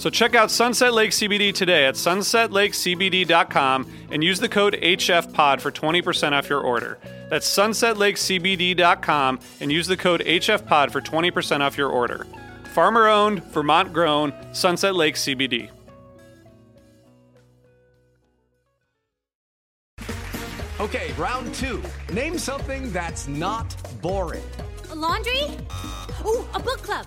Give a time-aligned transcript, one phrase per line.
[0.00, 5.70] So check out Sunset Lake CBD today at sunsetlakecbd.com and use the code HFPOD for
[5.70, 6.98] 20% off your order.
[7.28, 12.26] That's sunsetlakecbd.com and use the code HFPOD for 20% off your order.
[12.72, 15.68] Farmer owned, Vermont grown, Sunset Lake CBD.
[20.80, 21.82] Okay, round two.
[22.10, 24.44] Name something that's not boring.
[24.92, 25.42] A laundry?
[26.24, 27.06] Ooh, a book club.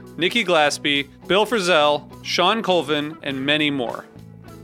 [0.17, 4.05] Nikki Glaspie, Bill Frisell, Shawn Colvin, and many more.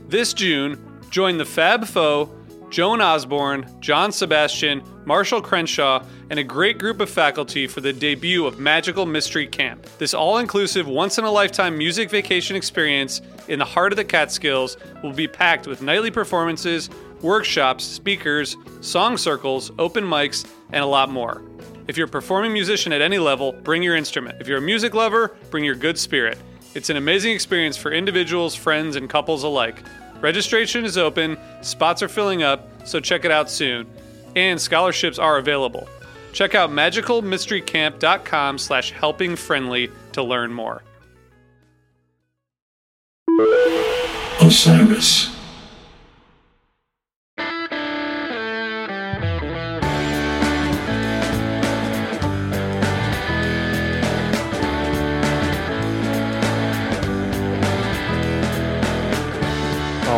[0.08, 2.30] This June, join the Fab Four,
[2.70, 8.44] Joan Osborne, John Sebastian, Marshall Crenshaw, and a great group of faculty for the debut
[8.44, 9.86] of Magical Mystery Camp.
[9.98, 14.04] This all inclusive, once in a lifetime music vacation experience in the heart of the
[14.04, 16.90] Catskills will be packed with nightly performances,
[17.22, 21.42] workshops, speakers, song circles, open mics, and a lot more.
[21.88, 24.42] If you're a performing musician at any level, bring your instrument.
[24.42, 26.36] If you're a music lover, bring your good spirit.
[26.74, 29.82] It's an amazing experience for individuals, friends, and couples alike.
[30.20, 33.86] Registration is open, spots are filling up, so check it out soon.
[34.36, 35.88] And scholarships are available.
[36.34, 40.82] Check out magicalmysterycamp.com slash helpingfriendly to learn more.
[44.42, 45.37] Osiris.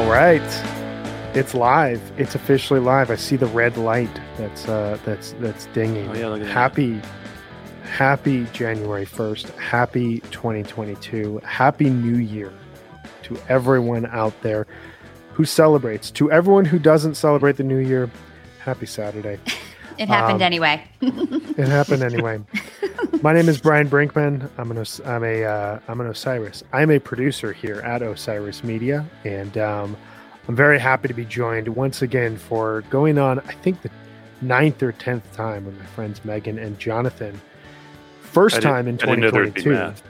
[0.01, 0.41] All right.
[1.37, 2.01] It's live.
[2.17, 3.11] It's officially live.
[3.11, 6.09] I see the red light that's uh that's that's dinging.
[6.09, 6.53] Oh, yeah, look at that.
[6.55, 7.03] happy
[7.83, 9.55] happy January 1st.
[9.59, 11.43] Happy 2022.
[11.45, 12.51] Happy New Year
[13.25, 14.67] to everyone out there
[15.35, 16.11] who celebrates.
[16.13, 18.11] To everyone who doesn't celebrate the new year,
[18.61, 19.39] happy Saturday.
[20.01, 20.83] It happened Um, anyway.
[21.03, 22.41] It happened anyway.
[23.23, 24.49] My name is Brian Brinkman.
[24.57, 26.65] I'm an Os- I'm a uh, I'm an Osiris.
[26.73, 29.95] I'm a producer here at Osiris Media, and um,
[30.49, 33.41] I'm very happy to be joined once again for going on.
[33.41, 33.91] I think the
[34.41, 37.39] ninth or tenth time with my friends Megan and Jonathan.
[38.23, 40.03] First time in I didn't know there'd be 2022.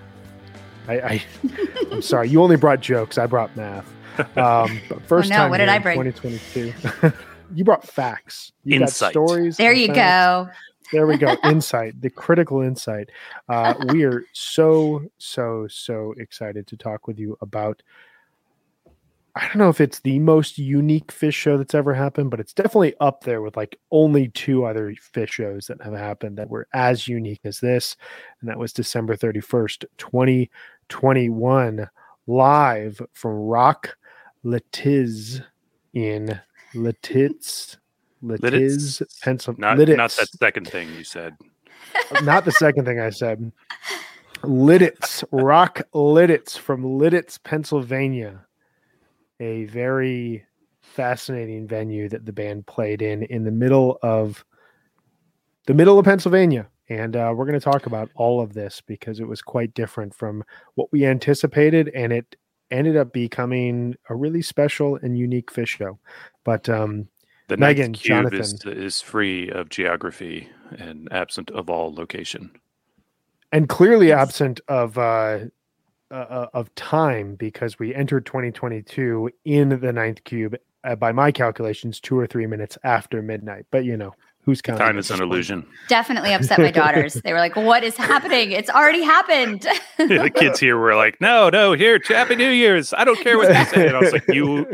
[0.88, 2.28] I, I I'm sorry.
[2.28, 3.18] You only brought jokes.
[3.18, 3.86] I brought math.
[4.36, 6.12] Um, but first no, time what did here I bring?
[6.12, 7.12] 2022.
[7.54, 8.52] you brought facts.
[8.64, 9.14] You Insight.
[9.14, 9.56] got stories.
[9.56, 9.98] There you facts.
[9.98, 10.50] go.
[10.92, 11.36] There we go.
[11.44, 13.10] Insight, the critical insight.
[13.48, 17.82] Uh, we are so, so, so excited to talk with you about.
[19.36, 22.52] I don't know if it's the most unique Phish show that's ever happened, but it's
[22.52, 26.66] definitely up there with like only two other Phish shows that have happened that were
[26.74, 27.96] as unique as this.
[28.40, 31.88] And that was December 31st, 2021,
[32.26, 33.96] live from Rock
[34.44, 35.44] Lititz
[35.94, 36.40] in
[36.74, 37.76] Letitz,
[38.22, 39.86] Litiz, Pennsylvania.
[39.86, 41.36] Not, not that second thing you said.
[42.22, 43.52] not the second thing I said.
[44.42, 48.46] Lititz, Rock Lititz from Lititz, Pennsylvania.
[49.38, 50.44] A very
[50.80, 54.44] fascinating venue that the band played in in the middle of
[55.66, 56.68] the middle of Pennsylvania.
[56.88, 60.12] And uh, we're going to talk about all of this because it was quite different
[60.12, 60.42] from
[60.74, 61.88] what we anticipated.
[61.94, 62.36] And it
[62.70, 65.98] ended up becoming a really special and unique Phish show.
[66.44, 67.08] But um,
[67.48, 72.50] the Megan, cube Jonathan, is, is free of geography and absent of all location.
[73.52, 75.46] And clearly absent of uh,
[76.10, 81.32] uh, uh of time because we entered 2022 in the ninth cube uh, by my
[81.32, 83.66] calculations two or three minutes after midnight.
[83.70, 84.14] But you know,
[84.50, 84.84] Who's counting?
[84.84, 85.64] Time is an illusion.
[85.86, 87.14] Definitely upset my daughters.
[87.14, 88.50] they were like, "What is happening?
[88.50, 89.62] It's already happened."
[90.00, 92.92] yeah, the kids here were like, "No, no, here, Happy New Year's.
[92.92, 94.66] I don't care what they say." And I was like, "You,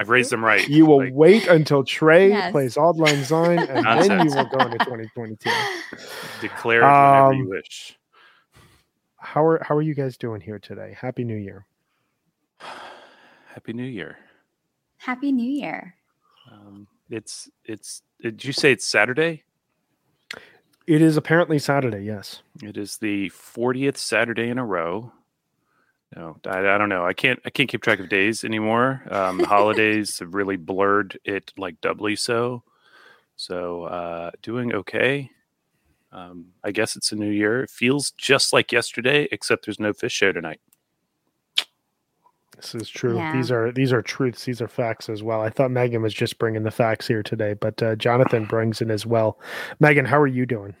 [0.00, 0.68] I've raised them right.
[0.68, 2.50] You will like, wait until Trey yes.
[2.50, 4.08] plays Auld Lang Syne, and Nonsense.
[4.08, 5.50] then you will go into 2022.
[6.40, 7.96] Declare it um, whenever you wish."
[9.18, 10.96] How are how are you guys doing here today?
[11.00, 11.64] Happy New Year.
[13.54, 14.16] Happy New Year.
[14.96, 15.94] Happy New Year.
[16.50, 18.02] Um, it's it's.
[18.22, 19.42] Did you say it's Saturday?
[20.86, 22.04] It is apparently Saturday.
[22.04, 22.42] Yes.
[22.62, 25.12] It is the fortieth Saturday in a row.
[26.14, 27.04] No, I, I, don't know.
[27.04, 27.40] I can't.
[27.44, 29.02] I can't keep track of days anymore.
[29.10, 32.62] Um, the holidays have really blurred it like doubly so.
[33.34, 35.30] So uh, doing okay.
[36.12, 37.64] Um, I guess it's a new year.
[37.64, 40.60] It feels just like yesterday, except there's no Phish show tonight.
[42.56, 43.16] This is true.
[43.16, 43.32] Yeah.
[43.32, 44.44] These are these are truths.
[44.44, 45.40] These are facts as well.
[45.40, 48.90] I thought Megan was just bringing the facts here today, but uh, Jonathan brings in
[48.90, 49.38] as well.
[49.80, 50.74] Megan, how are you doing?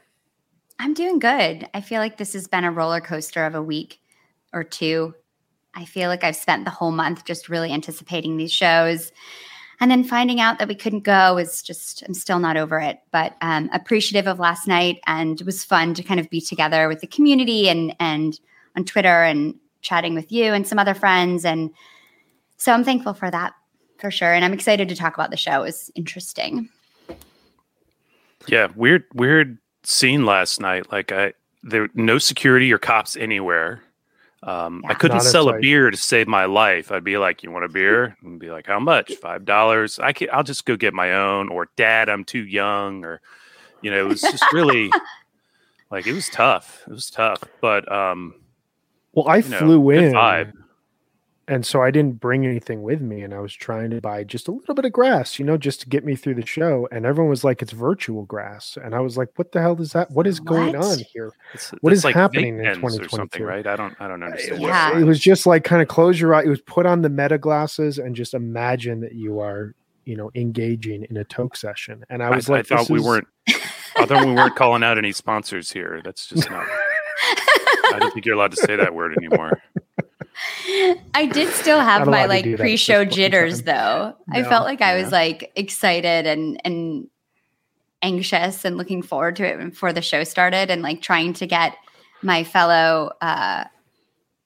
[0.78, 1.68] I'm doing good.
[1.74, 4.00] I feel like this has been a roller coaster of a week
[4.52, 5.14] or two.
[5.74, 9.12] I feel like I've spent the whole month just really anticipating these shows.
[9.80, 12.98] And then finding out that we couldn't go is just, I'm still not over it,
[13.10, 15.00] but um, appreciative of last night.
[15.06, 18.38] And it was fun to kind of be together with the community and, and
[18.76, 21.44] on Twitter and chatting with you and some other friends.
[21.44, 21.70] And
[22.56, 23.52] so I'm thankful for that
[23.98, 24.32] for sure.
[24.32, 25.60] And I'm excited to talk about the show.
[25.60, 26.68] It was interesting.
[28.48, 30.90] Yeah, weird, weird scene last night.
[30.90, 33.82] Like I, there no security or cops anywhere.
[34.42, 34.90] Um, yeah.
[34.90, 36.90] I couldn't Not sell a beer to save my life.
[36.90, 39.14] I'd be like, "You want a beer?" And be like, "How much?
[39.14, 41.48] Five dollars." I can, I'll just go get my own.
[41.48, 43.20] Or, "Dad, I'm too young." Or,
[43.82, 44.90] you know, it was just really
[45.90, 46.82] like it was tough.
[46.88, 47.44] It was tough.
[47.60, 48.34] But um,
[49.12, 50.52] well, I flew in, vibe.
[51.46, 54.48] and so I didn't bring anything with me, and I was trying to buy just
[54.48, 56.88] a little bit of grass, you know, just to get me through the show.
[56.90, 59.92] And everyone was like, "It's virtual grass," and I was like, "What the hell is
[59.92, 60.10] that?
[60.10, 60.84] What is going what?
[60.84, 61.32] on here?
[61.52, 63.66] It's, what is like happening in 2022?" Right?
[63.66, 64.62] I don't, I don't understand.
[64.62, 66.42] It was, it was just like kind of close your eye.
[66.42, 69.74] It was put on the meta glasses and just imagine that you are,
[70.06, 72.02] you know, engaging in a toke session.
[72.08, 73.04] And I was I, like, I thought we is...
[73.04, 73.28] weren't.
[73.94, 76.00] I thought we weren't calling out any sponsors here.
[76.02, 76.66] That's just not.
[77.18, 79.62] I don't think you're allowed to say that word anymore.
[81.14, 84.14] I did still have my like pre-show jitters though.
[84.28, 87.08] No, I felt like I was like excited and and
[88.02, 91.76] anxious and looking forward to it before the show started and like trying to get
[92.22, 93.64] my fellow uh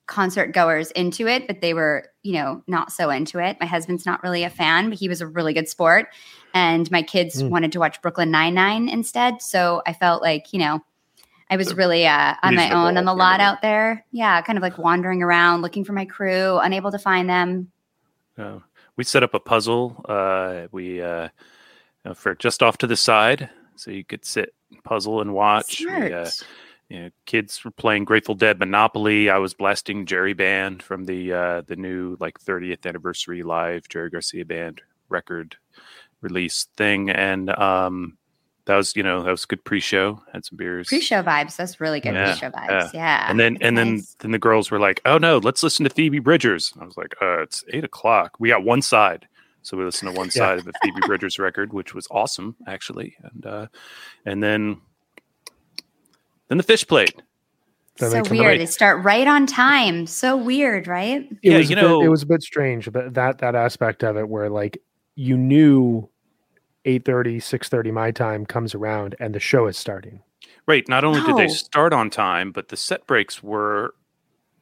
[0.06, 3.56] concert goers into it, but they were, you know, not so into it.
[3.60, 6.08] My husband's not really a fan, but he was a really good sport.
[6.54, 7.50] And my kids mm.
[7.50, 9.42] wanted to watch Brooklyn Nine-Nine instead.
[9.42, 10.80] So I felt like, you know,
[11.48, 14.04] I was really uh, on my own on the lot out there.
[14.10, 17.70] Yeah, kind of like wandering around looking for my crew, unable to find them.
[18.96, 20.04] We set up a puzzle.
[20.08, 21.28] Uh, we uh,
[22.14, 25.80] for just off to the side, so you could sit, puzzle, and watch.
[25.80, 26.30] We, uh,
[26.88, 29.28] you know, kids were playing Grateful Dead Monopoly.
[29.28, 34.10] I was blasting Jerry Band from the uh, the new like 30th anniversary live Jerry
[34.10, 35.56] Garcia Band record
[36.20, 38.16] release thing, and um,
[38.66, 42.00] that was you know that was good pre-show had some beers pre-show vibes that's really
[42.00, 43.30] good yeah, pre-show vibes yeah, yeah.
[43.30, 43.84] and then and nice.
[43.84, 46.96] then then the girls were like oh no let's listen to phoebe bridgers i was
[46.96, 49.26] like uh it's eight o'clock we got one side
[49.62, 50.32] so we listened to one yeah.
[50.32, 53.66] side of the phoebe bridgers record which was awesome actually and uh
[54.24, 54.80] and then
[56.48, 57.14] then the fish played
[57.98, 58.60] so weird.
[58.60, 60.06] They start right on time.
[60.06, 61.22] So weird, right?
[61.22, 64.16] It yeah, you know, bit, it was a bit strange, but that that aspect of
[64.16, 64.82] it, where like
[65.14, 66.08] you knew
[66.86, 70.22] 8.30 6.30 my time comes around and the show is starting.
[70.66, 71.26] Right not only no.
[71.26, 73.94] did they start on time but the set breaks were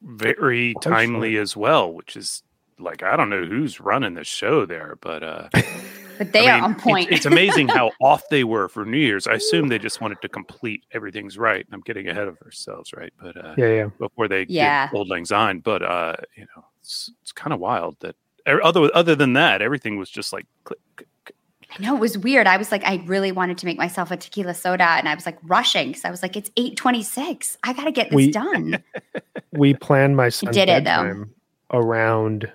[0.02, 2.42] very timely as well which is
[2.78, 5.48] like i don't know who's running the show there but uh
[6.18, 7.08] but they I mean, are on point.
[7.08, 9.26] it's, it's amazing how off they were for new year's.
[9.26, 13.12] I assume they just wanted to complete everything's right i'm getting ahead of ourselves right
[13.20, 13.88] but uh yeah yeah.
[13.98, 14.90] before they yeah.
[14.94, 18.16] Auld Lang Syne but uh you know it's, it's kind of wild that
[18.46, 21.36] other other than that everything was just like click, click, click
[21.76, 22.46] I know it was weird.
[22.46, 25.26] I was like, I really wanted to make myself a tequila soda, and I was
[25.26, 27.58] like rushing because I was like, it's eight twenty six.
[27.64, 28.82] I got to get this we, done.
[29.52, 31.24] we planned my son's did it, though.
[31.72, 32.50] around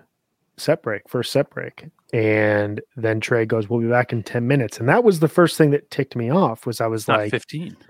[0.58, 4.80] set break, first set break, and then Trey goes, "We'll be back in ten minutes,"
[4.80, 6.66] and that was the first thing that ticked me off.
[6.66, 7.76] Was I was not like, fifteen.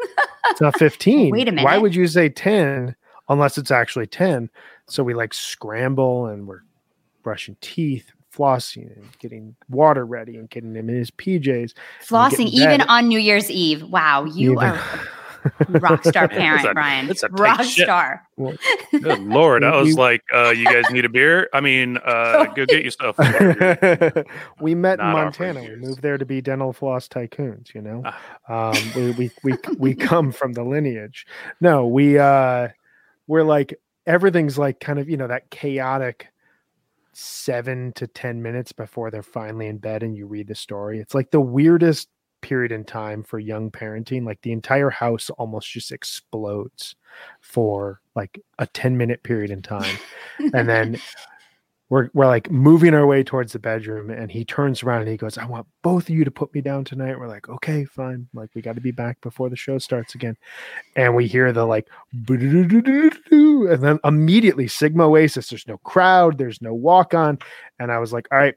[0.51, 1.29] It's not fifteen.
[1.29, 1.63] Wait a minute.
[1.63, 2.95] Why would you say ten
[3.27, 4.49] unless it's actually ten?
[4.87, 6.61] So we like scramble and we're
[7.21, 11.73] brushing teeth, flossing and getting water ready and getting him in his PJs.
[12.05, 13.83] Flossing even on New Year's Eve.
[13.83, 14.63] Wow, you even.
[14.63, 14.81] are
[15.69, 17.09] rock star parent, a, Brian.
[17.09, 18.27] It's a rock star.
[18.37, 18.55] Well,
[18.91, 21.49] Good lord, I was like, uh, "You guys need a beer?
[21.53, 23.17] I mean, uh, go get yourself."
[24.61, 25.61] we met Not in Montana.
[25.61, 27.73] We moved there to be dental floss tycoons.
[27.73, 28.71] You know, ah.
[28.71, 31.25] um, we, we we we come from the lineage.
[31.61, 32.69] No, we uh,
[33.27, 36.27] we're like everything's like kind of you know that chaotic
[37.13, 40.99] seven to 10 minutes before they're finally in bed and you read the story.
[40.99, 42.09] It's like the weirdest
[42.41, 44.25] period in time for young parenting.
[44.25, 46.95] Like the entire house almost just explodes
[47.41, 49.97] for like a 10 minute period in time.
[50.53, 50.99] and then
[51.89, 55.17] we're we're like moving our way towards the bedroom and he turns around and he
[55.17, 57.19] goes i want both of you to put me down tonight.
[57.19, 58.27] We're like okay fine.
[58.33, 60.37] Like we got to be back before the show starts again.
[60.95, 61.87] And we hear the like
[63.71, 67.39] and then immediately sigma oasis there's no crowd there's no walk on.
[67.79, 68.55] And i was like all right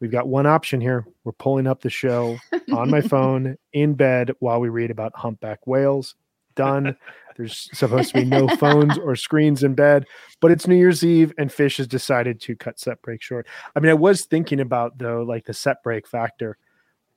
[0.00, 1.06] we've got one option here.
[1.24, 2.38] We're pulling up the show
[2.72, 6.14] on my phone in bed while we read about humpback whales.
[6.54, 6.96] Done
[7.36, 10.06] there's supposed to be no phones or screens in bed,
[10.40, 13.46] but it's New Year's Eve and Phish has decided to cut set break short.
[13.74, 16.58] I mean, I was thinking about though, like the set break factor.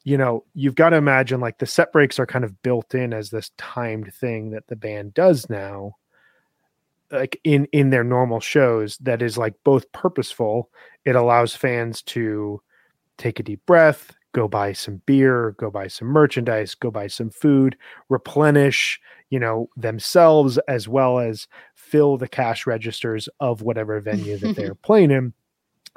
[0.04, 3.14] You know, you've got to imagine like the set breaks are kind of built in
[3.14, 5.96] as this timed thing that the band does now
[7.12, 10.70] like in in their normal shows that is like both purposeful
[11.06, 12.62] it allows fans to
[13.18, 17.30] take a deep breath go buy some beer, go buy some merchandise, go buy some
[17.30, 17.76] food,
[18.10, 24.56] replenish, you know, themselves as well as fill the cash registers of whatever venue that
[24.56, 25.34] they're playing in.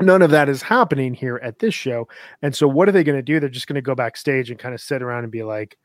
[0.00, 2.08] None of that is happening here at this show.
[2.40, 3.38] And so what are they going to do?
[3.38, 5.78] They're just going to go backstage and kind of sit around and be like,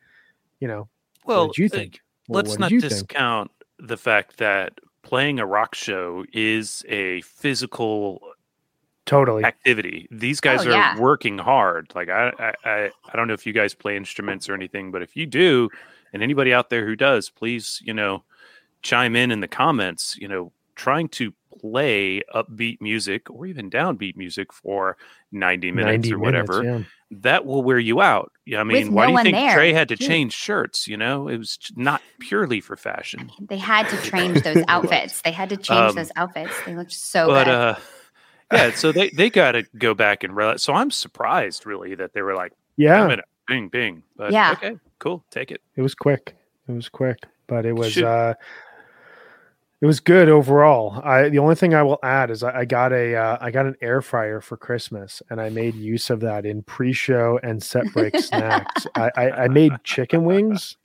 [0.60, 0.88] you know,
[1.26, 2.00] well, uh, what did you think?
[2.28, 3.90] Well, let's not discount think?
[3.90, 8.22] the fact that playing a rock show is a physical
[9.08, 10.08] totally activity.
[10.12, 11.00] These guys oh, are yeah.
[11.00, 11.92] working hard.
[11.96, 15.16] Like I, I, I don't know if you guys play instruments or anything, but if
[15.16, 15.70] you do,
[16.14, 18.24] and anybody out there who does, please, you know,
[18.84, 20.16] chime in in the comments.
[20.18, 24.96] You know, trying to play upbeat music or even downbeat music for
[25.32, 27.18] 90 minutes 90 or whatever minutes, yeah.
[27.20, 29.56] that will wear you out yeah i mean With why no do you think there.
[29.56, 33.90] trey had to change shirts you know it was not purely for fashion they had
[33.90, 37.46] to change those outfits they had to change um, those outfits they looked so but,
[37.46, 37.76] good uh,
[38.52, 40.64] yeah, so they they got to go back and realize.
[40.64, 43.16] So I'm surprised, really, that they were like, yeah,
[43.48, 44.04] bing, bing.
[44.16, 45.62] But yeah, okay, cool, take it.
[45.76, 46.36] It was quick.
[46.68, 47.94] It was quick, but it was.
[47.94, 48.04] Should...
[48.04, 48.34] uh
[49.80, 51.00] it was good overall.
[51.04, 53.68] I the only thing I will add is I, I got a uh, I got
[53.68, 57.86] an air fryer for Christmas, and I made use of that in pre-show and set
[57.94, 58.88] break snacks.
[58.96, 60.78] I, I, I made chicken wings.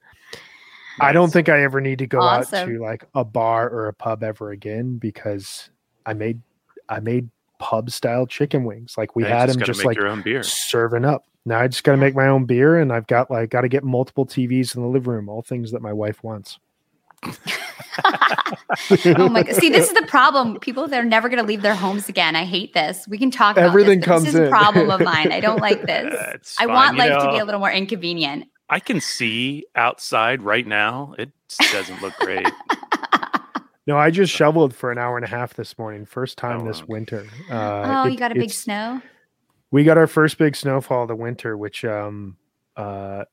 [0.98, 1.08] Nice.
[1.08, 2.58] I don't think I ever need to go awesome.
[2.58, 5.70] out to like a bar or a pub ever again because
[6.04, 6.42] I made
[6.86, 7.30] I made
[7.62, 8.96] pub style chicken wings.
[8.98, 9.96] Like we had them just like
[10.42, 11.24] serving up.
[11.44, 13.68] Now I just got to make my own beer, and I've got like got to
[13.68, 15.28] get multiple TVs in the living room.
[15.28, 16.58] All things that my wife wants.
[17.24, 17.32] oh
[19.28, 19.54] my god!
[19.54, 20.58] See, this is the problem.
[20.58, 22.34] People they're never going to leave their homes again.
[22.34, 23.06] I hate this.
[23.06, 23.56] We can talk.
[23.56, 24.46] About Everything this, comes this is in.
[24.46, 25.30] a problem of mine.
[25.30, 26.56] I don't like this.
[26.58, 28.46] I want life know, to be a little more inconvenient.
[28.68, 31.14] I can see outside right now.
[31.16, 31.30] It
[31.70, 32.46] doesn't look great.
[33.92, 36.06] No, I just shoveled for an hour and a half this morning.
[36.06, 37.26] First time oh, this winter.
[37.50, 39.02] Uh, oh, it, you got a big snow.
[39.70, 42.38] We got our first big snowfall of the winter, which, um,
[42.74, 43.24] uh,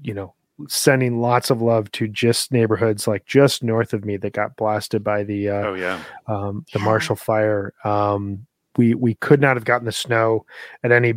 [0.00, 0.32] you know,
[0.68, 5.04] sending lots of love to just neighborhoods like just north of me that got blasted
[5.04, 6.78] by the uh, oh yeah um, the.
[6.78, 7.74] Marshall Fire.
[7.84, 8.46] Um,
[8.78, 10.46] we we could not have gotten the snow
[10.82, 11.12] at any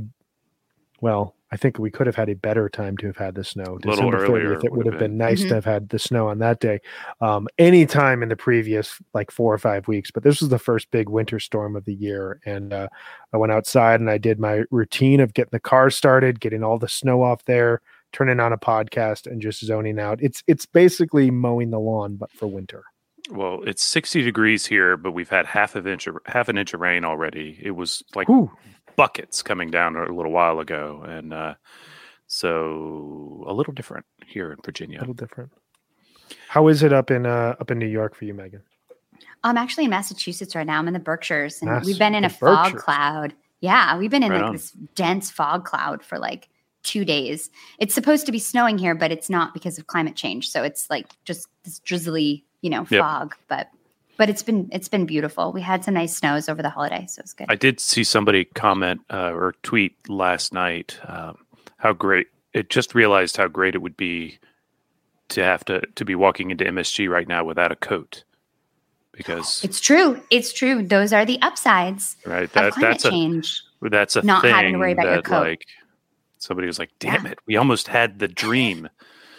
[1.00, 3.78] well I think we could have had a better time to have had the snow.
[3.78, 5.50] December 30th, it would have been, been nice mm-hmm.
[5.50, 6.82] to have had the snow on that day.
[7.22, 10.58] Um, any time in the previous like four or five weeks, but this was the
[10.58, 12.42] first big winter storm of the year.
[12.44, 12.88] And uh,
[13.34, 16.80] I went outside and I did my routine of getting the car started, getting all
[16.80, 17.82] the snow off there,
[18.14, 20.24] turning on a podcast, and just zoning out.
[20.24, 22.84] It's it's basically mowing the lawn, but for winter.
[23.30, 26.74] Well, it's 60 degrees here, but we've had half an inch of, half an inch
[26.74, 27.60] of rain already.
[27.62, 28.52] It was like Ooh
[28.96, 31.56] buckets coming down a little while ago, and uh,
[32.28, 35.00] so a little different here in Virginia.
[35.00, 35.52] A little different.
[36.48, 38.62] How is it up in uh, up in New York for you, Megan?
[39.44, 40.80] I'm actually in Massachusetts right now.
[40.80, 43.34] I'm in the Berkshires, and Mass- we've been in a fog cloud.
[43.62, 44.54] Yeah, we've been in right like on.
[44.54, 46.50] this dense fog cloud for like
[46.84, 47.50] two days.
[47.80, 50.50] It's supposed to be snowing here, but it's not because of climate change.
[50.50, 53.02] So it's like just this drizzly, you know, yep.
[53.02, 53.36] fog.
[53.48, 53.70] But
[54.18, 55.52] but it's been it's been beautiful.
[55.52, 57.48] We had some nice snows over the holiday, so it's good.
[57.50, 61.38] I did see somebody comment uh, or tweet last night um,
[61.78, 64.40] how great it just realized how great it would be
[65.30, 68.24] to have to to be walking into MSG right now without a coat
[69.14, 70.22] because it's true.
[70.30, 70.84] It's true.
[70.84, 72.18] Those are the upsides.
[72.26, 72.52] Right.
[72.54, 73.64] That, that's a change.
[73.82, 75.42] A, that's a not having to worry about your coat.
[75.42, 75.66] Like
[76.38, 77.32] somebody was like, "Damn yeah.
[77.32, 78.90] it, we almost had the dream."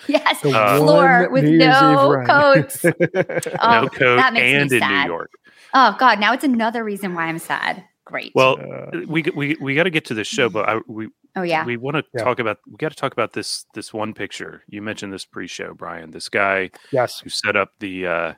[0.09, 2.85] Yes, uh, floor with no coats.
[2.85, 4.91] oh, no coat, that makes and me sad.
[4.93, 5.31] in New York.
[5.73, 6.21] Oh God!
[6.21, 7.85] Now it's another reason why I'm sad.
[8.05, 8.33] Great.
[8.35, 11.43] Well, uh, we we we got to get to the show, but I, we oh
[11.43, 12.23] yeah we want to yeah.
[12.23, 15.75] talk about we got to talk about this this one picture you mentioned this pre-show,
[15.75, 16.11] Brian.
[16.11, 18.35] This guy, yes, who set up the uh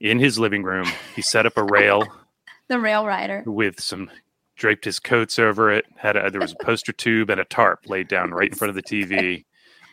[0.00, 0.86] in his living room.
[1.16, 2.06] He set up a rail.
[2.68, 4.10] the rail rider with some
[4.56, 5.86] draped his coats over it.
[5.96, 8.68] Had a, there was a poster tube and a tarp laid down right in front
[8.68, 9.44] of the TV.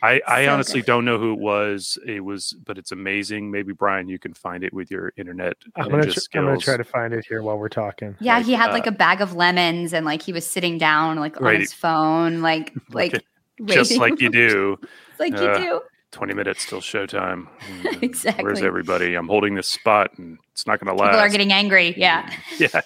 [0.02, 0.86] I, I so honestly good.
[0.86, 1.96] don't know who it was.
[2.04, 3.52] It was, but it's amazing.
[3.52, 5.56] Maybe Brian, you can find it with your internet.
[5.76, 8.16] I'm gonna, tr- I'm gonna try to find it here while we're talking.
[8.20, 11.18] Yeah, he had uh, like a bag of lemons and like he was sitting down
[11.18, 11.54] like right.
[11.54, 13.24] on his phone, like like
[13.64, 14.76] just like you do,
[15.20, 15.80] like uh, you do.
[16.10, 17.46] 20 minutes till showtime.
[18.02, 18.44] exactly.
[18.44, 19.14] Where's everybody?
[19.14, 21.12] I'm holding this spot and it's not going to last.
[21.12, 21.94] People are getting angry.
[21.96, 22.30] Yeah.
[22.58, 22.82] yeah.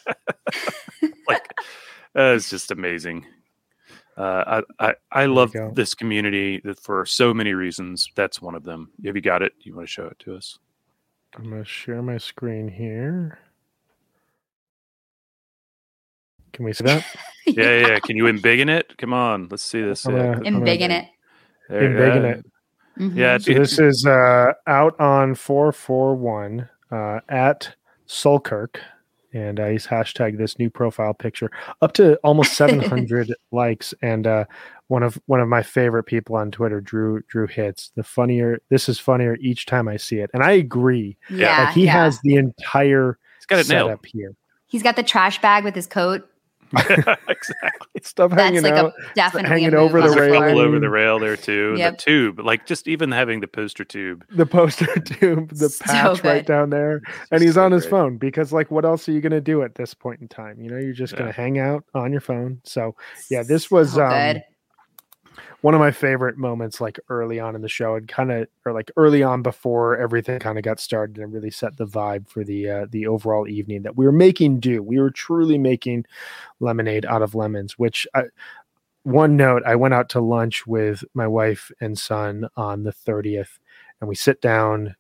[1.27, 1.53] like,
[2.15, 3.27] uh, it's just amazing.
[4.17, 8.09] Uh, I, I, I love this community for so many reasons.
[8.15, 8.91] That's one of them.
[9.05, 9.53] Have you got it?
[9.61, 10.59] You want to show it to us?
[11.37, 13.39] I'm going to share my screen here.
[16.53, 17.05] Can we see that?
[17.47, 17.99] yeah, yeah.
[17.99, 18.97] Can you embiggen it?
[18.97, 20.07] Come on, let's see this.
[20.07, 21.09] Yeah, embiggen it.
[21.71, 22.47] Embiggen it.
[22.99, 23.19] Mm-hmm.
[23.19, 23.37] Yeah.
[23.37, 27.75] So this is uh, out on 441 uh, at
[28.09, 28.77] Sulkirk.
[29.37, 31.51] And uh, he's hashtagged this new profile picture
[31.83, 33.93] up to almost 700 likes.
[34.01, 34.47] And uh,
[34.89, 38.61] one of one of my favorite people on Twitter, Drew Drew hits the funnier.
[38.71, 41.17] This is funnier each time I see it, and I agree.
[41.29, 41.93] Yeah, like he yeah.
[41.93, 44.07] has the entire he's got it setup nailed.
[44.07, 44.35] here.
[44.67, 46.29] He's got the trash bag with his coat
[47.29, 48.01] exactly.
[48.03, 51.37] Stuff That's hanging like out, a, definitely hanging over the rail, over the rail there
[51.37, 51.75] too.
[51.77, 51.99] Yep.
[51.99, 56.23] The tube, like just even having the poster tube, the poster tube, the so patch
[56.23, 56.29] good.
[56.29, 57.91] right down there, and he's so on his great.
[57.91, 60.61] phone because, like, what else are you going to do at this point in time?
[60.61, 61.21] You know, you're just yeah.
[61.21, 62.61] going to hang out on your phone.
[62.65, 62.95] So,
[63.31, 64.43] yeah, this was so um,
[65.67, 68.73] one of my favorite moments like early on in the show and kind of or
[68.73, 72.45] like early on before everything kind of got started and really set the vibe for
[72.45, 74.81] the uh, the overall evening that we were making do.
[74.81, 76.05] We were truly making
[76.61, 78.27] lemonade out of lemons which I,
[79.03, 83.59] one note i went out to lunch with my wife and son on the 30th
[84.01, 84.95] and we sit down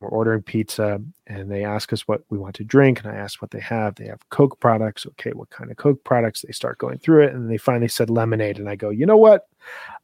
[0.00, 3.40] we're ordering pizza and they ask us what we want to drink and i asked
[3.40, 6.78] what they have they have coke products okay what kind of coke products they start
[6.78, 9.46] going through it and they finally said lemonade and i go you know what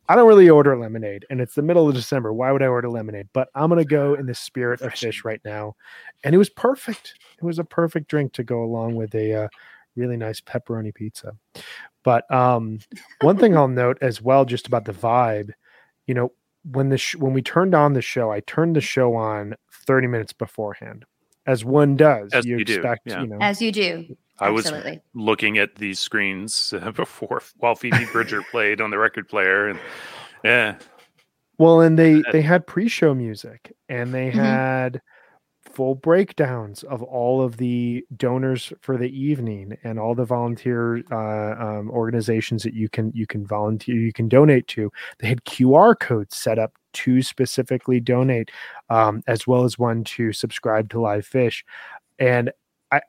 [0.08, 2.32] I don't really order lemonade, and it's the middle of December.
[2.32, 3.28] Why would I order lemonade?
[3.32, 5.76] But I'm gonna go in the spirit of Phish right now,
[6.24, 7.14] and it was perfect.
[7.38, 9.48] It was a perfect drink to go along with a uh,
[9.96, 11.36] really nice pepperoni pizza.
[12.04, 12.80] But um,
[13.20, 15.52] one thing I'll note as well, just about the vibe,
[16.06, 16.32] you know,
[16.64, 19.54] when the sh- when we turned on the show, I turned the show on
[19.86, 21.04] 30 minutes beforehand,
[21.46, 22.32] as one does.
[22.32, 23.20] As you, you expect, do, yeah.
[23.22, 24.16] you know, as you do.
[24.38, 24.72] I was
[25.14, 29.78] looking at these screens uh, before while Phoebe Bridger played on the record player, and
[30.44, 30.76] yeah.
[31.58, 34.38] Well, and they they had pre-show music, and they mm-hmm.
[34.38, 35.00] had
[35.72, 41.54] full breakdowns of all of the donors for the evening and all the volunteer uh,
[41.58, 44.90] um, organizations that you can you can volunteer you can donate to.
[45.18, 48.50] They had QR codes set up to specifically donate,
[48.90, 51.64] um, as well as one to subscribe to LivePhish,
[52.18, 52.52] and
[52.90, 53.00] I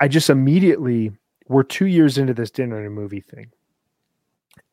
[0.00, 1.12] I just immediately
[1.48, 3.50] we're two years into this dinner and movie thing.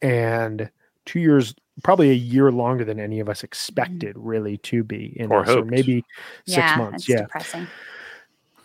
[0.02, 0.70] And
[1.06, 3.46] two years, probably a year longer than any of us mm-hmm.
[3.46, 6.04] expected really to be in or, this, or maybe
[6.46, 7.10] six yeah, months.
[7.10, 7.22] yeah.
[7.22, 7.68] Depressing.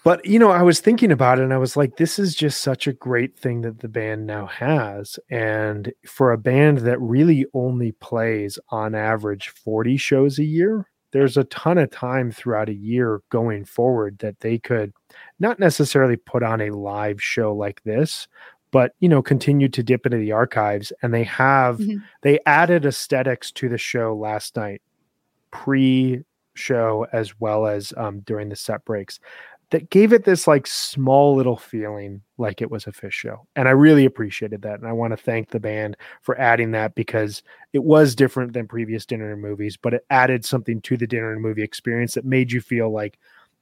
[0.02, 2.62] But you know, I was thinking about it and I was like, this is just
[2.62, 5.18] such a great thing that the band now has.
[5.30, 11.36] And for a band that really only plays on average 40 shows a year, there's
[11.36, 14.92] a ton of time throughout a year going forward that they could
[15.38, 18.26] not necessarily put on a live show like this
[18.70, 21.98] but you know continued to dip into the archives and they have mm-hmm.
[22.22, 24.82] they added aesthetics to the show last night
[25.50, 26.22] pre
[26.54, 29.20] show as well as um, during the set breaks
[29.70, 33.46] that gave it this like small little feeling like it was a Phish show.
[33.54, 34.80] And I really appreciated that.
[34.80, 38.66] And I want to thank the band for adding that because it was different than
[38.66, 42.24] previous dinner and movies, but it added something to the dinner and movie experience that
[42.24, 43.18] made you feel like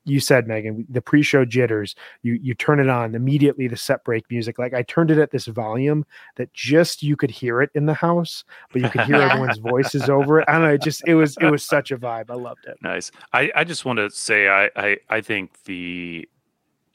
[0.08, 1.94] you said, Megan, the pre-show jitters.
[2.22, 3.68] You you turn it on immediately.
[3.68, 4.58] The set break music.
[4.58, 6.04] Like I turned it at this volume
[6.36, 10.08] that just you could hear it in the house, but you could hear everyone's voices
[10.08, 10.48] over it.
[10.48, 10.74] I don't know.
[10.74, 12.30] It just it was it was such a vibe.
[12.30, 12.76] I loved it.
[12.82, 13.10] Nice.
[13.32, 16.28] I I just want to say I I I think the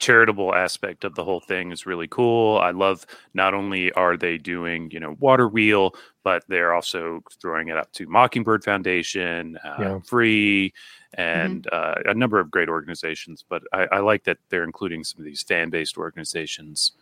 [0.04, 2.58] charitable aspect of the whole thing is really cool.
[2.58, 7.68] I love not only are they doing, you know, Water Wheel, but they're also throwing
[7.68, 9.98] it up to Mockingbird Foundation, uh, yeah.
[10.00, 10.74] Free,
[11.14, 12.08] and mm-hmm.
[12.08, 13.46] uh, a number of great organizations.
[13.48, 16.92] But I, I, like that they're including some of these fan based organizations.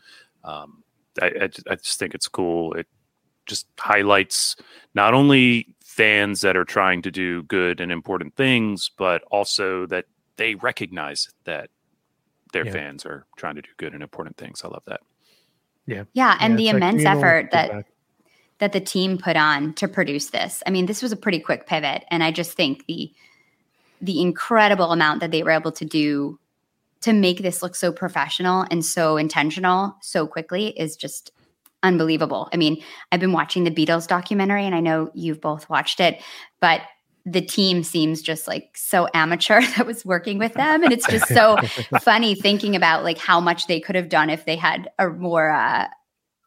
[0.44, 0.84] Um,
[1.20, 2.74] I, I, I just think it's cool.
[2.74, 2.86] It
[3.46, 4.54] just highlights
[4.94, 10.04] not only fans that are trying to do good and important things, but also that
[10.36, 11.68] they recognize that
[12.52, 12.72] their yeah.
[12.72, 14.62] fans are trying to do good and important things.
[14.64, 15.00] I love that.
[15.86, 16.04] Yeah.
[16.12, 16.36] Yeah.
[16.40, 17.86] And yeah, the immense like effort that
[18.58, 20.62] that the team put on to produce this.
[20.66, 22.04] I mean, this was a pretty quick pivot.
[22.10, 23.12] And I just think the
[24.00, 26.38] the incredible amount that they were able to do
[27.02, 31.32] to make this look so professional and so intentional so quickly is just
[31.82, 32.48] unbelievable.
[32.52, 36.22] I mean, I've been watching the Beatles documentary and I know you've both watched it,
[36.60, 36.82] but
[37.24, 41.28] the team seems just like so amateur that was working with them and it's just
[41.34, 41.56] so
[42.00, 45.50] funny thinking about like how much they could have done if they had a more
[45.50, 45.86] uh,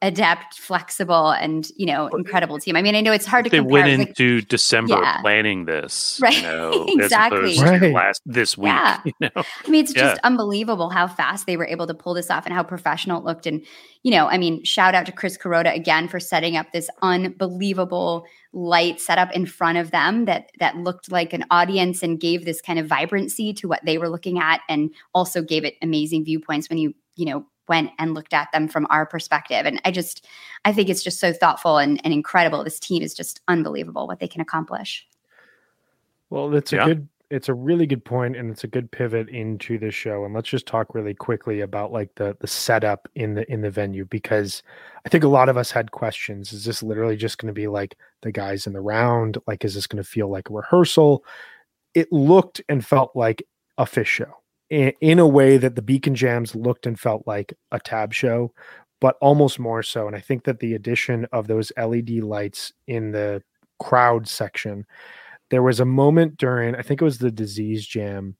[0.05, 2.75] adept, flexible, and you know, incredible team.
[2.75, 3.49] I mean, I know it's hard to.
[3.49, 3.83] They compare.
[3.83, 5.21] went into like, December yeah.
[5.21, 6.35] planning this, right?
[6.35, 7.57] You know, exactly.
[7.59, 7.91] Right.
[7.91, 9.01] Last this week, yeah.
[9.03, 9.29] You know?
[9.35, 10.09] I mean, it's yeah.
[10.09, 13.25] just unbelievable how fast they were able to pull this off and how professional it
[13.25, 13.47] looked.
[13.47, 13.65] And
[14.03, 18.25] you know, I mean, shout out to Chris Kuroda again for setting up this unbelievable
[18.55, 22.45] light set up in front of them that that looked like an audience and gave
[22.45, 26.25] this kind of vibrancy to what they were looking at, and also gave it amazing
[26.25, 29.65] viewpoints when you you know went and looked at them from our perspective.
[29.65, 30.25] And I just,
[30.65, 32.63] I think it's just so thoughtful and, and incredible.
[32.63, 35.05] This team is just unbelievable what they can accomplish.
[36.29, 36.85] Well, that's a yeah.
[36.85, 40.25] good, it's a really good point and it's a good pivot into the show.
[40.25, 43.71] And let's just talk really quickly about like the the setup in the in the
[43.71, 44.63] venue because
[45.05, 46.53] I think a lot of us had questions.
[46.53, 49.37] Is this literally just going to be like the guys in the round?
[49.47, 51.23] Like, is this going to feel like a rehearsal?
[51.93, 53.43] It looked and felt like
[53.77, 54.35] a Phish show
[54.69, 58.53] in, in a way that the Beacon Jams looked and felt like a TAB show,
[59.01, 60.07] but almost more so.
[60.07, 63.41] And I think that the addition of those LED lights in the
[63.79, 64.85] crowd section,
[65.49, 68.35] there was a moment during, I think it was the Disease Jam,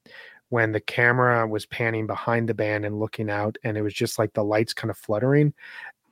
[0.48, 4.18] when the camera was panning behind the band and looking out, and it was just
[4.18, 5.52] like the lights kind of fluttering.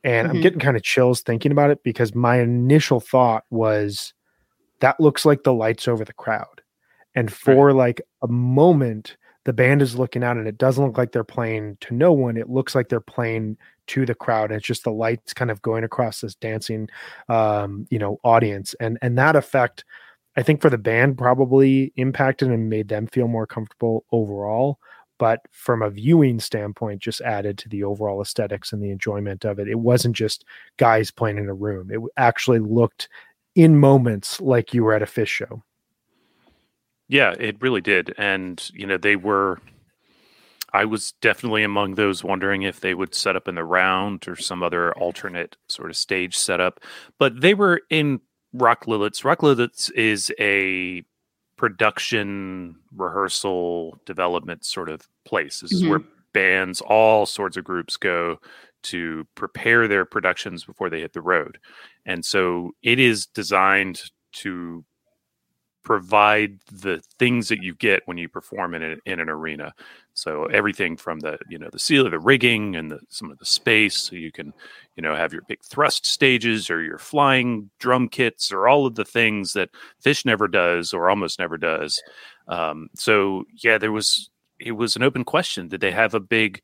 [0.02, 0.36] And mm-hmm.
[0.36, 4.12] I'm getting kind of chills thinking about it because my initial thought was
[4.80, 6.60] that looks like the lights over the crowd.
[7.14, 7.76] And for right.
[7.76, 11.76] like a moment, the band is looking out and it doesn't look like they're playing
[11.80, 14.90] to no one it looks like they're playing to the crowd and it's just the
[14.90, 16.88] lights kind of going across this dancing
[17.28, 19.84] um you know audience and and that effect
[20.36, 24.78] i think for the band probably impacted and made them feel more comfortable overall
[25.18, 29.58] but from a viewing standpoint just added to the overall aesthetics and the enjoyment of
[29.58, 30.44] it it wasn't just
[30.76, 33.08] guys playing in a room it actually looked
[33.54, 35.62] in moments like you were at a Phish show
[37.08, 38.14] yeah, it really did.
[38.16, 39.60] And, you know, they were,
[40.72, 44.36] I was definitely among those wondering if they would set up in the round or
[44.36, 46.80] some other alternate sort of stage setup.
[47.18, 48.20] But they were in
[48.54, 49.24] Rock Lititz.
[49.24, 51.02] Rock Lititz is a
[51.56, 55.60] production rehearsal development sort of place.
[55.60, 55.84] This mm-hmm.
[55.84, 56.00] is where
[56.32, 58.38] bands, all sorts of groups go
[58.84, 61.58] to prepare their productions before they hit the road.
[62.06, 64.02] And so it is designed
[64.34, 64.84] to
[65.84, 69.72] provide the things that you get when you perform in, in an arena.
[70.14, 73.44] So everything from the you know the seal, the rigging, and the, some of the
[73.44, 74.52] space, so you can
[74.96, 78.94] you know have your big thrust stages or your flying drum kits or all of
[78.94, 79.70] the things that
[80.04, 82.00] Phish never does or almost never does.
[82.48, 85.68] Um, so yeah, there was it was an open question.
[85.68, 86.62] Did they have a big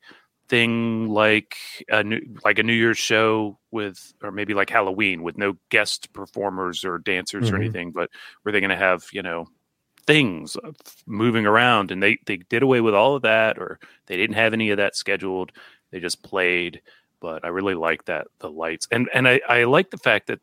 [0.51, 1.55] thing like
[1.87, 6.11] a new like a New Year's show with, or maybe like Halloween with no guest
[6.11, 7.55] performers or dancers mm-hmm.
[7.55, 8.09] or anything, but
[8.43, 9.47] were they going to have you know
[10.05, 10.57] things
[11.05, 11.89] moving around?
[11.89, 14.77] And they they did away with all of that, or they didn't have any of
[14.77, 15.53] that scheduled.
[15.89, 16.81] They just played.
[17.21, 20.41] But I really like that the lights and and I I like the fact that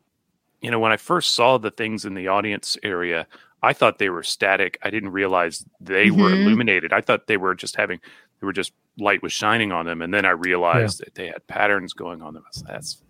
[0.59, 3.27] you know when I first saw the things in the audience area.
[3.61, 4.77] I thought they were static.
[4.83, 6.21] I didn't realize they mm-hmm.
[6.21, 6.93] were illuminated.
[6.93, 7.99] I thought they were just having
[8.39, 11.05] they were just light was shining on them, and then I realized yeah.
[11.05, 12.43] that they had patterns going on them.
[12.67, 13.01] That's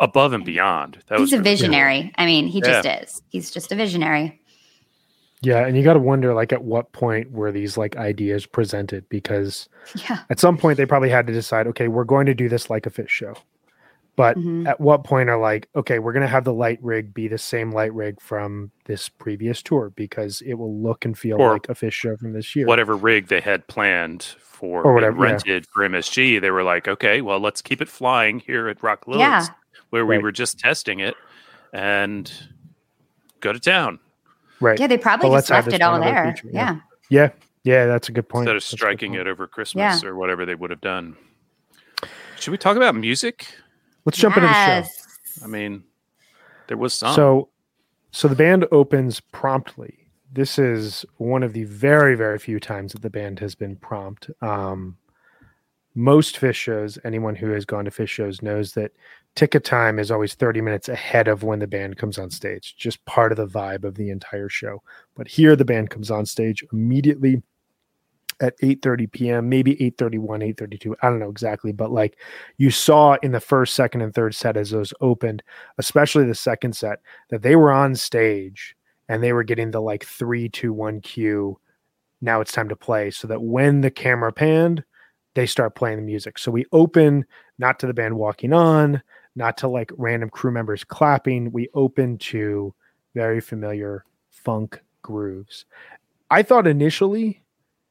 [0.00, 1.02] above and beyond.
[1.06, 2.02] That He's a visionary.
[2.02, 2.10] Cool.
[2.16, 3.22] I mean, he just is.
[3.28, 4.40] He's just a visionary.
[5.42, 9.08] Yeah, and you got to wonder, like, at what point were these like ideas presented?
[9.08, 9.68] Because
[10.08, 12.68] yeah, at some point they probably had to decide, okay, we're going to do this
[12.68, 13.34] like a Phish show,
[14.20, 14.66] But mm-hmm.
[14.66, 17.38] at what point are like, okay, we're going to have the light rig be the
[17.38, 21.70] same light rig from this previous tour because it will look and feel or like
[21.70, 22.66] a Phish show from this year.
[22.66, 25.70] Whatever rig they had planned for or whatever rented yeah.
[25.72, 29.20] for MSG, they were like, okay, well, let's keep it flying here at Rock Lititz,
[29.20, 29.46] yeah.
[29.88, 30.18] where right.
[30.18, 31.14] we were just testing it,
[31.72, 32.30] and
[33.40, 34.00] go to town.
[34.60, 34.78] Right.
[34.78, 36.34] Yeah, they probably well, just left it all there.
[36.34, 36.76] Feature, yeah.
[37.08, 37.30] yeah.
[37.64, 38.42] Yeah, that's a good point.
[38.42, 40.08] Instead of striking it over Christmas yeah.
[40.10, 41.16] or whatever they would have done.
[42.38, 43.46] Should we talk about music?
[44.10, 44.88] Let's jump yes.
[44.88, 45.44] into the show.
[45.44, 45.84] I mean,
[46.66, 47.14] there was some.
[47.14, 47.50] So,
[48.10, 50.10] so the band opens promptly.
[50.32, 54.28] This is one of the very, very few times that the band has been prompt.
[54.42, 54.96] Um,
[55.94, 58.90] most Phish shows, anyone who has gone to Phish shows knows that
[59.36, 63.04] ticket time is always 30 minutes ahead of when the band comes on stage, just
[63.04, 64.82] part of the vibe of the entire show.
[65.14, 67.44] But here the band comes on stage immediately
[68.40, 70.94] at 8:30 p.m., maybe 8:31, 8:32.
[71.02, 72.18] I don't know exactly, but like
[72.56, 75.42] you saw in the first, second, and third set as those opened,
[75.78, 78.76] especially the second set, that they were on stage
[79.08, 81.58] and they were getting the like three, two, one cue.
[82.20, 84.84] Now it's time to play, so that when the camera panned,
[85.34, 86.38] they start playing the music.
[86.38, 87.24] So we open
[87.58, 89.02] not to the band walking on,
[89.36, 91.52] not to like random crew members clapping.
[91.52, 92.74] We open to
[93.14, 95.66] very familiar funk grooves.
[96.30, 97.42] I thought initially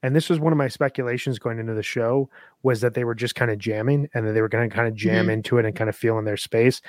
[0.01, 2.29] and this was one of my speculations going into the show
[2.63, 4.87] was that they were just kind of jamming and that they were going to kind
[4.87, 5.31] of jam mm-hmm.
[5.31, 6.81] into it and kind of feel in their space.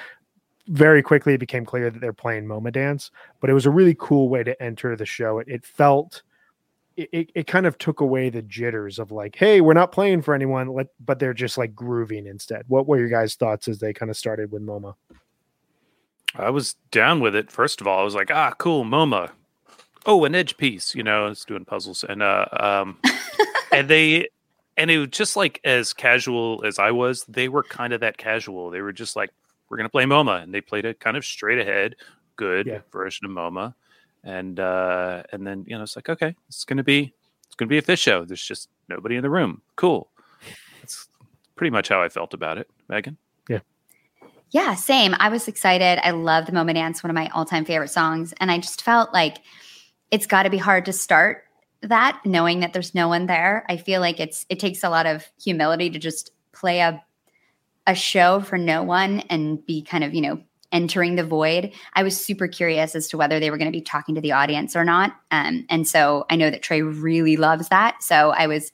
[0.68, 3.96] Very quickly it became clear that they're playing moma dance but it was a really
[3.98, 5.38] cool way to enter the show.
[5.38, 6.22] It, it felt
[6.96, 10.22] it, it, it, kind of took away the jitters of like hey we're not playing
[10.22, 12.64] for anyone let, but they're just like grooving instead.
[12.68, 14.94] What were your guys thoughts as they kind of started with moma?
[16.36, 18.00] I was down with it first of all.
[18.00, 19.30] I was like ah cool moma
[20.06, 22.04] oh, an edge piece, you know, it's doing puzzles.
[22.04, 22.98] And uh um
[23.72, 24.28] and they
[24.76, 28.16] and it was just like as casual as I was, they were kind of that
[28.16, 28.70] casual.
[28.70, 29.30] They were just like,
[29.68, 31.96] we're gonna play MoMA, and they played it kind of straight ahead,
[32.36, 32.80] good yeah.
[32.92, 33.74] version of MoMA.
[34.24, 37.12] And uh and then you know it's like, okay, it's gonna be
[37.46, 38.24] it's gonna be a Phish show.
[38.24, 39.62] There's just nobody in the room.
[39.76, 40.08] Cool.
[40.80, 41.08] That's
[41.56, 43.16] pretty much how I felt about it, Megan.
[43.48, 43.60] Yeah.
[44.50, 45.14] Yeah, same.
[45.18, 46.04] I was excited.
[46.04, 48.34] I love the Moma Dance, one of my all-time favorite songs.
[48.40, 49.38] And I just felt like
[50.10, 51.44] it's got to be hard to start
[51.82, 53.64] that knowing that there's no one there.
[53.68, 57.02] I feel like it's it takes a lot of humility to just play a
[57.86, 61.72] a show for no one and be kind of, you know, entering the void.
[61.94, 64.32] I was super curious as to whether they were going to be talking to the
[64.32, 65.16] audience or not.
[65.30, 68.02] Um, and so I know that Trey really loves that.
[68.02, 68.70] So I was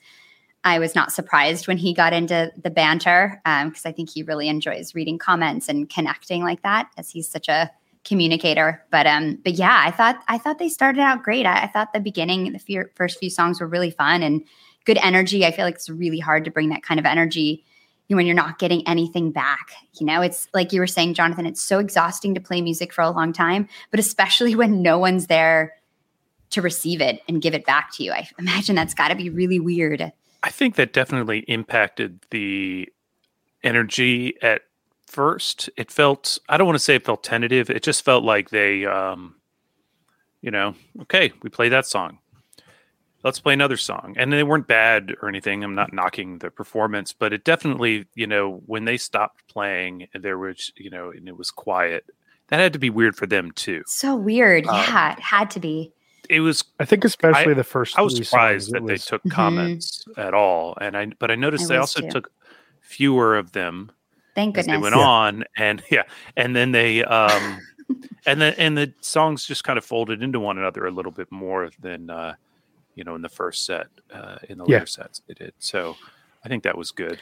[0.64, 4.24] I was not surprised when he got into the banter because um, I think he
[4.24, 7.70] really enjoys reading comments and connecting like that as he's such a
[8.06, 8.82] communicator.
[8.90, 11.44] But um, but yeah, I thought I thought they started out great.
[11.44, 14.42] I, I thought the beginning, the first few songs were really fun and
[14.84, 15.44] good energy.
[15.44, 17.64] I feel like it's really hard to bring that kind of energy
[18.08, 19.72] when you're not getting anything back.
[19.98, 21.44] You know, it's like you were saying, Jonathan.
[21.44, 25.26] It's so exhausting to play music for a long time, but especially when no one's
[25.26, 25.74] there
[26.50, 28.12] to receive it and give it back to you.
[28.12, 30.12] I imagine that's got to be really weird.
[30.44, 32.88] I think that definitely impacted the
[33.64, 34.62] energy at
[35.06, 35.70] first.
[35.76, 37.70] It felt I don't want to say it felt tentative.
[37.70, 39.36] It just felt like they um
[40.42, 42.18] you know, okay, we play that song.
[43.24, 44.14] Let's play another song.
[44.16, 45.64] And they weren't bad or anything.
[45.64, 50.38] I'm not knocking the performance, but it definitely, you know, when they stopped playing, there
[50.38, 52.04] was, you know, and it was quiet.
[52.48, 53.82] That had to be weird for them too.
[53.86, 54.66] So weird.
[54.68, 55.92] Um, yeah, it had to be.
[56.30, 56.64] It was.
[56.78, 57.98] I think especially I, the first.
[57.98, 59.30] I was surprised that was, they took mm-hmm.
[59.30, 61.06] comments at all, and I.
[61.18, 62.10] But I noticed I they also too.
[62.10, 62.30] took
[62.80, 63.90] fewer of them
[64.36, 64.76] Thank goodness.
[64.76, 65.02] They went yeah.
[65.02, 66.04] on and yeah,
[66.36, 67.58] and then they um
[68.26, 71.32] and then and the songs just kind of folded into one another a little bit
[71.32, 72.34] more than uh
[72.94, 74.76] you know in the first set uh in the yeah.
[74.76, 75.54] later sets they did.
[75.58, 75.96] So
[76.44, 77.18] I think that was good.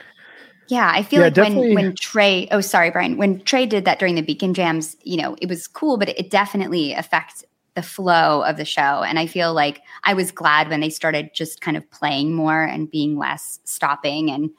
[0.67, 3.99] Yeah, I feel yeah, like when when Trey, oh sorry, Brian, when Trey did that
[3.99, 8.43] during the Beacon Jams, you know, it was cool, but it definitely affects the flow
[8.43, 9.03] of the show.
[9.03, 12.63] And I feel like I was glad when they started just kind of playing more
[12.63, 14.51] and being less stopping and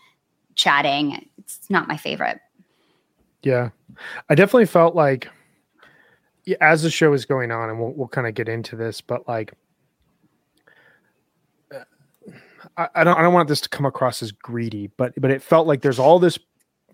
[0.56, 1.28] chatting.
[1.38, 2.40] It's not my favorite.
[3.46, 3.70] Yeah,
[4.28, 5.30] I definitely felt like
[6.60, 9.28] as the show is going on, and we'll we'll kind of get into this, but
[9.28, 9.54] like.
[11.74, 11.82] Uh,
[12.76, 13.18] I, I don't.
[13.18, 16.00] I don't want this to come across as greedy, but but it felt like there's
[16.00, 16.40] all this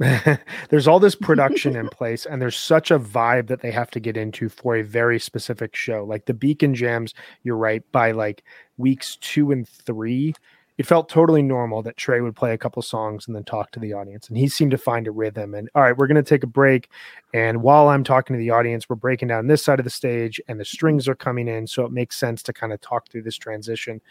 [0.69, 3.99] there's all this production in place and there's such a vibe that they have to
[3.99, 8.43] get into for a very specific show like the beacon jams you're right by like
[8.77, 10.33] weeks two and three
[10.77, 13.79] it felt totally normal that Trey would play a couple songs and then talk to
[13.79, 14.27] the audience.
[14.29, 15.53] And he seemed to find a rhythm.
[15.53, 16.89] And all right, we're going to take a break.
[17.33, 20.41] And while I'm talking to the audience, we're breaking down this side of the stage
[20.47, 21.67] and the strings are coming in.
[21.67, 24.01] So it makes sense to kind of talk through this transition.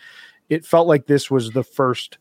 [0.49, 2.18] It felt like this was the first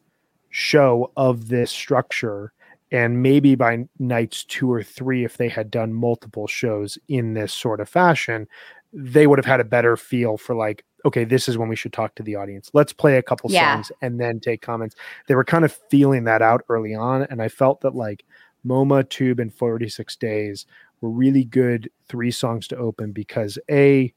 [0.49, 2.53] show of this structure.
[2.91, 7.53] And maybe by nights two or three, if they had done multiple shows in this
[7.53, 8.47] sort of fashion,
[8.91, 11.93] they would have had a better feel for like, okay, this is when we should
[11.93, 12.69] talk to the audience.
[12.73, 13.75] Let's play a couple yeah.
[13.75, 14.95] songs and then take comments.
[15.27, 17.23] They were kind of feeling that out early on.
[17.23, 18.25] And I felt that like
[18.65, 20.65] MoMA, Tube, and 46 Days
[21.01, 24.13] were really good three songs to open because A,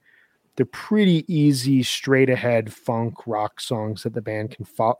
[0.57, 4.99] they're pretty easy, straight ahead funk rock songs that the band can, fo-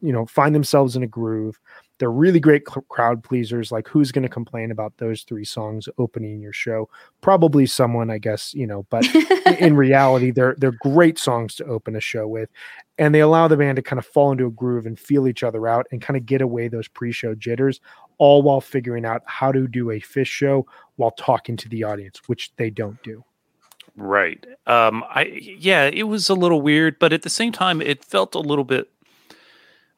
[0.00, 1.58] you know, find themselves in a groove.
[1.98, 3.70] They're really great cl- crowd pleasers.
[3.70, 6.88] Like, who's going to complain about those three songs opening your show?
[7.20, 8.86] Probably someone, I guess, you know.
[8.90, 9.06] But
[9.60, 12.50] in reality, they're they're great songs to open a show with,
[12.98, 15.42] and they allow the band to kind of fall into a groove and feel each
[15.42, 17.80] other out and kind of get away those pre-show jitters,
[18.18, 22.20] all while figuring out how to do a Phish show while talking to the audience,
[22.26, 23.24] which they don't do.
[23.96, 24.44] Right.
[24.66, 25.04] Um.
[25.08, 28.40] I yeah, it was a little weird, but at the same time, it felt a
[28.40, 28.90] little bit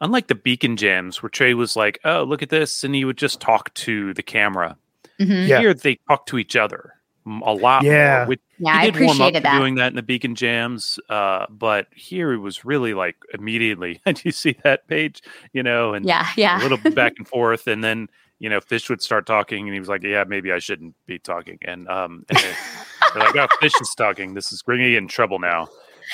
[0.00, 3.18] unlike the beacon jams where Trey was like, "Oh, look at this," and he would
[3.18, 4.76] just talk to the camera.
[5.20, 5.48] Mm-hmm.
[5.48, 5.60] Yeah.
[5.60, 6.94] Here they talk to each other
[7.26, 7.82] a lot.
[7.82, 8.36] Yeah, more.
[8.58, 9.58] yeah, I appreciated that.
[9.58, 14.00] Doing that in the beacon jams, uh, but here it was really like immediately.
[14.06, 17.66] And you see that page, you know, and yeah, yeah, a little back and forth,
[17.66, 20.58] and then you know, Fish would start talking, and he was like, "Yeah, maybe I
[20.58, 22.38] shouldn't be talking." And um, and
[23.14, 24.34] they're like, "Oh, Phish is talking.
[24.34, 25.68] This is bringing you in trouble now."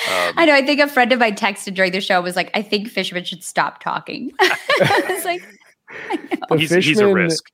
[0.09, 0.55] Um, I know.
[0.55, 3.25] I think a friend of mine texted during the show was like, "I think Fishman
[3.25, 5.43] should stop talking." I was like,
[5.91, 7.45] I he's, Fishman, he's, a risk.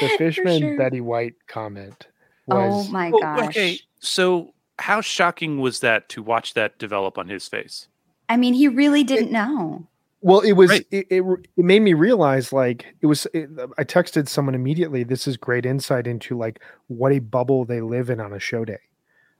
[0.00, 0.76] The Fishman sure.
[0.76, 2.06] Betty White comment.
[2.46, 3.48] Was, oh my gosh!
[3.48, 7.88] okay, so how shocking was that to watch that develop on his face?
[8.28, 9.86] I mean, he really didn't it, know.
[10.20, 10.86] Well, it was right.
[10.90, 11.22] it, it,
[11.56, 13.26] it made me realize like it was.
[13.32, 15.04] It, I texted someone immediately.
[15.04, 18.64] This is great insight into like what a bubble they live in on a show
[18.64, 18.78] day.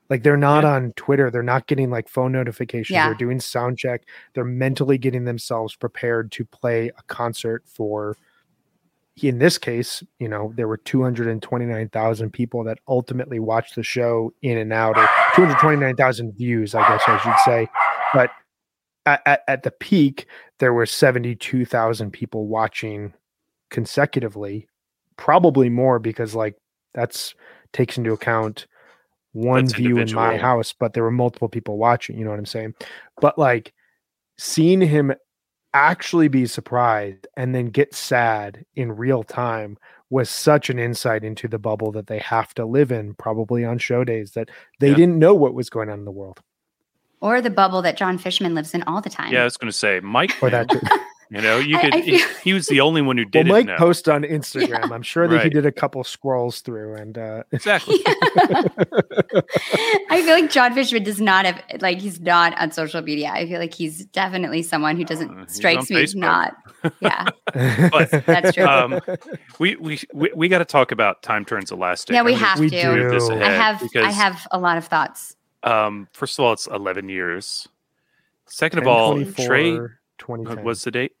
[0.09, 0.73] Like they're not yeah.
[0.73, 1.31] on Twitter.
[1.31, 2.93] They're not getting like phone notifications.
[2.93, 3.07] Yeah.
[3.07, 4.03] They're doing sound check.
[4.33, 8.17] They're mentally getting themselves prepared to play a concert for.
[9.21, 14.57] In this case, you know, there were 229,000 people that ultimately watched the show in
[14.57, 17.67] and out, or 229,000 views, I guess I should say.
[18.11, 18.31] But
[19.05, 20.25] at, at, at the peak,
[20.57, 23.13] there were 72,000 people watching
[23.69, 24.67] consecutively,
[25.15, 26.55] probably more because, like,
[26.95, 27.35] that's
[27.71, 28.65] takes into account
[29.33, 32.17] one That's view in my house, but there were multiple people watching.
[32.17, 32.75] You know what I'm saying?
[33.19, 33.73] But like
[34.37, 35.13] seeing him
[35.73, 39.77] actually be surprised and then get sad in real time
[40.09, 43.79] was such an insight into the bubble that they have to live in, probably on
[43.79, 44.95] show days, that they yeah.
[44.95, 46.39] didn't know what was going on in the world.
[47.19, 49.33] Or the bubble that Jon Fishman lives in all the time.
[49.33, 50.35] Yeah, I was going to say, Mike.
[50.43, 50.79] Or that too.
[51.33, 51.95] You know, you could.
[51.95, 52.19] I, I feel...
[52.19, 53.47] he, he, was the only one who did.
[53.47, 53.77] Well, Mike know.
[53.77, 54.69] post on Instagram.
[54.69, 54.93] Yeah.
[54.93, 55.43] I'm sure that right.
[55.45, 57.41] he did a couple scrolls through, and uh...
[57.51, 57.99] exactly.
[58.05, 58.65] I
[60.23, 63.31] feel like Jon Fishman does not have like he's not on social media.
[63.33, 66.55] I feel like he's definitely someone who doesn't uh, strikes me as not.
[66.99, 67.29] Yeah,
[67.93, 68.65] but that's true.
[68.65, 68.99] Um,
[69.57, 72.13] we we we, we got to talk about time turns elastic.
[72.13, 73.09] Yeah, we have we to.
[73.09, 73.41] Do.
[73.41, 75.37] I have because, I have a lot of thoughts.
[75.63, 77.69] Um, first of all, it's 11 years.
[78.47, 79.77] Second of all, Trey.
[80.17, 80.65] 2010.
[80.65, 81.13] What's the date?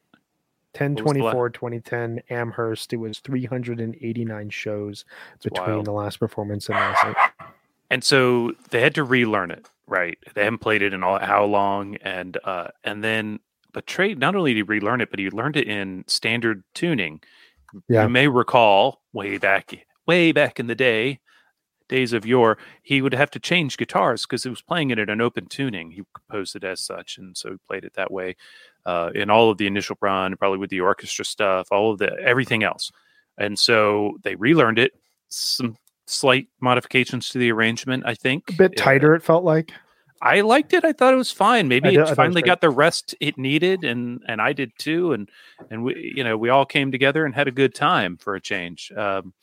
[0.73, 2.93] 10 24 2010 Amherst.
[2.93, 5.85] It was 389 shows That's between wild.
[5.85, 7.15] the last performance and last night.
[7.89, 10.17] And so they had to relearn it, right?
[10.33, 13.39] They haven't played it in all how long, and uh, and then
[13.71, 17.21] but Trey not only did he relearn it, but he learned it in standard tuning.
[17.89, 18.03] Yeah.
[18.03, 21.19] You may recall way back, way back in the day,
[21.89, 25.09] days of yore, he would have to change guitars because it was playing it in
[25.09, 25.91] an open tuning.
[25.91, 28.35] He composed it as such, and so he played it that way
[28.85, 32.11] uh, in all of the initial run, probably with the orchestra stuff, all of the
[32.19, 32.91] everything else.
[33.37, 34.93] And so they relearned it.
[35.29, 38.49] Some slight modifications to the arrangement, I think.
[38.49, 39.71] A bit tighter, it, it felt like.
[40.21, 40.85] I liked it.
[40.85, 41.67] I thought it was fine.
[41.67, 45.11] Maybe did, it finally got the rest it needed, and and I did too.
[45.11, 45.29] And
[45.69, 48.39] and we, you know, we all came together and had a good time for a
[48.39, 48.89] change.
[48.95, 49.33] Um,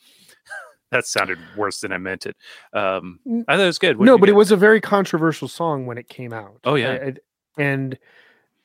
[0.91, 2.35] that sounded worse than I meant it.
[2.73, 3.97] Um, I thought it was good.
[3.97, 4.33] What no, but get?
[4.33, 6.59] it was a very controversial song when it came out.
[6.63, 7.13] Oh yeah, I,
[7.61, 7.97] and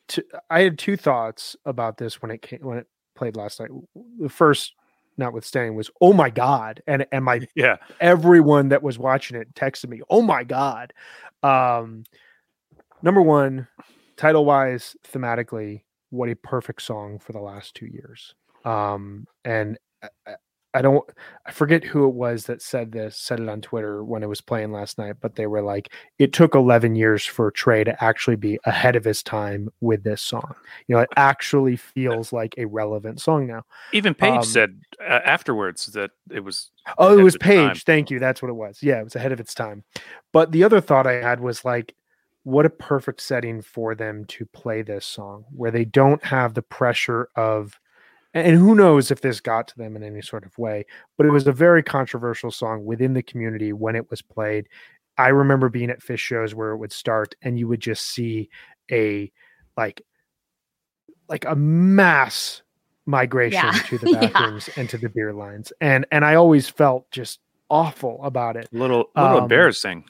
[0.08, 3.70] to, I had two thoughts about this when it came when it played last night.
[4.18, 4.74] The first,
[5.16, 9.88] notwithstanding, was oh my god, and and my yeah everyone that was watching it texted
[9.88, 10.92] me oh my god.
[11.42, 12.04] Um,
[13.02, 13.68] number one,
[14.16, 18.34] title wise, thematically, what a perfect song for the last two years.
[18.64, 20.32] Um, and uh, uh,
[20.76, 21.08] I don't
[21.46, 24.42] I forget who it was that said this, said it on Twitter when it was
[24.42, 28.36] playing last night, but they were like, it took 11 years for Trey to actually
[28.36, 30.54] be ahead of his time with this song.
[30.86, 33.62] You know, it actually feels like a relevant song now.
[33.92, 36.70] Even Page um, said uh, afterwards that it was.
[36.98, 37.84] Oh, it was Page.
[37.84, 38.18] Thank you.
[38.18, 38.82] That's what it was.
[38.82, 39.84] Yeah, it was ahead of its time.
[40.32, 41.94] But the other thought I had was like,
[42.42, 46.62] what a perfect setting for them to play this song where they don't have the
[46.62, 47.80] pressure of
[48.40, 50.84] and who knows if this got to them in any sort of way,
[51.16, 54.68] but it was a very controversial song within the community when it was played.
[55.18, 58.50] I remember being at Phish shows where it would start and you would just see
[58.90, 59.32] a
[59.76, 60.02] like
[61.28, 62.62] like a mass
[63.06, 63.72] migration Yeah.
[63.72, 64.20] to the Yeah.
[64.28, 65.72] bathrooms and to the beer lines.
[65.80, 68.68] And and I always felt just awful about it.
[68.72, 70.04] A little, little Um, embarrassing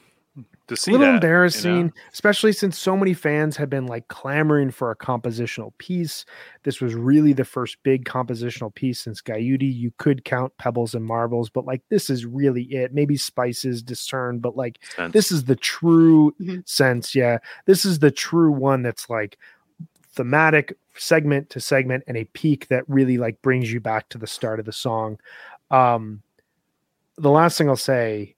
[0.68, 1.92] to see a little that, you embarrassing, know?
[2.12, 6.24] especially since so many fans had been like clamoring for a compositional piece.
[6.64, 9.74] This was really the first big compositional piece since Guyute.
[9.74, 12.92] You could count Pebbles and Marbles, but like this is really it.
[12.94, 15.12] Maybe Spices, Discern, but like Sense.
[15.12, 16.68] this is the true Mhm.
[16.68, 17.14] sense.
[17.14, 19.38] Yeah, this is the true one that's like
[20.12, 24.26] thematic segment to segment and a peak that really like brings you back to the
[24.26, 25.18] start of the song.
[25.70, 26.22] Um,
[27.18, 28.35] the last thing I'll say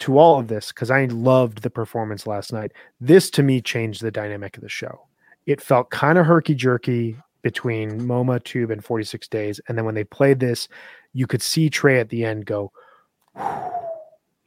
[0.00, 4.02] to all of this, because I loved the performance last night, this to me changed
[4.02, 5.06] the dynamic of the show.
[5.46, 9.60] It felt kind of herky jerky between MoMA, Tube, and 46 Days.
[9.68, 10.68] And then when they played this,
[11.14, 12.70] you could see Trey at the end go,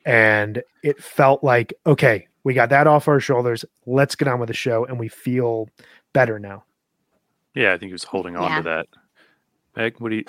[0.05, 3.65] and it felt like, okay, we got that off our shoulders.
[3.85, 4.85] Let's get on with the show.
[4.85, 5.69] And we feel
[6.13, 6.63] better now.
[7.53, 8.57] Yeah, I think he was holding on Yeah.
[8.57, 8.87] to that.
[9.75, 10.23] Meg, what do you?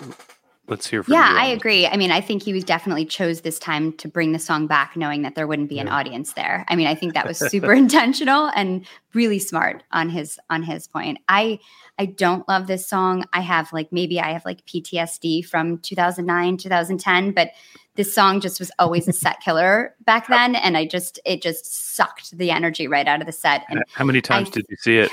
[0.68, 1.28] Let's hear from Yeah.
[1.36, 1.86] I agree.
[1.86, 4.96] I mean, I think he was definitely chose this time to bring the song back,
[4.96, 6.64] knowing that there wouldn't be an audience there.
[6.68, 10.86] I mean, I think that was super intentional and really smart on his on his
[10.86, 11.18] point.
[11.28, 11.58] I
[11.98, 13.24] I don't love this song.
[13.32, 17.50] I have like maybe I have like PTSD from 2009, 2010, but
[17.94, 21.94] this song just was always a set killer back then, and I just it just
[21.94, 23.64] sucked the energy right out of the set.
[23.68, 25.10] And How many times did you see it?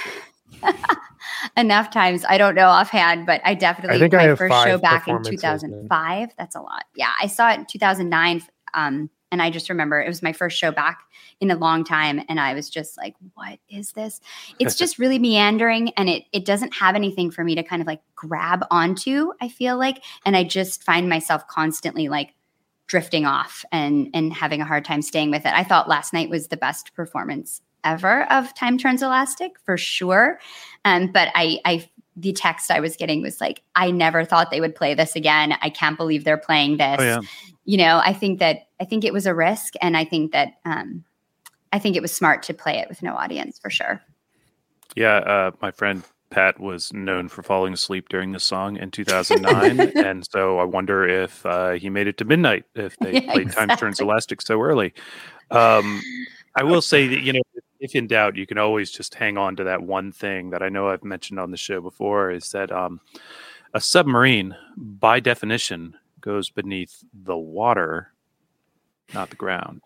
[1.58, 2.26] enough times.
[2.28, 5.08] I don't know offhand, but I definitely I think I my have first show back
[5.08, 6.30] in 2005.
[6.38, 6.86] That's a lot.
[6.96, 8.44] Yeah, I saw it in 2009,
[8.74, 11.02] um, and I just remember it was my first show back
[11.40, 14.22] in a long time, and I was just like, "What is this?"
[14.58, 17.88] It's just really meandering, and it it doesn't have anything for me to kind of
[17.88, 19.32] like grab onto.
[19.42, 22.34] I feel like, and I just find myself constantly like
[22.88, 25.54] drifting off and and having a hard time staying with it.
[25.54, 30.40] I thought last night was the best performance ever of Time Turns Elastic for sure.
[30.86, 34.62] Um, but I, I, the text I was getting was like, I never thought they
[34.62, 35.56] would play this again.
[35.62, 36.98] I can't believe they're playing this.
[37.00, 37.20] Oh yeah,
[37.66, 40.54] You know, I think that I think it was a risk, and I think that
[40.66, 41.04] um,
[41.72, 44.02] I think it was smart to play it with no audience for sure.
[44.96, 45.18] yeah.
[45.18, 50.26] Uh, my friend Pat was known for falling asleep during the song in 2009, and
[50.32, 53.70] so I wonder if uh, he made it to midnight if they Yeah, played Time
[53.70, 54.00] Turns.
[54.00, 54.94] Elastic so early.
[55.52, 56.02] Um,
[56.56, 57.42] I will say that you know,
[57.80, 60.70] if in doubt, you can always just hang on to that one thing that I
[60.70, 63.00] know I've mentioned on the show before is that um,
[63.74, 68.12] a submarine, by definition, goes beneath the water,
[69.14, 69.82] not the ground.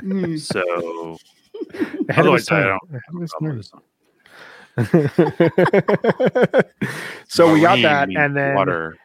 [0.00, 0.40] Mm.
[0.40, 1.18] So,
[2.08, 2.66] Ahead of otherwise, I time.
[2.66, 2.80] don't.
[2.90, 3.70] Ahead of his problem with time.
[3.70, 3.82] this song.
[7.28, 8.96] so we got that, and then water.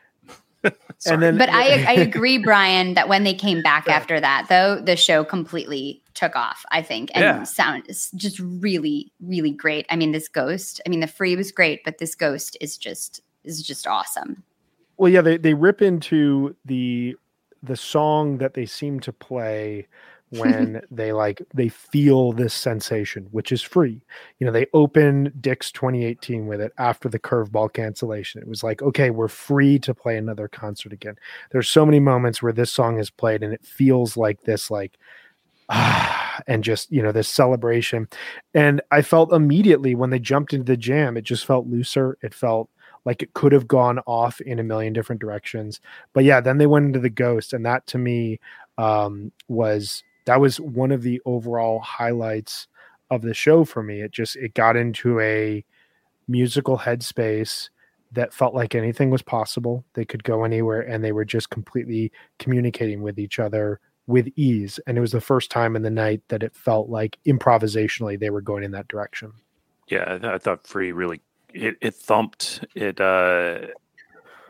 [1.05, 4.79] and then, But I, I agree, Brian, that when they came back after that, though,
[4.81, 6.65] the show completely took off.
[6.71, 7.43] I think and Yeah.
[7.43, 9.85] sound is just really, really great.
[9.89, 10.81] I mean, this ghost.
[10.85, 14.43] I mean, the free was great, but this ghost is just is just awesome.
[14.97, 17.15] well, yeah, they they rip into the
[17.63, 19.87] the song that they seem to play
[20.31, 24.01] when they like they feel this sensation, which is free.
[24.39, 28.41] You know, they open Dick's 2018 with it after the curveball cancellation.
[28.41, 31.15] It was like, okay, we're free to play another concert again.
[31.51, 34.97] There's so many moments where this song is played and it feels like this, like
[35.69, 38.07] ah, and just you know this celebration.
[38.53, 42.17] And I felt immediately when they jumped into the jam, it just felt looser.
[42.21, 42.69] It felt
[43.05, 45.79] like it could have gone off in a million different directions.
[46.13, 48.39] But yeah, then they went into the ghost, and that to me
[48.77, 52.67] um, was that was one of the overall highlights
[53.09, 54.01] of the show for me.
[54.01, 55.65] It just it got into a
[56.27, 57.69] musical headspace
[58.11, 59.85] that felt like anything was possible.
[59.95, 64.79] They could go anywhere, and they were just completely communicating with each other with ease.
[64.85, 68.29] And it was the first time in the night that it felt like improvisationally they
[68.29, 69.33] were going in that direction.
[69.87, 71.21] Yeah, I, thought Free really
[71.55, 73.01] it, it thumped it.
[73.01, 73.61] uh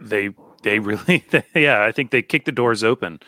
[0.02, 1.24] They they really
[1.56, 3.22] yeah, I think they kicked the doors open,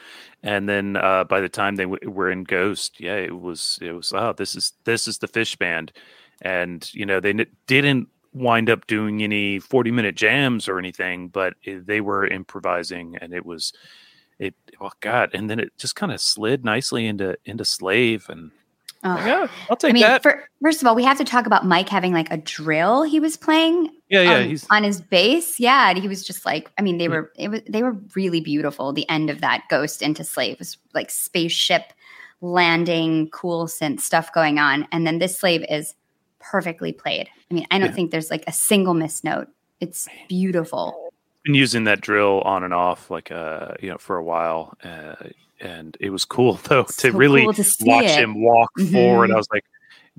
[0.43, 3.91] and then uh by the time they w- were in Ghost, yeah, it was it
[3.91, 5.91] was oh this is this is the Phish Band,
[6.41, 11.27] and you know they n- didn't wind up doing any 40 minute jams or anything
[11.27, 13.73] but it, they were improvising and it was
[14.39, 15.31] it oh god.
[15.33, 18.51] And then it just kind of slid nicely into into slave and
[19.03, 19.17] Oh.
[19.25, 20.21] yeah i'll take I mean, that.
[20.23, 23.19] for, first of all, we have to talk about Mike having like a drill he
[23.19, 25.59] was playing yeah yeah um, he's on his bass.
[25.59, 28.41] Yeah, and he was just like, I mean, they were it was they were really
[28.41, 28.93] beautiful.
[28.93, 31.93] The end of that Ghost into Slave was like spaceship
[32.41, 35.95] landing, cool synth stuff going on, and then this Slave is
[36.39, 37.29] perfectly played.
[37.49, 37.93] I mean, I don't Yeah.
[37.95, 39.47] think there's like a single miss note.
[39.79, 41.11] It's beautiful.
[41.43, 45.15] been using that drill on and off, like uh, you know, for a while, uh,
[45.59, 48.19] and it was cool though to so really cool to watch it.
[48.19, 48.93] him walk mm-hmm.
[48.93, 49.31] forward.
[49.31, 49.63] I was like,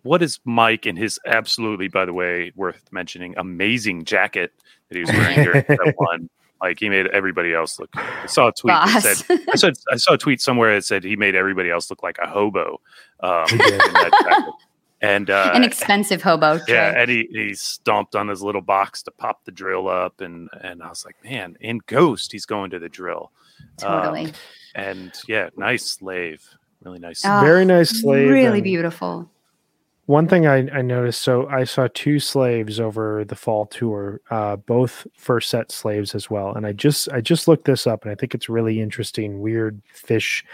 [0.03, 4.53] what is Mike and his absolutely, by the way, worth mentioning, amazing jacket
[4.88, 6.30] that he was wearing during that one.
[6.61, 7.90] Like he made everybody else look.
[7.95, 9.03] I saw a tweet Boss.
[9.03, 11.90] that said, I said, I saw a tweet somewhere that said he made everybody else
[11.90, 12.80] look like a hobo.
[13.18, 13.47] Um,
[15.03, 16.61] and uh, an expensive hobo.
[16.68, 20.49] Yeah, and he, he stomped on his little box to pop the drill up, and
[20.62, 23.32] and I was like, man, in Ghost, he's going to the drill.
[23.78, 24.26] Totally.
[24.26, 24.32] Um,
[24.76, 26.49] and yeah, nice slave,
[26.84, 27.24] really nice.
[27.26, 28.28] Oh, Very nice slave.
[28.30, 29.28] Really beautiful.
[30.12, 34.56] One thing I, I, noticed, so I saw two slaves over the fall tour, uh,
[34.56, 36.52] both first set slaves as well.
[36.52, 39.80] And I just I just looked this up, and I think it's really interesting, weird
[39.94, 40.44] Phish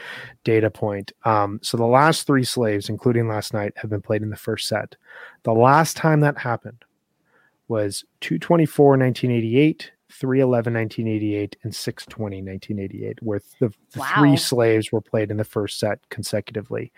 [0.45, 1.11] data point.
[1.25, 4.69] Um, so the last three slaves, including last night, have been played in the first
[4.69, 4.95] set.
[5.43, 6.85] The last time that happened
[7.67, 14.13] was 224 1988, 311 1988 and 620 1988 where the, the wow.
[14.15, 16.93] three slaves were played in the first set consecutively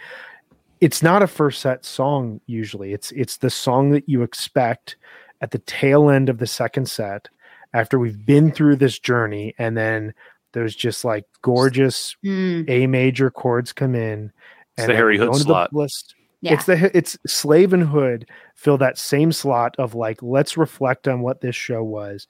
[0.80, 2.92] it's not a first set song usually.
[2.92, 4.96] It's it's the song that you expect
[5.40, 7.28] at the tail end of the second set
[7.72, 10.12] after we've been through this journey and then
[10.52, 12.68] there's just like gorgeous mm.
[12.68, 14.32] A major chords come in
[14.76, 15.72] and the Harry Hood slot.
[15.72, 16.14] list.
[16.40, 16.54] Yeah.
[16.54, 21.20] It's the it's Slave and Hood fill that same slot of like let's reflect on
[21.20, 22.26] what this show was.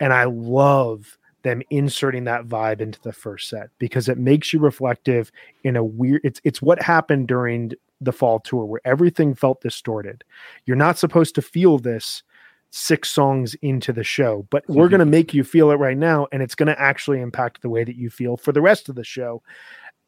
[0.00, 4.58] And I love them inserting that vibe into the first set because it makes you
[4.58, 5.30] reflective
[5.64, 7.72] in a weird it's it's what happened during
[8.04, 10.24] the fall tour where everything felt distorted.
[10.66, 12.22] You're not supposed to feel this
[12.70, 14.90] six songs into the show, but we're mm-hmm.
[14.90, 16.26] going to make you feel it right now.
[16.32, 18.94] And it's going to actually impact the way that you feel for the rest of
[18.94, 19.42] the show.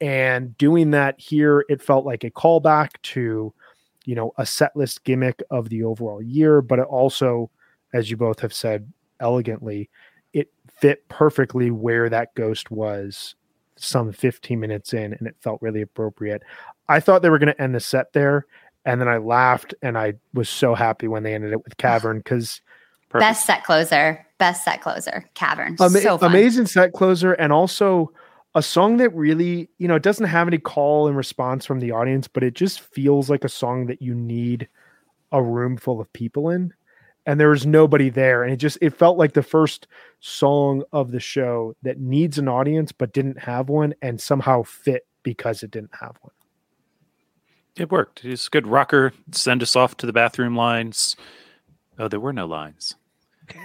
[0.00, 3.52] And doing that here, it felt like a callback to,
[4.04, 7.50] you know, a set list gimmick of the overall year, but it also,
[7.92, 8.90] as you both have said
[9.20, 9.90] elegantly,
[10.32, 13.34] it fit perfectly where that ghost was
[13.76, 16.42] some 15 minutes in and it felt really appropriate.
[16.88, 18.46] I thought they were going to end the set there,
[18.84, 22.18] and then I laughed and I was so happy when they ended it with Cavern
[22.18, 22.60] because
[23.10, 28.12] best set closer, best set closer, Cavern, ama- so amazing set closer, and also
[28.54, 31.92] a song that really you know it doesn't have any call and response from the
[31.92, 34.68] audience, but it just feels like a song that you need
[35.32, 36.72] a room full of people in
[37.26, 39.86] and there was nobody there and it just it felt like the first
[40.20, 45.06] song of the show that needs an audience but didn't have one and somehow fit
[45.22, 46.32] because it didn't have one
[47.76, 48.20] it worked.
[48.20, 49.12] He's a good rocker.
[49.32, 51.16] Send us off to the bathroom lines.
[51.98, 52.94] Oh, there were no lines.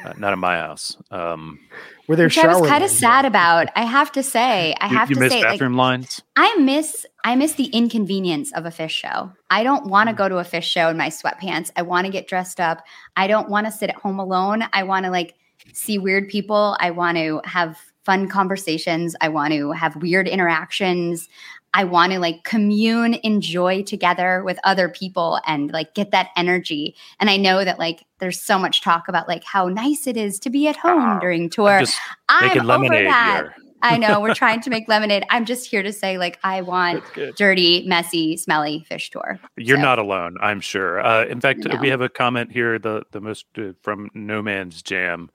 [0.04, 0.98] Uh, not in my house.
[1.12, 1.60] Um,
[2.08, 2.28] were there?
[2.28, 3.68] Which I was kind of sad about.
[3.76, 6.22] I have to say, I you, have you to miss say, bathroom like, lines.
[6.36, 9.32] I miss, I miss the inconvenience of a Phish show.
[9.50, 10.18] I don't want to hmm.
[10.18, 11.72] go to a Phish show in my sweatpants.
[11.76, 12.84] I want to get dressed up.
[13.16, 14.64] I don't want to sit at home alone.
[14.74, 15.36] I want to like
[15.74, 16.76] see weird people.
[16.80, 19.16] I want to have fun conversations.
[19.22, 21.30] I want to have weird interactions.
[21.74, 26.96] I want to like commune, enjoy together with other people and like get that energy.
[27.20, 30.40] And I know that like there's so much talk about like how nice it is
[30.40, 31.84] to be at home during tour.
[32.30, 33.50] I'm, I'm over that.
[33.82, 35.24] I know we're trying to make lemonade.
[35.30, 37.04] I'm just here to say, like, I want
[37.38, 39.40] dirty, messy, smelly Phish tour.
[39.58, 39.84] You're so.
[39.84, 41.00] not alone, I'm sure.
[41.00, 41.80] Uh, in fact, no.
[41.80, 42.80] we have a comment here.
[42.80, 45.30] The the most uh, from No Man's Jam.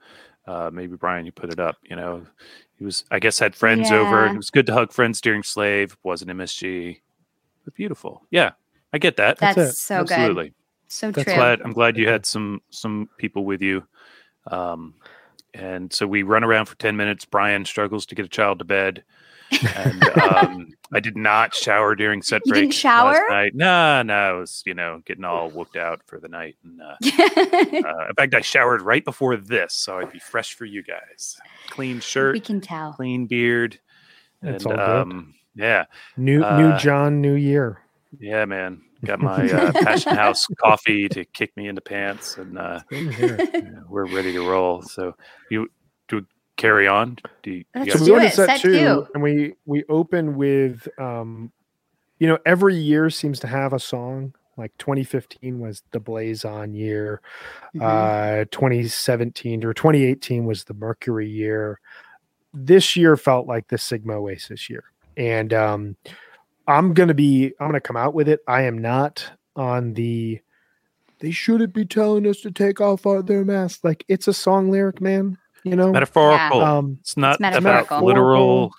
[0.47, 1.77] Uh, maybe Brian, you put it up.
[1.89, 2.25] You know,
[2.77, 3.97] he was, I guess, had friends yeah.
[3.97, 4.25] over.
[4.25, 5.97] It was good to hug friends during Slave.
[6.03, 6.99] Wasn't MSG,
[7.63, 8.25] but beautiful.
[8.31, 8.51] Yeah,
[8.91, 9.37] I get that.
[9.37, 10.45] That's, That's so Absolutely.
[10.45, 10.53] good.
[10.87, 11.35] So That's true.
[11.35, 13.83] Glad, I'm glad you had some some people with you.
[14.47, 14.93] Um,
[15.53, 17.25] and so we run around for 10 minutes.
[17.25, 19.03] Brian struggles to get a child to bed.
[19.51, 22.63] And um, I did not shower during set you break.
[22.63, 23.25] Didn't shower?
[23.29, 26.55] Last No, no, I was you know getting all whooped out for the night.
[26.63, 26.95] And uh,
[27.87, 31.37] uh, in fact, I showered right before this, so I'd be fresh for you guys.
[31.69, 32.93] Clean shirt, we can tell.
[32.93, 33.79] Clean beard.
[34.41, 35.13] It's and, all good.
[35.13, 35.85] Um, yeah,
[36.17, 37.81] new uh, new John, new year.
[38.19, 38.81] Yeah, man.
[39.03, 42.81] Got my uh, Passion House coffee to kick me into pants, and uh,
[43.89, 44.81] we're ready to roll.
[44.81, 45.15] So
[45.49, 45.69] you
[46.57, 47.17] carry on?
[47.43, 48.33] Do you, Let's you do it.
[48.33, 51.51] Set two, two, and we we open with um,
[52.19, 54.33] you know, every year seems to have a song.
[54.57, 57.21] Like 2015 was the Blaze On year.
[57.75, 57.81] Mm-hmm.
[58.41, 61.79] Uh, 2017 or 2018 was the Mercury year.
[62.53, 64.85] This year felt like the Sigma Oasis year,
[65.17, 65.97] and um,
[66.67, 68.39] I'm gonna be I'm gonna come out with it.
[68.47, 70.39] I am not on the
[71.19, 73.83] they shouldn't be telling us to take off our, their masks.
[73.83, 76.77] Like it's a song lyric, man you know metaphorical yeah.
[76.77, 78.71] um, it's not it's about literal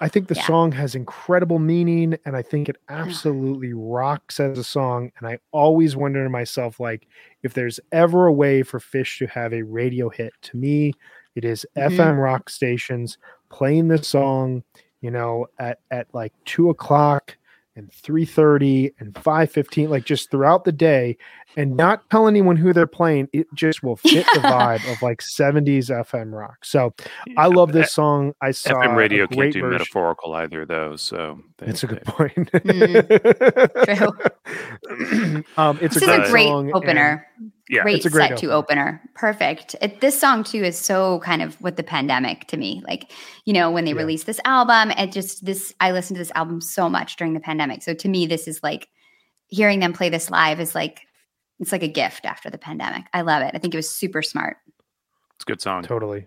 [0.00, 0.46] i think the yeah.
[0.46, 5.38] song has incredible meaning and i think it absolutely rocks as a song and i
[5.50, 7.06] always wonder to myself like
[7.42, 10.92] if there's ever a way for Phish to have a radio hit to me
[11.34, 12.00] It is mm-hmm.
[12.00, 13.18] FM rock stations
[13.50, 14.62] playing this song,
[15.00, 17.36] you know, at, at like two o'clock
[17.74, 21.16] and 3.30 and 5.15 like just throughout the day
[21.56, 25.20] and not tell anyone who they're playing it just will fit the vibe of like
[25.20, 26.64] 70s fm rock.
[26.64, 26.94] So
[27.36, 28.34] i love this song.
[28.40, 29.70] I saw fm radio can't do version.
[29.70, 32.50] metaphorical either though so it's a good point.
[34.82, 37.26] Mm, um, it's this a, is a great opener
[37.68, 38.36] yeah, great, great set opener.
[38.38, 39.02] to opener.
[39.14, 39.76] Perfect.
[39.80, 42.82] It, this song too is so kind of with the pandemic to me.
[42.86, 43.12] Like,
[43.44, 43.98] you know, when they yeah.
[43.98, 47.40] released this album, it just this I listened to this album so much during the
[47.40, 47.82] pandemic.
[47.82, 48.88] So to me, this is like
[49.46, 51.02] hearing them play this live is like
[51.60, 53.04] it's like a gift after the pandemic.
[53.12, 53.52] I love it.
[53.54, 54.56] I think it was super smart.
[55.36, 55.82] It's a good song.
[55.84, 56.26] Totally.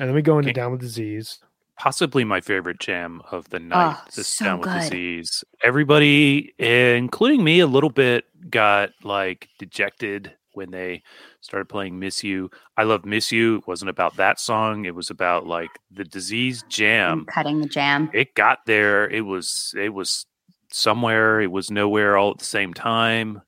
[0.00, 0.54] And then we go into okay.
[0.54, 1.38] Down with Disease.
[1.76, 3.96] Possibly my favorite jam of the night.
[3.98, 5.44] Oh, this so Down with Disease.
[5.62, 11.02] Everybody, including me, a little bit got like dejected when they
[11.40, 12.50] started playing Miss You.
[12.76, 13.56] I love Miss You.
[13.56, 14.84] It wasn't about that song.
[14.84, 17.26] It was about like the disease jam.
[17.26, 18.10] cutting the jam.
[18.14, 19.08] It got there.
[19.08, 20.26] It was it was
[20.70, 21.40] somewhere.
[21.40, 23.42] It was nowhere all at the same time.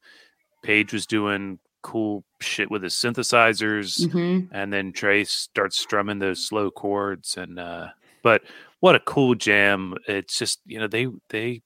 [0.62, 4.06] Page was doing cool shit with his synthesizers.
[4.06, 4.52] Mm-hmm.
[4.52, 7.88] And then Trey starts strumming those slow chords and uh
[8.26, 8.42] but
[8.80, 9.94] what a cool jam.
[10.08, 11.62] It's just, you know, they they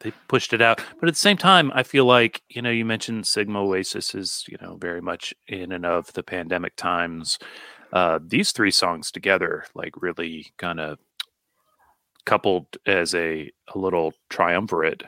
[0.00, 0.82] they pushed it out.
[0.98, 4.44] But at the same time, I feel like you know you mentioned Sigma Oasis is
[4.48, 7.38] you know very much in and of the pandemic times.
[7.92, 10.98] Uh, these three songs together, like really kind of
[12.26, 15.04] coupled as a a little triumvirate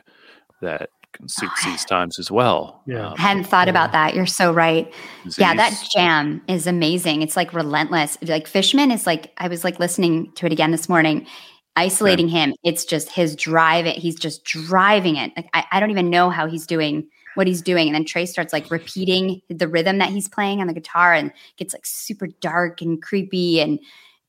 [0.61, 0.89] that
[1.27, 2.81] suits these times as well.
[2.85, 4.15] Yeah, um, hadn't thought about that.
[4.15, 4.93] You're so right.
[5.23, 5.39] Disease.
[5.39, 7.21] Yeah, that jam is amazing.
[7.21, 8.17] It's like relentless.
[8.21, 11.27] Like Fishman is like I was like listening to it again this morning
[11.75, 15.91] isolating him it's just his drive it he's just driving it like I, I don't
[15.91, 19.67] even know how he's doing what he's doing and then trey starts like repeating the
[19.67, 23.79] rhythm that he's playing on the guitar and gets like super dark and creepy and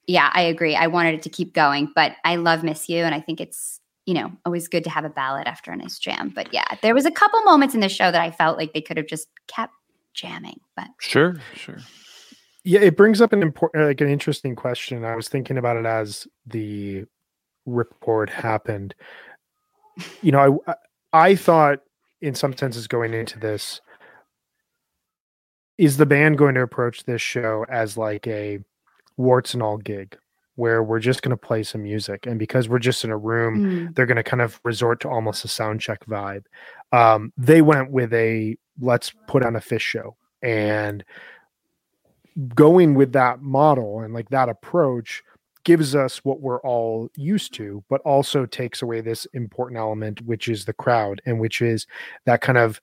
[0.09, 3.14] yeah i agree i wanted it to keep going but i love miss you and
[3.14, 6.33] i think it's you know always good to have a ballad after a nice jam.
[6.35, 8.81] But yeah there was a couple moments in the show that i felt like they
[8.81, 9.75] could have just kept
[10.15, 11.79] jamming but sure sure.
[12.65, 15.05] Yeah it brings up an important like an interesting question.
[15.05, 17.05] I was thinking about it as the
[17.67, 18.95] report happened,
[20.23, 20.75] you know, I
[21.13, 21.81] I thought
[22.21, 23.81] in some senses going into this,
[25.79, 28.61] is the band going to approach this show as like a
[29.17, 30.17] warts and all gig
[30.57, 33.59] where we're just going to play some music and because we're just in a room
[33.59, 33.95] mm.
[33.95, 36.45] they're going to kind of resort to almost a sound check vibe
[36.93, 41.05] um, they went with a let's put on a Phish show and
[42.55, 45.23] going with that model and like that approach
[45.65, 50.47] gives us what we're all used to, but also takes away this important element, which
[50.47, 51.89] is the crowd, and which is
[52.25, 52.81] that kind of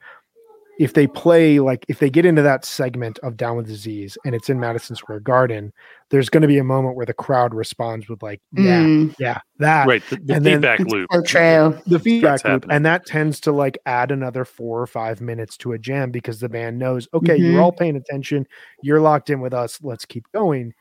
[0.79, 4.33] if they play like if they get into that segment of down with disease and
[4.33, 5.71] it's in madison square garden
[6.09, 9.15] there's going to be a moment where the crowd responds with like yeah mm.
[9.19, 13.39] yeah that right the, the feedback loop so true the feedback loop and that tends
[13.39, 17.07] to like add another four or five minutes to a jam because the band knows
[17.13, 17.51] okay mm-hmm.
[17.51, 18.47] you're all paying attention
[18.81, 20.73] you're locked in with us let's keep going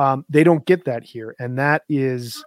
[0.00, 2.42] um, they don't get that here, and that is,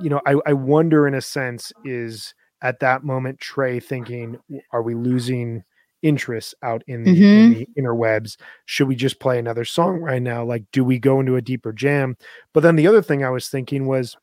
[0.00, 4.38] you know, I, I wonder in a sense is at that moment Trey thinking,
[4.72, 5.62] are we losing?
[6.02, 7.24] Interest out in the, mm-hmm.
[7.24, 8.36] in the, interwebs.
[8.64, 10.44] Should we just play another song right now?
[10.44, 12.16] Like, do we go into a deeper jam?
[12.52, 14.16] But then the other thing I was thinking was,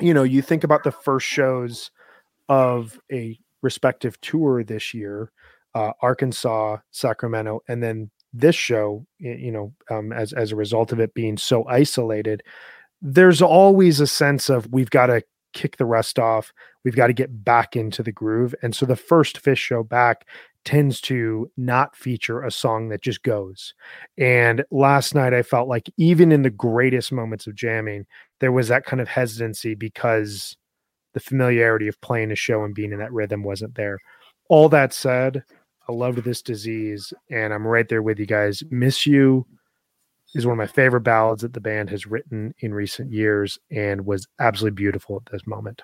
[0.00, 1.90] you know, you think about the first shows
[2.48, 5.30] of a respective tour this year,
[5.74, 11.00] uh, Arkansas, Sacramento, and then this show, you know, um, as as a result of
[11.00, 12.42] it being so isolated,
[13.00, 15.22] there's always a sense of we've got to
[15.54, 16.52] kick the rest off.
[16.84, 18.54] We've got to get back into the groove.
[18.62, 20.26] And so the first Phish show back
[20.64, 23.74] tends to not feature a song that just goes.
[24.18, 28.06] And last night I felt like even in the greatest moments of jamming,
[28.40, 30.56] there was that kind of hesitancy because
[31.12, 33.98] the familiarity of playing a show and being in that rhythm wasn't there.
[34.48, 35.42] All that said,
[35.88, 38.62] I loved this disease, and I'm right there with you guys.
[38.70, 39.46] Miss You
[40.34, 44.06] is one of my favorite ballads that the band has written in recent years and
[44.06, 45.82] was absolutely beautiful at this moment.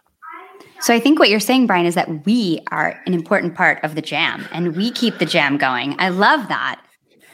[0.81, 3.95] So I think what you're saying, Brian, is that we are an important part of
[3.95, 5.95] the jam and we keep the jam going.
[5.99, 6.81] I love that.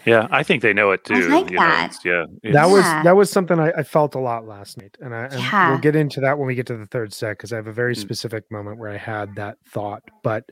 [0.05, 1.15] Yeah, I think they know it too.
[1.15, 1.97] I like that.
[2.05, 5.13] Know, yeah, that was that was something I, I, felt a lot last night, and
[5.13, 5.71] I and yeah.
[5.71, 7.73] we'll get into that when we get to the third set because I have a
[7.73, 7.99] very mm.
[7.99, 10.05] specific moment where I had that thought.
[10.23, 10.45] But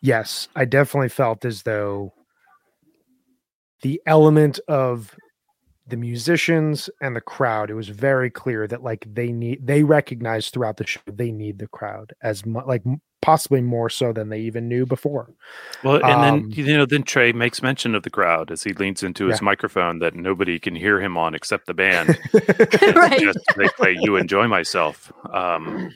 [0.00, 2.12] yes, I definitely felt as though
[3.82, 5.16] the element of
[5.86, 10.48] the musicians and the crowd it was very clear that like they need they recognize
[10.48, 12.82] throughout the show they need the crowd as much like
[13.20, 15.30] possibly more so than they even knew before
[15.82, 18.72] well and um, then you know then trey makes mention of the crowd as he
[18.74, 19.44] leans into his yeah.
[19.44, 22.18] microphone that nobody can hear him on except the band
[22.94, 23.20] right.
[23.20, 25.90] just they play you enjoy myself um,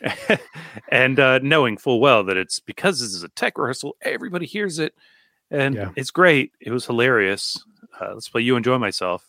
[0.92, 4.78] and uh, knowing full well that it's because this is a tech rehearsal everybody hears
[4.78, 4.94] it
[5.50, 5.90] and yeah.
[5.96, 7.56] it's great it was hilarious
[8.00, 9.28] uh, let's play you enjoy myself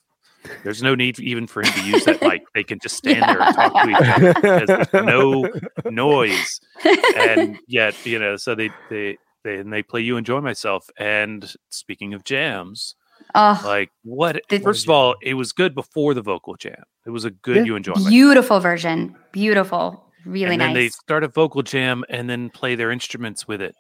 [0.64, 2.44] there's no need even for him to use that mic.
[2.54, 3.34] They can just stand yeah.
[3.34, 5.52] there and talk to each other because there's no
[5.92, 6.62] noise.
[7.16, 10.90] And yet, you know, so they they they and they play you enjoy myself.
[10.98, 12.96] And speaking of jams,
[13.36, 14.42] oh, like what?
[14.50, 16.84] The, first of all, it was good before the vocal jam.
[17.06, 17.64] It was a good yeah.
[17.64, 17.94] you enjoy.
[18.08, 18.64] Beautiful myself.
[18.64, 19.16] version.
[19.32, 20.06] Beautiful.
[20.26, 20.68] Really and nice.
[20.68, 23.76] then they start a vocal jam and then play their instruments with it.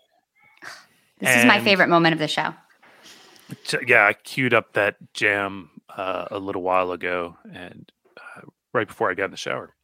[1.19, 2.53] This and, is my favorite moment of the show.
[3.85, 8.41] Yeah, I queued up that jam uh, a little while ago, and uh,
[8.73, 9.75] right before I got in the shower.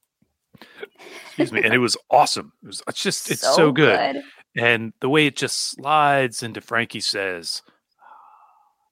[1.27, 2.53] Excuse me, and it was awesome.
[2.63, 4.15] It was it's just it's so, so good.
[4.15, 4.23] good.
[4.55, 7.61] and the way it just slides into Frankie says.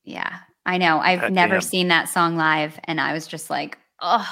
[0.03, 0.99] Yeah, I know.
[0.99, 1.61] I've never damn.
[1.61, 4.27] seen that song live, and I was just like, oh.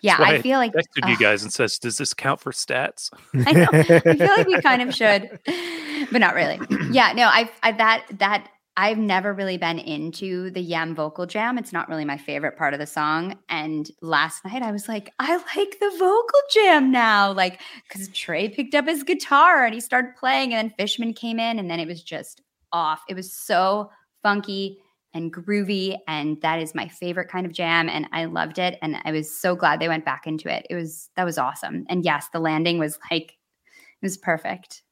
[0.00, 3.10] Yeah, I feel like texted uh, you guys and says, "Does this count for stats?"
[3.46, 3.68] I know.
[3.72, 3.82] I
[4.14, 5.30] feel like we kind of should,
[6.12, 6.60] but not really.
[6.90, 7.24] Yeah, no.
[7.24, 11.58] I, I that that I've never really been into the YEM vocal jam.
[11.58, 13.38] It's not really my favorite part of the song.
[13.48, 17.32] And last night I was like, I like the vocal jam now.
[17.32, 21.38] Like, because Trey picked up his guitar and he started playing, and then Fishman came
[21.38, 23.02] in, and then it was just off.
[23.08, 23.90] It was so
[24.24, 24.78] funky
[25.12, 25.96] and groovy.
[26.08, 27.88] And that is my favorite kind of jam.
[27.88, 28.76] And I loved it.
[28.82, 30.66] And I was so glad they went back into it.
[30.68, 31.86] It was, that was awesome.
[31.88, 34.82] And yes, the landing was like, it was perfect.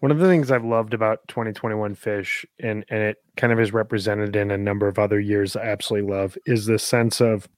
[0.00, 3.72] One of the things I've loved about 2021 Phish, and and it kind of is
[3.72, 7.48] represented in a number of other years I absolutely love, is the sense of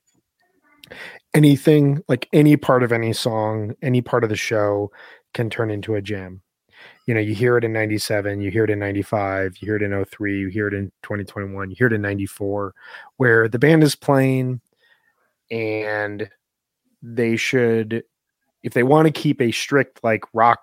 [1.34, 4.90] anything like any part of any song, any part of the show
[5.34, 6.42] can turn into a jam.
[7.06, 9.82] You know, you hear it in 97, you hear it in 95, you hear it
[9.82, 12.74] in 03, you hear it in 2021, you hear it in 94,
[13.16, 14.60] where the band is playing
[15.50, 16.30] and
[17.02, 18.02] they should,
[18.62, 20.60] if they want to keep a strict like rock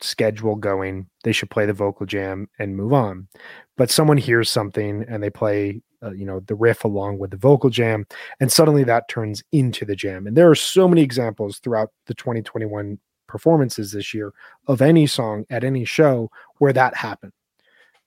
[0.00, 3.28] schedule going, they should play the vocal jam and move on.
[3.76, 7.36] But someone hears something and they play, uh, you know, the riff along with the
[7.36, 8.06] vocal jam,
[8.40, 10.26] and suddenly that turns into the jam.
[10.26, 14.32] And there are so many examples throughout the 2021 performances this year
[14.66, 17.32] of any song at any show where that happened.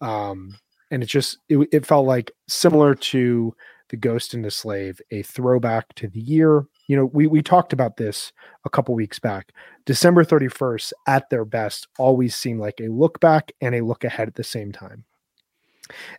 [0.01, 0.57] Um,
[0.89, 3.55] and it just it, it felt like similar to
[3.89, 7.95] the Ghost the Slave, a throwback to the year you know, we we talked about
[7.95, 8.33] this
[8.65, 9.53] a couple weeks back.
[9.85, 14.27] December 31st at their best always seemed like a look back and a look ahead
[14.27, 15.05] at the same time.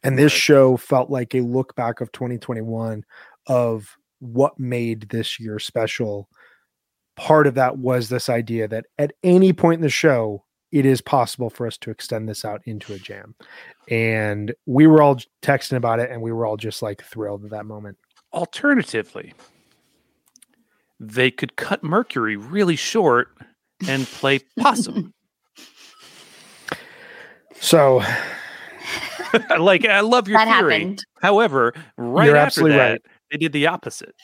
[0.02, 3.04] And this show felt like a look back of 2021
[3.48, 6.30] of what made this year special.
[7.16, 11.02] Part of that was this idea that at any point in the show, it is
[11.02, 13.34] possible for us to extend this out into a jam.
[13.90, 17.50] And we were all texting about it and we were all just like thrilled at
[17.50, 17.98] that moment.
[18.32, 19.34] Alternatively,
[21.02, 23.28] they could cut Mercury really short
[23.88, 25.12] and play possum.
[27.60, 28.02] so,
[29.58, 30.74] like, I love your that theory.
[30.74, 31.04] Happened.
[31.20, 33.02] However, right You're after that, right.
[33.30, 34.14] they did the opposite.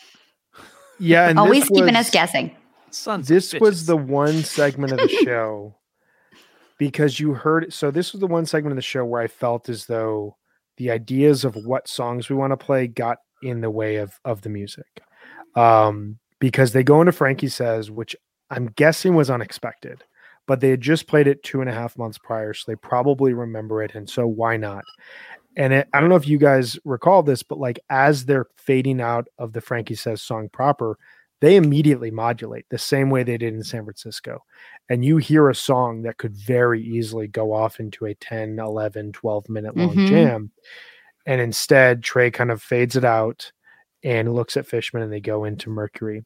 [1.01, 2.55] Yeah, and always keeping us guessing.
[2.91, 5.74] Sons this was the one segment of the show
[6.79, 7.72] because you heard.
[7.72, 10.37] So this was the one segment of the show where I felt as though
[10.79, 14.41] the ideas of what songs we want to play got in the way of of
[14.41, 14.87] the music.
[15.55, 18.14] Um, because they go into Frankie Says, which
[18.51, 20.05] I'm guessing was unexpected,
[20.47, 23.32] but they had just played it two and a half months prior, so they probably
[23.34, 23.95] remember it.
[23.95, 24.84] And so why not?
[25.57, 29.01] And it, I don't know if you guys recall this, but like as they're fading
[29.01, 30.99] out of the Frankie Says song proper,
[31.41, 34.45] they immediately modulate the same way they did in San Francisco.
[34.89, 39.12] And you hear a song that could very easily go off into a 10, 11,
[39.12, 40.07] 12 minute long mm-hmm.
[40.07, 40.51] jam.
[41.26, 43.53] And instead, Trey kind of fades it out
[44.05, 46.25] and looks at Fishman and they go into Mercury,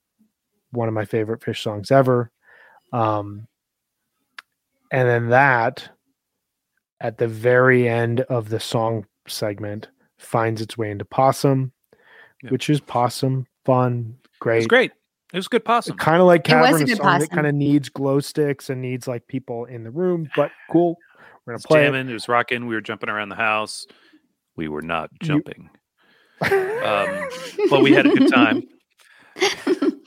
[0.70, 2.30] one of my favorite Phish songs ever.
[2.92, 3.46] Um,
[4.90, 5.88] and then that
[7.00, 11.72] at the very end of the song segment finds its way into Possum,
[12.42, 12.50] yeah.
[12.50, 14.58] which is Possum, fun, great.
[14.58, 14.92] It's great.
[15.32, 15.96] It was good possum.
[15.96, 19.08] Kind of like Cavern, a, a song that kind of needs glow sticks and needs
[19.08, 20.98] like people in the room, but cool.
[21.46, 21.84] We're gonna play.
[21.84, 22.10] Jamming, it.
[22.10, 22.66] it was rocking.
[22.66, 23.86] We were jumping around the house.
[24.56, 25.70] We were not jumping.
[26.42, 27.28] You, um,
[27.70, 28.62] but we had a good time.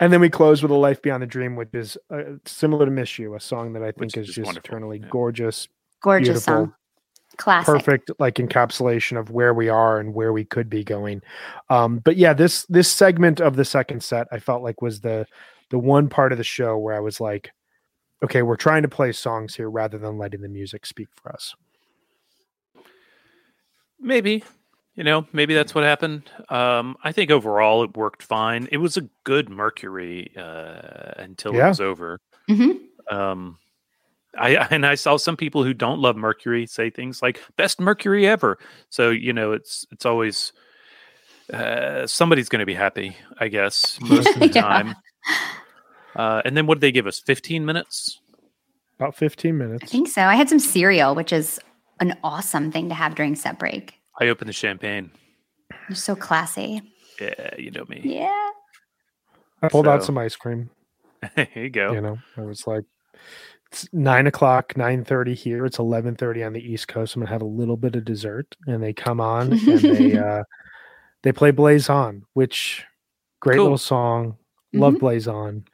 [0.00, 2.90] and then we close with a life beyond the dream, which is uh, similar to
[2.90, 5.08] "Miss You," a song that I think which is, just, eternally yeah.
[5.10, 5.68] gorgeous,
[6.02, 6.74] gorgeous song.
[7.36, 7.72] Classic.
[7.72, 11.22] perfect like encapsulation of where we are and where we could be going.
[11.70, 15.26] Um, but yeah, this this segment of the second set I felt like was the
[15.70, 17.50] the one part of the show where I was like,
[18.22, 21.54] okay, we're trying to play songs here rather than letting the music speak for us.
[23.98, 24.44] Maybe.
[25.00, 26.30] You know, maybe that's what happened.
[26.50, 28.68] Um, I think overall it worked fine.
[28.70, 31.64] It was a good Mercury uh, until Yeah.
[31.64, 32.20] it was over.
[32.50, 32.80] Mhm.
[33.10, 33.56] Um,
[34.38, 38.26] I and I saw some people who don't love Mercury say things like "best Mercury
[38.28, 38.58] ever."
[38.90, 40.52] So you know, it's it's always
[41.50, 44.60] uh, somebody's going to be happy, I guess, most of the Yeah.
[44.60, 44.94] time.
[46.14, 47.20] Uh, and then what did they give us?
[47.20, 48.20] Fifteen minutes.
[48.98, 49.82] About 15 minutes.
[49.82, 50.20] I think so.
[50.20, 51.58] I had some cereal, which is
[52.00, 53.94] an awesome thing to have during set break.
[54.20, 55.10] I opened the champagne.
[55.88, 56.82] You're so classy.
[57.20, 58.00] Yeah, you know me.
[58.04, 58.48] Yeah.
[59.62, 60.70] I pulled out some ice cream.
[61.36, 61.92] Here you go.
[61.92, 62.84] You know, I was like,
[63.70, 65.64] it's nine o'clock, nine thirty here.
[65.66, 67.14] It's eleven thirty on the East Coast.
[67.14, 70.42] I'm gonna have a little bit of dessert, and they come on and they uh,
[71.22, 72.84] they play Blaze On, which
[73.40, 73.64] great Cool.
[73.64, 74.36] little song.
[74.72, 75.64] Love Blaze On.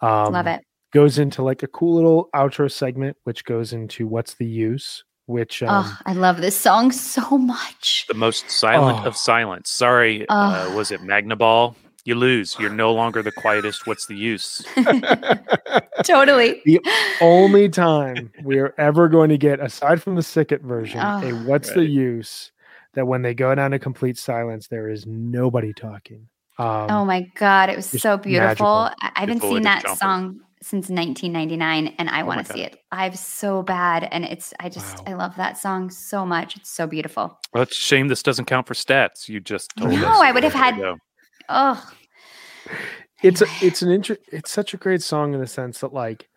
[0.00, 0.64] Um, Love it.
[0.92, 5.62] Goes into like a cool little outro segment, which goes into what's the use, which
[5.62, 8.04] um, oh, I love this song so much.
[8.08, 9.08] The most silent Oh.
[9.08, 9.70] of silence.
[9.70, 10.76] Sorry, uh, Oh.
[10.76, 11.74] was it Magnaball?
[12.04, 12.56] You lose.
[12.58, 13.86] You're no longer the quietest.
[13.86, 14.64] What's the use?
[16.04, 16.62] totally.
[16.64, 16.80] the
[17.20, 21.72] only time we are ever going to get, aside from the Sicket version, a what's
[21.72, 22.52] the use
[22.94, 26.28] that when they go down to complete silence, there is nobody talking.
[26.58, 28.46] Um, oh my god, it was so beautiful.
[28.48, 28.66] magical.
[29.00, 29.98] I, I haven't Devoid seen that jumpers.
[30.00, 32.72] song since 1999, and I Oh want to see God.
[32.72, 34.06] it live so bad.
[34.10, 35.04] And it's, I just, Wow.
[35.06, 36.56] I love that song so much.
[36.56, 37.38] It's so beautiful.
[37.54, 39.28] Well, it's a shame this doesn't count for stats.
[39.28, 40.20] You just told No, us.
[40.20, 40.96] I would have had- go.
[41.48, 41.90] Oh,
[43.22, 46.28] it's a, it's an inter- it's such a great song in the sense that like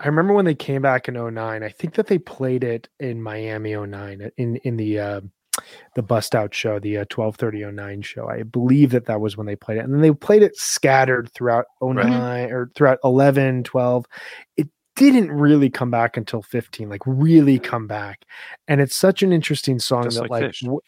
[0.00, 3.22] I remember when they came back in 09, I think that they played it in
[3.22, 5.20] Miami 09 in in the uh,
[5.94, 8.28] the bust out show, the uh, 123009 show.
[8.28, 9.84] I believe that that was when they played it.
[9.84, 14.06] And then they played it scattered throughout 09 or throughout 11, 12.
[14.56, 18.24] It didn't really come back until 15, like really come back.
[18.68, 20.80] And it's such an interesting song Just that like like w-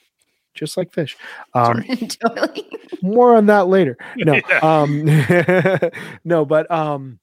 [0.55, 1.15] just like Phish.
[1.55, 2.69] Um, totally.
[3.03, 5.05] more on that later no um
[6.25, 7.19] no but um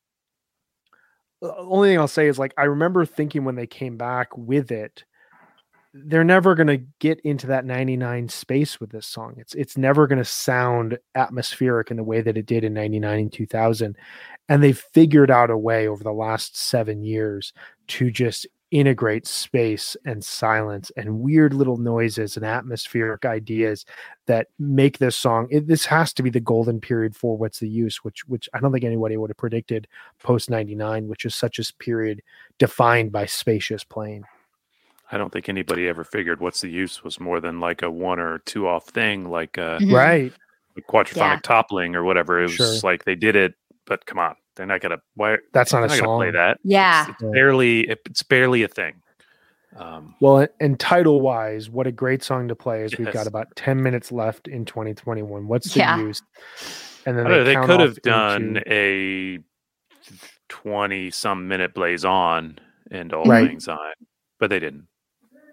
[1.41, 4.72] the only thing i'll say is like i remember thinking when they came back with
[4.72, 5.04] it
[6.04, 9.36] they're never going to get into that 99 space with this song.
[9.38, 13.20] It's it's never going to sound atmospheric in the way that it did in 99
[13.20, 13.98] and 2000
[14.50, 17.54] and they've figured out a way over the last 7 years
[17.88, 23.86] to just integrate space and silence and weird little noises and atmospheric ideas
[24.26, 27.70] that make this song it, this has to be the golden period for what's the
[27.70, 29.88] use which which i don't think anybody would have predicted
[30.22, 32.22] post 99 which is such a period
[32.58, 34.26] defined by spacious playing
[35.12, 38.20] I don't think anybody ever figured what's the use was more than like a one
[38.20, 39.93] or two off thing, like uh, Mhm.
[39.93, 40.34] right
[40.78, 41.39] a quadraphonic Yeah.
[41.43, 42.39] toppling or whatever.
[42.39, 42.76] It was Sure.
[42.84, 43.53] like they did it,
[43.86, 44.97] but come on, they're not gonna.
[45.16, 45.38] Why?
[45.53, 46.60] that's not a not gonna play that.
[46.64, 47.01] Yeah.
[47.01, 47.30] It's, it's Yeah.
[47.32, 47.82] barely.
[47.82, 48.95] It's barely a thing.
[49.78, 53.28] Um, well and- and title wise what a great song to play is we've got
[53.28, 55.97] about 10 minutes left in 2021 what's the Yeah.
[55.99, 56.22] use
[57.06, 59.39] and then I don't know, they could have done into- a
[60.49, 62.58] twenty some minute blaze on
[62.91, 63.47] and all Right.
[63.49, 63.78] things on,
[64.39, 64.88] but they didn't.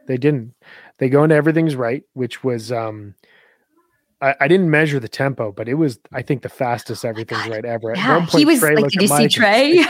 [0.06, 0.54] They didn't.
[0.98, 3.14] They go into everything's right, which was um
[4.20, 7.64] I, I didn't measure the tempo, but it was I think the fastest everything's right
[7.64, 7.90] ever.
[7.92, 9.72] At Yeah, one he was Trey like, "Did you see Mike Trey?"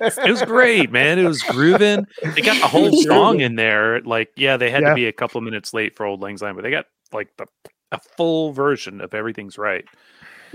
[0.00, 1.18] It was great, man.
[1.18, 2.06] It was grooving.
[2.34, 4.00] They got the whole song in there.
[4.00, 4.90] Like, yeah, they had Yeah.
[4.90, 7.28] to be a couple of minutes late for Auld Lang Syne, but they got like
[7.36, 7.46] the
[7.92, 9.84] a full version of everything's right.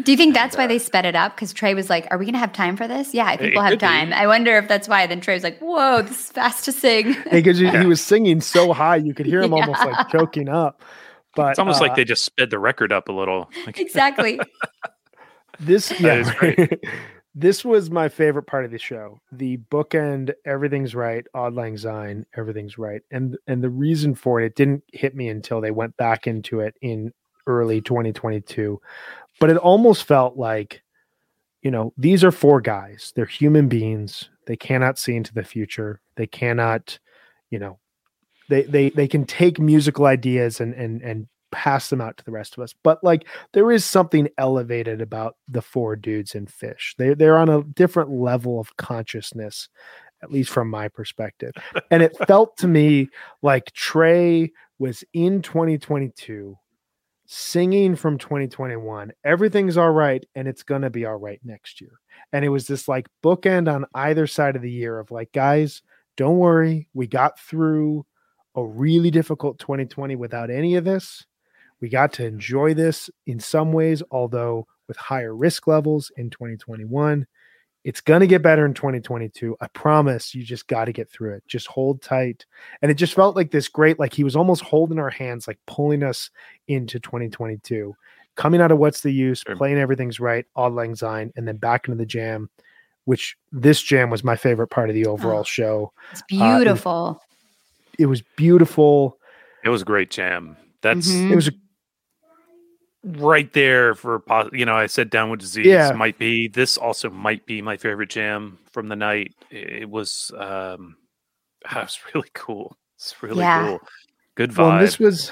[0.01, 1.35] Do you think that's why they sped it up?
[1.35, 3.49] Because Trey was like, "Are we going to have time for this?" Yeah, I think
[3.51, 3.85] It we'll have could be.
[3.85, 4.13] time.
[4.13, 5.05] I wonder if that's why.
[5.07, 8.41] Then Trey was like, "Whoa, this is fast to sing." because he, he was singing
[8.41, 10.81] so high you could hear him almost like choking up.
[11.35, 13.49] But It's almost uh, like they just sped the record up a little.
[13.65, 14.39] Like, exactly.
[15.59, 16.83] this yeah, is great.
[17.35, 19.21] this was my favorite part of the show.
[19.31, 23.01] The bookend, everything's right, Auld Lang Syne, everything's right.
[23.11, 26.59] And and the reason for it, it didn't hit me until they went back into
[26.61, 27.13] it in
[27.47, 28.79] early 2022.
[29.41, 30.83] But it almost felt like,
[31.61, 33.11] you know, these are four guys.
[33.15, 34.29] They're human beings.
[34.45, 35.99] They cannot see into the future.
[36.15, 36.99] They cannot,
[37.49, 37.79] you know,
[38.49, 42.31] they they they can take musical ideas and and and pass them out to the
[42.31, 42.73] rest of us.
[42.83, 46.95] But like there is something elevated about the four dudes in Phish.
[46.97, 49.69] They they're on a different level of consciousness,
[50.21, 51.53] at least from my perspective.
[51.89, 53.09] And it felt to me
[53.41, 56.57] like Trey was in 2022
[57.33, 62.01] singing from 2021 everything's all right and it's going to be all right next year
[62.33, 65.81] and it was this like bookend on either side of the year of like guys
[66.17, 68.05] don't worry we got through
[68.55, 71.25] a really difficult 2020 without any of this.
[71.79, 77.25] We got to enjoy this in some ways, although with higher risk levels in 2021.
[77.83, 79.57] It's going to get better in 2022.
[79.59, 81.43] I promise you just got to get through it.
[81.47, 82.45] Just hold tight.
[82.81, 85.59] And it just felt like this great, like he was almost holding our hands, like
[85.65, 86.29] pulling us
[86.67, 87.95] into 2022.
[88.35, 91.87] Coming out of What's the Use, playing Everything's Right, Auld Lang Syne, and then back
[91.87, 92.49] into the jam,
[93.05, 95.91] which this jam was my favorite part of the overall oh, show.
[96.11, 97.19] It's beautiful.
[97.19, 97.25] Uh,
[97.97, 99.17] it, it, was beautiful.
[99.65, 100.55] It was a great jam.
[100.81, 101.33] That's mm-hmm.
[101.33, 101.51] it was a
[103.03, 104.21] right there for
[104.53, 105.91] you know i said Down with Disease yeah.
[105.91, 110.95] might be this also might be my favorite jam from the night it was um
[111.65, 113.67] it was really cool it's really yeah.
[113.67, 113.79] cool
[114.35, 115.31] good vibe well, this was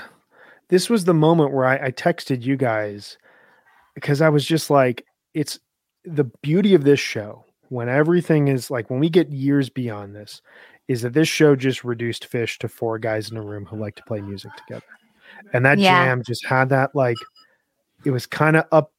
[0.70, 3.18] this was the moment where I, I texted you guys
[3.94, 5.06] because i was just like
[5.36, 5.60] it's
[6.06, 10.42] the beauty of this show when everything is like when we get years beyond this
[10.88, 13.94] is that this show just reduced Phish to four guys in a room who like
[13.96, 14.86] to play music together
[15.54, 16.06] and that yeah.
[16.06, 17.18] jam just had that like
[18.06, 18.92] it was kind of up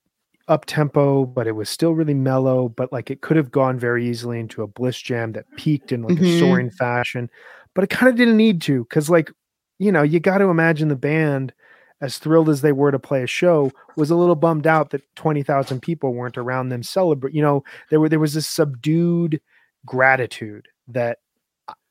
[0.49, 2.69] up tempo, but it was still really mellow.
[2.69, 6.03] But like it could have gone very easily into a bliss jam that peaked in
[6.03, 6.25] like mm-hmm.
[6.25, 7.31] a soaring fashion.
[7.75, 9.31] But it kind of didn't need to, because like,
[9.79, 11.53] you know, you got to imagine the band,
[12.01, 15.03] as thrilled as they were to play a show, was a little bummed out that
[15.15, 17.35] twenty thousand people weren't around them celebrate.
[17.35, 19.41] You know, there were there was this subdued
[19.87, 21.19] gratitude that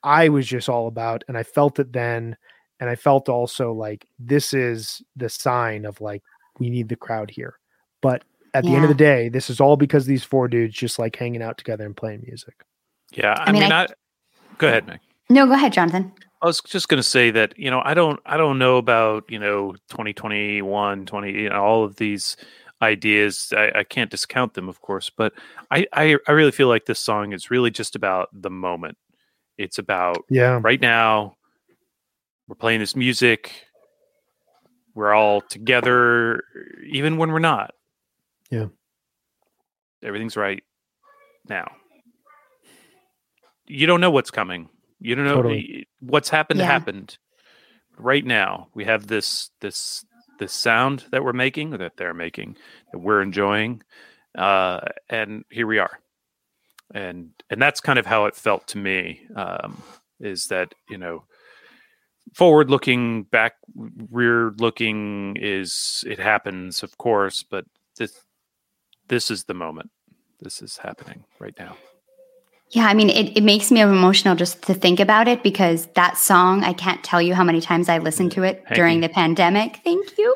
[0.04, 2.36] I was just all about, and I felt it then.
[2.82, 6.24] And I felt also like this is the sign of like
[6.60, 7.58] we need the crowd here.
[8.02, 8.76] But at the yeah.
[8.76, 11.58] end of the day, this is all because these four dudes just like hanging out
[11.58, 12.56] together and playing music.
[13.12, 13.88] Yeah, I, I mean, mean I, I,
[14.58, 15.00] go ahead, Meg.
[15.30, 16.12] No, go ahead, Jonathan.
[16.42, 19.26] I was just going to say that you know I don't I don't know about
[19.30, 22.38] you know 2021 20 you know all of these
[22.82, 25.34] ideas I, I can't discount them of course but
[25.70, 28.98] I, I I really feel like this song is really just about the moment
[29.58, 31.36] it's about yeah right now
[32.48, 33.66] we're playing this music
[35.00, 36.44] we're all together,
[36.86, 37.74] even when we're not.
[38.52, 38.66] Yeah.
[40.04, 40.62] Everything's right
[41.48, 41.72] now.
[43.66, 44.68] You don't know what's coming.
[45.00, 45.88] You don't know totally.
[46.02, 46.60] what's happened.
[46.60, 46.66] Yeah.
[46.66, 47.18] Happened.
[47.98, 50.04] Right now, we have this this
[50.38, 52.58] this sound that we're making, that they're making,
[52.92, 53.84] that we're enjoying,
[54.38, 56.00] uh, and here we are.
[56.94, 59.22] And and that's kind of how it felt to me.
[59.34, 59.82] Um,
[60.20, 61.24] is that you know
[62.34, 63.54] forward looking back
[64.12, 67.66] rear looking is it happens of course but
[67.98, 68.24] this
[69.10, 69.92] this is the moment.
[70.40, 71.76] This is happening right now.
[72.72, 76.20] Yeah i mean it, it makes me emotional just to think about it because that
[76.20, 79.80] song i can't tell you how many times i listened to it during the pandemic.
[79.84, 80.36] Thank you.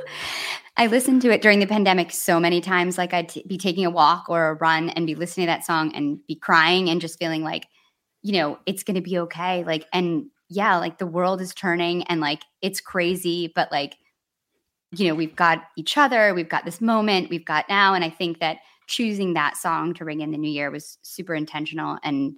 [0.76, 3.86] I listened to it during the pandemic so many times like i'd t- be taking
[3.86, 7.00] a walk or a run and be listening to that song and be crying and
[7.00, 7.68] just feeling like
[8.24, 12.04] you know it's going to be okay like and yeah, like the world is turning
[12.04, 13.96] and like it's crazy, but like,
[14.92, 17.94] you know, we've got each other, we've got this moment, we've got now.
[17.94, 21.36] And I think that choosing that song to ring in the new year was super
[21.36, 22.36] intentional and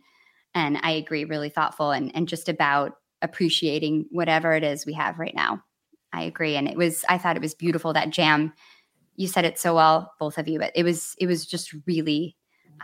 [0.53, 5.19] and I agree, really thoughtful and and just about appreciating whatever it is we have
[5.19, 5.63] right now.
[6.13, 6.55] I agree.
[6.55, 8.53] And it was, I thought it was beautiful that jam.
[9.17, 12.37] You said it so well, both of you, but it was, it was just really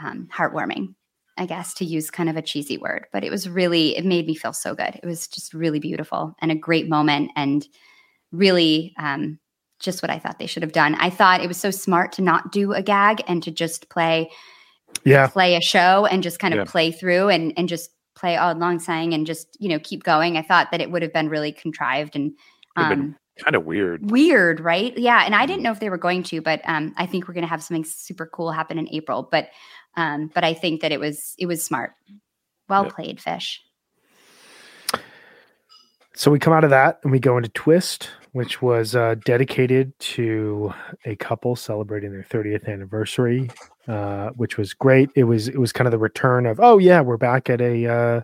[0.03, 0.95] um, heartwarming.
[1.38, 4.27] I guess, to use kind of a cheesy word, but it was really, it made
[4.27, 4.99] me feel so good.
[5.01, 7.67] It was just really beautiful and a great moment and
[8.32, 9.39] really um,
[9.79, 10.95] just what I thought they should have done.
[10.95, 14.29] I thought it was so smart to not do a gag and to just play,
[15.05, 16.71] yeah, play a show and just kind of yeah.
[16.71, 20.38] play through and, and just play Auld Lang Syne and just, you know, keep going.
[20.38, 22.34] I thought that it would have been really contrived and,
[22.75, 24.11] um, kind of weird.
[24.11, 24.95] Weird, right?
[24.97, 25.23] Yeah.
[25.25, 25.63] And I didn't mm.
[25.63, 27.86] know if they were going to, but um, I think we're going to have something
[27.86, 29.27] super cool happen in April.
[29.32, 29.47] But
[29.95, 31.91] um, but I think that it was it was smart.
[32.69, 32.93] Well yep.
[32.93, 33.57] played, Phish.
[36.15, 39.97] So we come out of that and we go into Twist, which was uh, dedicated
[39.99, 40.73] to
[41.05, 43.49] a couple celebrating their 30th anniversary,
[43.87, 45.09] uh, which was great.
[45.15, 47.87] It was it was kind of the return of oh yeah, we're back at a
[47.87, 48.21] uh,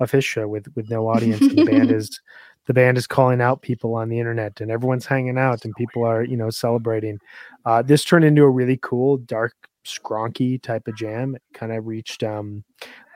[0.00, 1.40] a Phish show with with no audience.
[1.40, 2.20] the band is
[2.66, 6.04] the band is calling out people on the internet and everyone's hanging out and people
[6.04, 7.18] are you know celebrating.
[7.64, 9.54] Uh, this turned into a really cool dark
[9.84, 11.34] skronky type of jam.
[11.34, 12.64] It kind of reached um,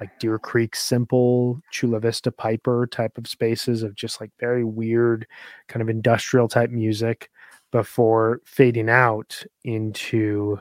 [0.01, 5.27] like Deer Creek simple, Chula Vista Piper type of spaces of just like very weird
[5.67, 7.31] kind of industrial type music
[7.71, 10.59] before fading out into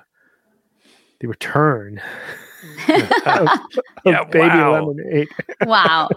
[1.20, 2.02] the return
[2.90, 3.48] of,
[4.06, 4.74] yeah, of baby wow.
[4.74, 5.28] lemonade.
[5.66, 6.10] wow.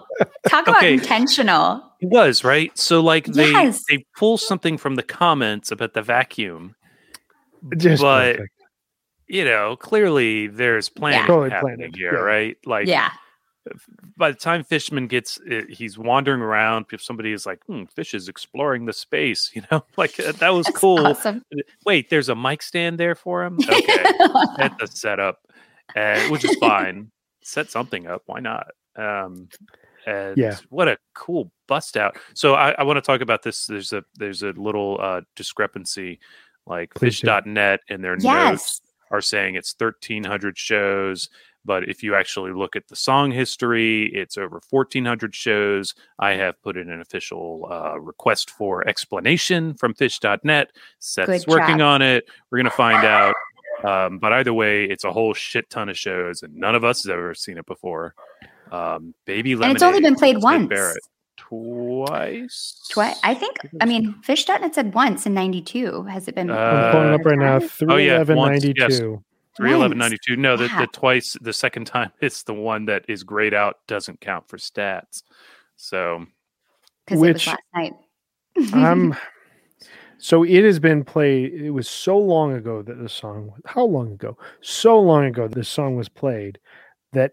[0.48, 0.94] Talk about okay.
[0.94, 1.82] intentional.
[2.00, 2.76] It was, right?
[2.78, 6.74] So like they they pull something from the comments about the vacuum.
[7.76, 8.59] Just but perfect
[9.30, 11.48] you know, clearly there's planning yeah.
[11.48, 12.56] happening here, right?
[12.66, 13.10] Like, yeah,
[14.16, 16.86] by the time Fishman gets, eh, he's wandering around.
[16.92, 20.50] If somebody is like, hmm, "Fish is exploring the space," you know, like uh, that
[20.50, 21.06] was That's cool.
[21.06, 21.42] awesome.
[21.86, 23.58] Wait, there's a mic stand there for him.
[23.70, 24.04] Okay,
[24.56, 25.38] that's a setup,
[25.94, 27.10] and which is fine.
[27.42, 28.22] Set something up.
[28.26, 28.68] Why not?
[28.96, 29.48] Um,
[30.06, 30.56] and Yeah.
[30.68, 32.18] what a cool bust out.
[32.34, 33.66] So I, I want to talk about this.
[33.66, 36.20] There's a there's a little uh, discrepancy,
[36.66, 37.28] like Please do.
[37.28, 38.80] Phish.net and their notes Yes.
[39.10, 41.28] Are saying it's 1300 shows
[41.64, 46.60] but if you actually look at the song history it's over 1400 shows i have
[46.62, 51.94] put in an official uh, request for explanation from Phish.net seth's Good working job.
[51.94, 53.34] on it we're going to find out
[53.84, 57.02] um, but either way it's a whole shit ton of shows and none of us
[57.02, 58.14] has ever seen it before
[58.70, 60.68] um, baby And it's only been played once.
[60.68, 61.02] Barrett.
[61.40, 63.58] Twice Twi- I think.
[63.80, 66.04] I mean, Phish.net said once in '92.
[66.04, 66.50] Has it been?
[66.50, 67.58] Uh, I'm pulling up right now.
[67.58, 67.70] twice?
[67.72, 68.98] Three oh, yeah, eleven once, ninety yes.
[68.98, 69.24] two.
[69.56, 70.10] Three eleven Once.
[70.10, 70.36] ninety two.
[70.36, 74.20] No, the, the twice the second time it's the one that is grayed out doesn't
[74.20, 75.22] count for stats.
[75.76, 76.26] So
[77.06, 77.92] Because it was Which- last night.
[78.74, 79.16] I'm
[80.18, 81.54] so it has been played.
[81.54, 83.54] It was so long ago that the song.
[83.64, 84.36] How long ago?
[84.60, 86.58] So long ago this song was played
[87.12, 87.32] that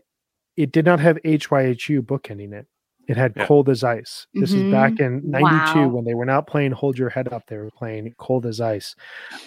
[0.55, 2.68] it did not have HYHU bookending it.
[3.08, 3.45] It had Yeah.
[3.45, 4.28] Cold as Ice.
[4.34, 5.88] This is back in '92 Wow.
[5.88, 7.45] when they were not playing Hold Your Head Up.
[7.47, 8.95] They were playing Cold as Ice.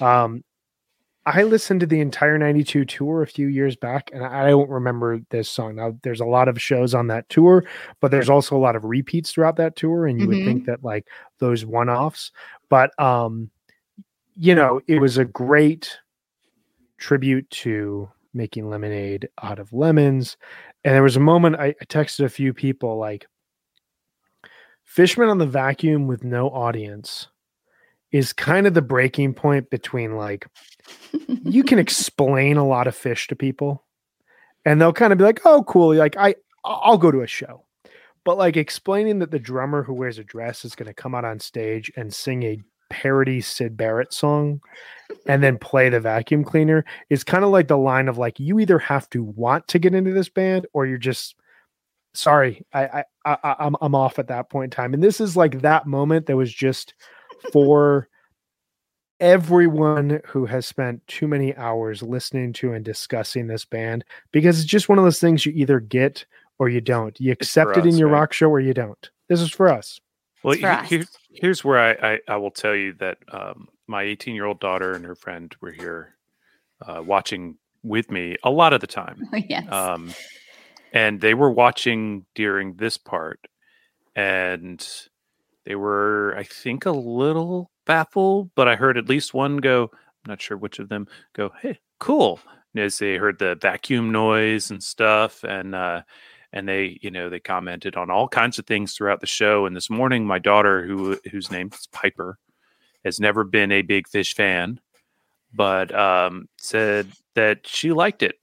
[0.01, 0.43] Um,
[1.27, 5.21] I listened to the entire 92 tour a few years back and I don't remember
[5.29, 5.77] this song.
[5.77, 7.65] Now there's a lot of shows on that tour,
[8.01, 10.83] but there's also a lot of repeats throughout that tour and you would think that
[10.83, 11.07] like
[11.39, 12.33] those one-offs,
[12.71, 13.51] but um
[14.35, 15.99] you know, it was a great
[16.97, 20.39] tribute to making lemonade out of lemons.
[20.85, 23.27] And there was a moment I, I texted a few people like
[24.91, 27.29] Fishman on the vacuum with no audience
[28.11, 30.49] is kind of the breaking point between like
[31.45, 33.85] you can explain a lot of Phish to people
[34.65, 36.35] and they'll kind of be like oh cool like i
[36.65, 37.65] i'll go to a show.
[38.25, 41.25] But like explaining that the drummer who wears a dress is going to come out
[41.25, 42.61] on stage and sing a
[42.91, 44.61] parody Syd Barrett song
[45.25, 48.59] and then play the vacuum cleaner is kind of like the line of like you
[48.59, 51.37] either have to want to get into this band or you're just
[52.15, 55.37] sorry i i, I i'm i'm off at that point in time and this is
[55.37, 56.95] like that moment that was just
[57.53, 58.09] for
[59.21, 64.69] everyone who has spent too many hours listening to and discussing this band because it's
[64.69, 66.25] just one of those things you either get
[66.59, 67.19] or you don't.
[67.21, 68.21] You accept it in your right?
[68.21, 69.11] rock show or you don't.
[69.29, 70.01] This is for us.
[70.43, 70.89] Well, It's for us.
[70.89, 74.47] he- here- here's where I, I, I will tell you that um, my 18 year
[74.47, 76.17] old daughter and her friend were here
[76.87, 79.29] uh, watching with me a lot of the time.
[79.49, 79.71] yes.
[79.71, 80.13] Um,
[80.93, 83.41] and they were watching during this part,
[84.15, 84.87] and
[85.65, 90.29] they were, I think, a little baffled, but I heard at least one go, I'm
[90.29, 92.41] not sure which of them go, hey, cool.
[92.77, 95.43] As they heard the vacuum noise and stuff.
[95.45, 96.03] And, uh,
[96.53, 99.67] and they, you know, they commented on all kinds of things throughout the show.
[99.67, 102.39] And this morning, my daughter, who whose name is Piper,
[103.05, 104.81] has never been a big Phish fan,
[105.55, 108.37] but um, said that she liked it.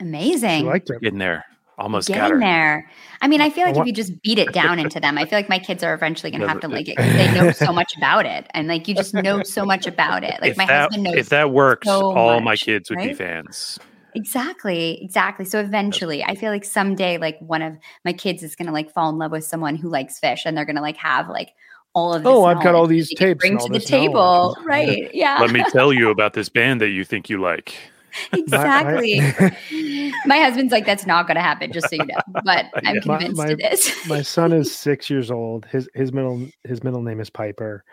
[0.00, 0.60] Amazing.
[0.64, 1.00] You liked it.
[1.00, 1.44] Getting there,
[1.78, 2.38] almost Getting got her.
[2.40, 2.90] there.
[3.22, 5.24] I mean, I feel like I if you just beat it down into them, I
[5.26, 7.32] feel like my kids are eventually going to have to but- like it 'cause they
[7.34, 10.40] know so much about it, and like you just know so much about it.
[10.40, 13.12] Like if my that, husband knows if that works, so all my kids would be
[13.14, 13.78] fans.
[14.14, 15.44] Exactly, exactly.
[15.44, 19.08] So eventually, I feel like someday, like one of my kids is gonna like fall
[19.10, 21.50] in love with someone who likes Phish, and they're gonna like have like
[21.92, 22.22] all of.
[22.24, 24.14] This Oh, I've got all these they tapes Bring and to all the this table,
[24.14, 24.58] knowledge.
[24.66, 25.14] right?
[25.14, 27.74] Yeah, Let me tell you about this band that you think you like.
[28.32, 29.20] exactly.
[30.26, 32.20] my husband's like, that's not gonna happen, just so you know.
[32.44, 33.00] But I'm Yeah.
[33.02, 33.94] Convinced my- it is.
[34.08, 35.66] my son is six years old.
[35.66, 37.84] His his middle his middle name is Piper,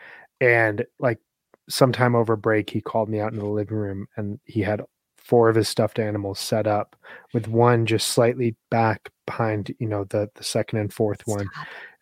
[0.42, 1.20] and like
[1.70, 4.82] sometime over break, he called me out into the living room, and he had
[5.18, 6.96] four of his stuffed animals set up,
[7.34, 11.48] with one just slightly back behind, you know, the the second and fourth one,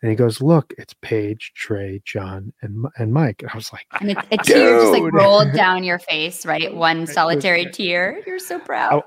[0.02, 3.86] and he goes, "Look, it's Paige, Trey, John, and and Mike." And I was like,
[4.00, 6.74] and a, a tear just like rolled down your face, right?
[6.74, 8.22] One was- solitary tear.
[8.26, 9.02] You're so proud.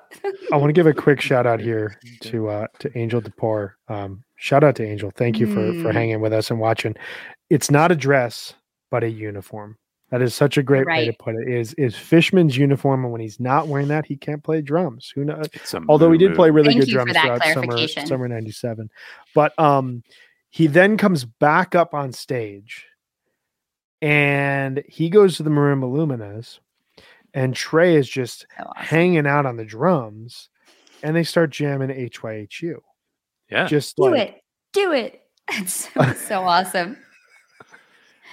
[0.52, 3.72] I want to give a quick shout out here to uh to Angel Depore.
[3.88, 5.12] Um, shout out to Angel.
[5.16, 5.54] Thank you for
[5.84, 5.94] for Mm.
[5.94, 6.96] hanging with us and watching.
[7.50, 8.54] It's not a dress,
[8.92, 9.78] but a uniform.
[10.12, 11.48] That is such a great way to put it.
[11.48, 15.12] Is is Fishman's uniform, and when he's not wearing that, he can't play drums.
[15.14, 15.46] Who knows?
[15.88, 18.90] Although he did play really Thank good drums throughout summer summer '97,
[19.36, 20.02] but um,
[20.50, 22.86] he then comes back up on stage,
[24.02, 26.60] and he goes to the Marimba Luminas,
[27.34, 28.72] and Trey is just awesome.
[28.76, 30.50] hanging out on the drums
[31.04, 32.76] and they start jamming HYHU.
[33.50, 34.42] Yeah, Just Do like it.
[34.74, 35.22] Do it.
[35.52, 36.98] It's so, so awesome.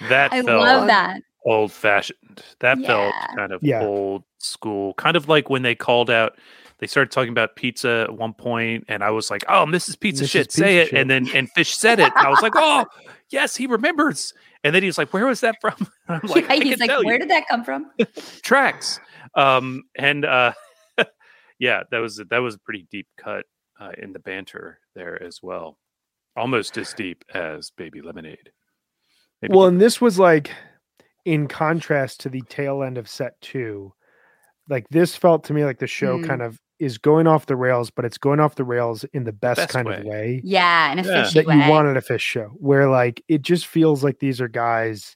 [0.09, 1.21] that I felt love that.
[1.45, 2.43] old fashioned.
[2.59, 3.81] That felt kind of Yeah.
[3.83, 6.37] old school, kind of like when they called out
[6.79, 9.99] they started talking about pizza at one point, and I was like, "Oh, Mrs.
[9.99, 10.47] pizza this shit.
[10.47, 10.99] Is Say it." Shit.
[10.99, 12.85] And then and Fish said it, I was like, "Oh,
[13.29, 14.33] yes, he remembers."
[14.63, 15.75] And then he was like, "Where was that from?"
[16.07, 17.19] And I'm like, yeah, "He's like, where you.
[17.19, 17.91] did that come from?"
[18.43, 18.99] Tracks.
[19.35, 20.53] Um, and uh,
[21.59, 23.45] yeah, that was that was a pretty deep cut
[23.79, 25.77] uh, in the banter there as well,
[26.35, 28.51] almost as deep as Baby Lemonade.
[29.41, 30.51] Maybe well, and this was like
[31.25, 33.93] in contrast to the tail end of set two.
[34.69, 36.27] Like this felt to me like the show mm.
[36.27, 39.31] kind of is going off the rails, but it's going off the rails in the
[39.31, 39.97] best, best kind way.
[39.99, 40.41] of way.
[40.43, 41.29] Yeah, in a yeah.
[41.33, 41.55] that way.
[41.55, 45.15] you wanted a Phish show, where like it just feels like these are guys,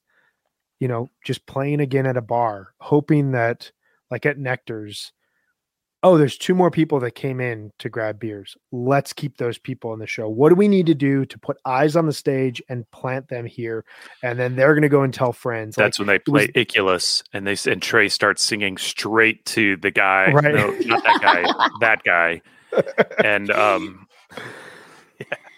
[0.80, 3.72] you know, just playing again at a bar, hoping that
[4.10, 5.14] like at Nectar's,
[6.04, 8.58] oh, there's two more people that came in to grab beers.
[8.72, 10.28] Let's keep those people in the show.
[10.28, 13.46] What do we need to do to put eyes on the stage and plant them
[13.46, 13.86] here?
[14.24, 15.76] And then they're going to go and tell friends.
[15.76, 19.78] That's like, when they play was, Iculus and they and Trey starts singing straight to
[19.78, 20.32] the guy.
[20.32, 20.56] Right.
[20.56, 22.42] No, not that guy, that guy.
[23.24, 24.08] And um,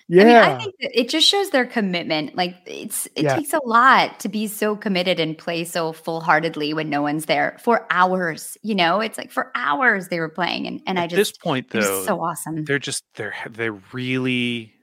[0.07, 0.23] yeah.
[0.23, 2.35] I, mean, I think it just shows their commitment.
[2.35, 3.35] Like it's it yeah.
[3.35, 7.25] takes a lot to be so committed and play so full heartedly when no one's
[7.25, 8.57] there for hours.
[8.61, 11.38] You know, it's like for hours they were playing, and and At I just this
[11.38, 12.65] point though, so awesome.
[12.65, 14.73] They're just they're they're really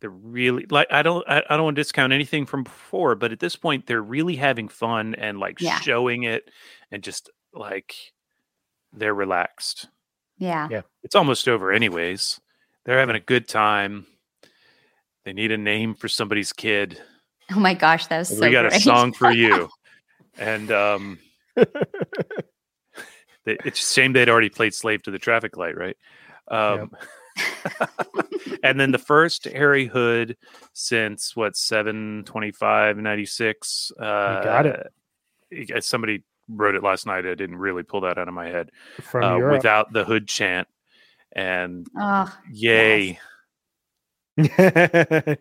[0.00, 3.32] they're really like I don't I, I don't want to discount anything from before, but
[3.32, 5.80] at this point they're really having fun and like yeah.
[5.80, 6.50] showing it
[6.90, 7.94] and just like
[8.92, 9.88] they're relaxed.
[10.38, 10.68] Yeah.
[10.70, 10.82] Yeah.
[11.02, 12.40] It's almost over anyways.
[12.84, 14.06] They're having a good time
[15.24, 17.00] they need a name for somebody's kid.
[17.52, 18.80] Oh my gosh, that was so We got great.
[18.80, 19.68] a song for you.
[20.38, 21.18] and um
[23.46, 25.96] it's a shame they'd already played Slave to the Traffic Light, right?
[26.48, 26.90] Um
[27.36, 27.88] yep.
[28.62, 30.36] and then the first Harry Hood
[30.72, 37.82] since what 725 96 uh got it somebody wrote it last night i didn't really
[37.82, 38.70] pull that out of my head
[39.14, 40.66] uh, without the hood chant
[41.32, 43.18] and oh, yay yes.
[44.58, 45.38] and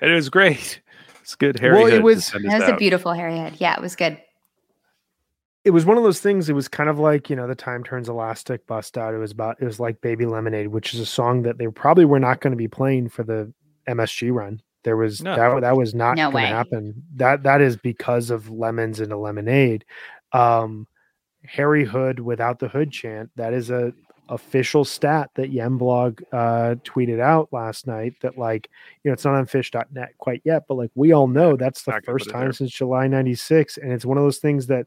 [0.00, 0.80] it was great.
[1.20, 1.58] It's good.
[1.60, 2.34] Harry well, it was.
[2.34, 3.54] It was a beautiful Harry Hood.
[3.58, 4.20] Yeah, it was good.
[5.64, 6.48] It was one of those things.
[6.48, 9.14] It was kind of like you know, the time turns elastic bust out.
[9.14, 9.56] It was about.
[9.60, 12.52] It was like Baby Lemonade, which is a song that they probably were not going
[12.52, 13.52] to be playing for the
[13.88, 14.62] MSG run.
[14.82, 15.36] There was no.
[15.36, 15.60] that.
[15.60, 17.02] That was not no going to happen.
[17.16, 19.84] That that is because of lemons and a lemonade.
[20.32, 20.86] Um,
[21.44, 23.30] Harry Hood without the hood chant.
[23.36, 23.92] That is a
[24.30, 28.70] official stat that Yemblog uh, tweeted out last night that like
[29.02, 32.00] you know it's not on Phish.net quite yet, but like we all know that's the
[32.04, 34.86] first time since July '96, and it's one of those things that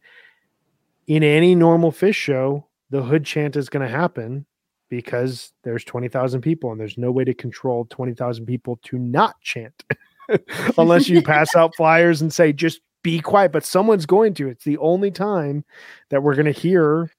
[1.08, 4.46] in any normal Phish show the hood chant is going to happen
[4.90, 9.84] because there's 20,000 people and there's no way to control 20,000 people to not chant
[10.78, 14.48] unless you pass out flyers and say just be quiet but someone's going to.
[14.48, 15.66] It's the only time
[16.10, 17.12] that we're going to hear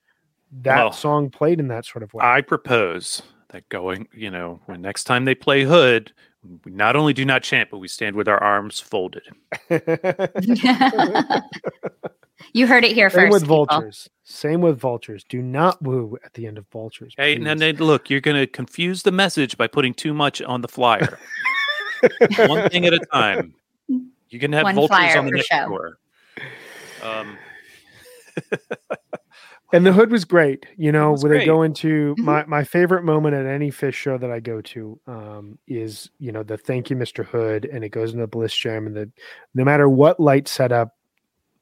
[0.63, 2.25] that well, song played in that sort of way.
[2.25, 6.13] I propose that going, you know, when next time they play Hood,
[6.65, 9.23] we not only do not chant, but we stand with our arms folded.
[12.53, 13.33] you heard it here Same first.
[13.33, 13.67] with people.
[13.67, 14.11] vultures.
[14.25, 15.25] Same with vultures.
[15.29, 17.15] Do not woo at the end of vultures.
[17.17, 20.61] Hey, and then look, you're going to confuse the message by putting too much on
[20.61, 21.19] the flyer.
[22.47, 23.55] One thing at a time.
[24.29, 25.69] You can have One vultures on the next show.
[25.69, 25.99] door.
[27.03, 27.39] Um,
[29.75, 30.67] and the hood was great.
[30.77, 32.25] You know, where they go into mm-hmm.
[32.25, 36.31] my my favorite moment at any Phish show that I go to um, is you
[36.31, 37.25] know the thank you Mr.
[37.25, 39.11] Hood, and it goes into the Bliss Jam, and the
[39.55, 40.97] no matter what light setup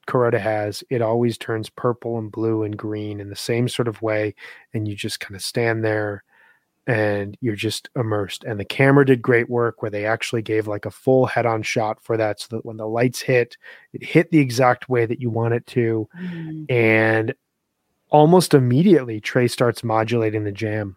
[0.06, 4.02] Kuroda has, it always turns purple and blue and green in the same sort of
[4.02, 4.34] way,
[4.74, 6.22] and you just kind of stand there
[6.86, 8.42] and you're just immersed.
[8.42, 11.62] And the camera did great work where they actually gave like a full head on
[11.62, 13.56] shot for that so that when the lights hit,
[13.92, 16.08] it hit the exact way that you want it to.
[16.20, 16.66] Mm.
[16.68, 17.34] And
[18.12, 20.96] almost immediately Trey starts modulating the jam.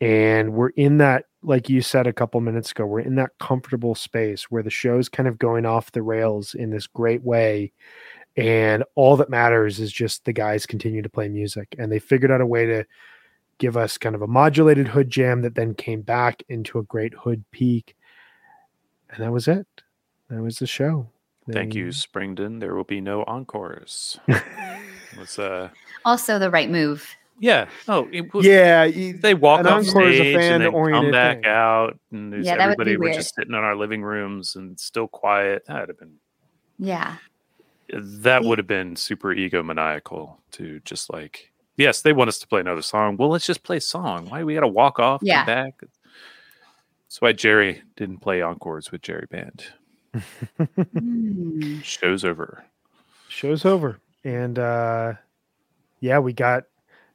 [0.00, 3.94] And we're in that, like you said a couple minutes ago, we're in that comfortable
[3.94, 7.72] space where the show's kind of going off the rails in this great way.
[8.36, 11.74] And all that matters is just the guys continue to play music.
[11.78, 12.86] And they figured out a way to
[13.58, 17.12] give us kind of a modulated hood jam that then came back into a great
[17.12, 17.94] hood peak.
[19.10, 19.66] And that was it.
[20.28, 21.10] That was the show.
[21.50, 22.60] Thank you, Springdon.
[22.60, 24.20] There will be no encores.
[25.18, 25.68] was uh
[26.04, 27.16] also the right move.
[27.40, 27.68] Yeah.
[27.88, 28.86] Oh, was, yeah.
[28.86, 31.46] They walk off stage and then come back thing.
[31.46, 35.64] out, and yeah, everybody were just sitting in our living rooms and still quiet.
[35.66, 36.16] That'd have been.
[36.78, 37.16] Yeah.
[37.92, 42.60] That would have been super egomaniacal to just like, yes, they want us to play
[42.60, 43.16] another song.
[43.16, 44.28] Well, let's just play a song.
[44.28, 45.22] Why we got to walk off?
[45.24, 45.44] Yeah.
[45.44, 45.80] back.
[45.80, 49.64] That's why Jerry didn't play encores with Jerry Band.
[50.92, 51.80] Hmm.
[51.80, 52.64] Show's over.
[53.28, 55.14] Show's over and uh,
[56.00, 56.64] yeah, we got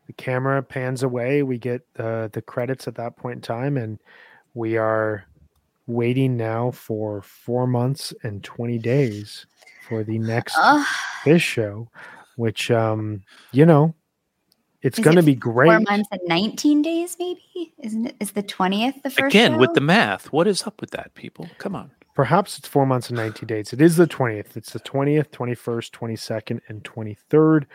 [0.08, 1.44] the camera pans away.
[1.44, 4.00] We get uh, the credits at that point in time, and
[4.54, 5.26] we are
[5.88, 9.46] waiting now for four months and 20 days
[9.88, 10.84] for the next uh,
[11.24, 11.90] Phish show,
[12.38, 13.22] which, um,
[13.52, 13.94] you know,
[14.82, 15.68] it's going to be great.
[15.68, 17.74] Four months and 19 days, maybe?
[17.80, 18.16] Isn't it?
[18.20, 19.58] Is the 20th the first Again, show?
[19.58, 20.32] with the math.
[20.32, 21.50] What is up with that, people?
[21.58, 21.92] Come on.
[22.16, 23.74] Perhaps it's four months and 90 days.
[23.74, 24.56] It is the 20th.
[24.56, 27.66] It's the 20th, 21st, 22nd, and 23rd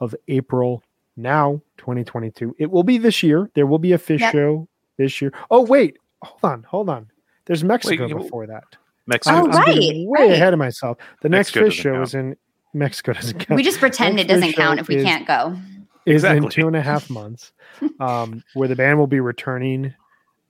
[0.00, 0.84] of April
[1.16, 2.54] now, 2022.
[2.58, 3.50] It will be this year.
[3.54, 4.32] There will be a Phish yep.
[4.32, 4.68] show
[4.98, 5.34] this year.
[5.50, 5.98] Oh, wait.
[6.22, 6.62] Hold on.
[6.62, 7.10] Hold on.
[7.46, 8.64] There's Mexico wait, before that.
[9.08, 9.36] Mexico.
[9.36, 9.76] Oh, right.
[9.76, 10.30] way right.
[10.30, 10.98] ahead of myself.
[11.22, 12.06] The next Mexico Phish show count.
[12.06, 12.36] is in
[12.74, 13.12] Mexico.
[13.14, 13.56] Doesn't count.
[13.56, 15.58] We just pretend it doesn't count if we is, can't go.
[16.06, 16.44] Is exactly.
[16.44, 17.52] in two and a half months,
[17.98, 19.92] um, where the band will be returning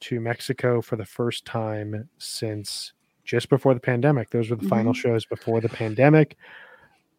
[0.00, 2.92] to Mexico for the first time since
[3.28, 4.30] just before the pandemic.
[4.30, 4.70] Those were the mm-hmm.
[4.70, 6.36] final shows before the pandemic.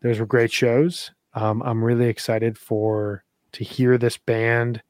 [0.02, 1.12] Those were great shows.
[1.36, 4.82] Um, I'm really excited for to hear this band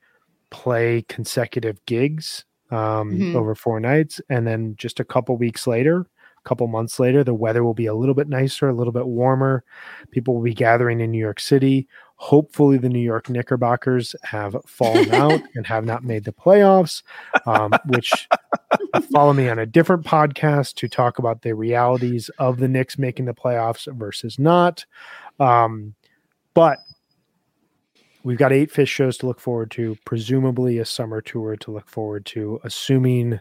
[0.50, 3.36] play consecutive gigs um, mm-hmm.
[3.36, 6.08] over four nights, and then just a couple weeks later,
[6.44, 9.08] a couple months later, the weather will be a little bit nicer, a little bit
[9.08, 9.64] warmer.
[10.12, 11.88] People will be gathering in New York City.
[12.22, 17.02] Hopefully, the New York Knickerbockers have fallen out and have not made the playoffs,
[17.46, 18.28] um, which
[19.14, 23.24] follow me on a different podcast to talk about the realities of the Knicks making
[23.24, 24.86] the playoffs versus not.
[25.40, 25.96] Um,
[26.54, 26.80] but
[28.24, 31.88] we've got eight Phish shows to look forward to, presumably a summer tour to look
[31.88, 33.40] forward to, assuming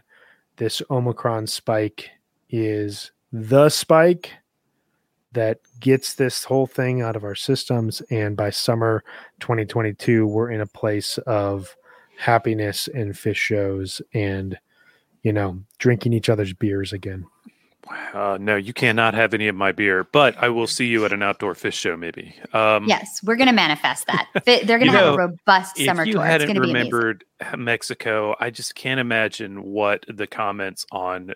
[0.55, 2.11] this Omicron spike
[2.49, 4.31] is the spike
[5.33, 8.01] that gets this whole thing out of our systems.
[8.09, 9.03] And by summer
[9.39, 11.75] 2022, we're in a place of
[12.17, 14.57] happiness and Phish shows and,
[15.23, 17.25] you know, drinking each other's beers again.
[18.13, 21.13] Uh, no, you cannot have any of my beer, but I will see you at
[21.13, 22.35] an outdoor Phish show, maybe.
[22.53, 24.27] Um, yes, we're going to manifest that.
[24.45, 27.23] They're going to have know, a robust summer if you hadn't remembered
[27.57, 31.33] Mexico, I just can't imagine what the comments on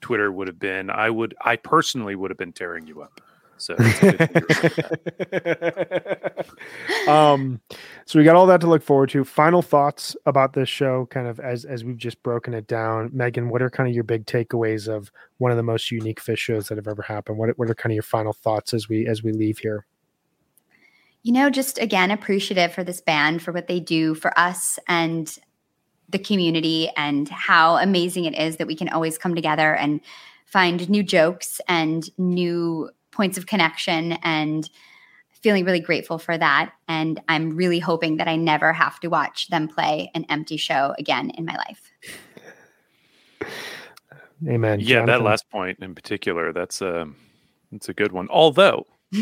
[0.00, 0.90] Twitter would have been.
[0.90, 3.20] I would, I personally would have been tearing you up.
[3.64, 3.74] So,
[7.08, 7.60] um,
[8.04, 9.24] so we got all that to look forward to.
[9.24, 13.08] Final thoughts about this show, kind of as as we've just broken it down.
[13.14, 16.36] Megan, what are kind of your big takeaways of one of the most unique Phish
[16.36, 17.38] shows that have ever happened?
[17.38, 19.86] What what are kind of your final thoughts as we as we leave here?
[21.22, 25.34] You know, just again appreciative for this band for what they do for us and
[26.10, 30.02] the community and how amazing it is that we can always come together and
[30.44, 34.68] find new jokes and new points of connection and
[35.30, 36.72] feeling really grateful for that.
[36.88, 40.94] And I'm really hoping that I never have to watch them play an empty show
[40.98, 41.92] again in my life.
[44.48, 44.80] Amen.
[44.80, 45.06] Yeah, Jonathan.
[45.06, 47.08] that last point in particular, that's a
[47.70, 48.28] that's a good one.
[48.30, 48.86] Although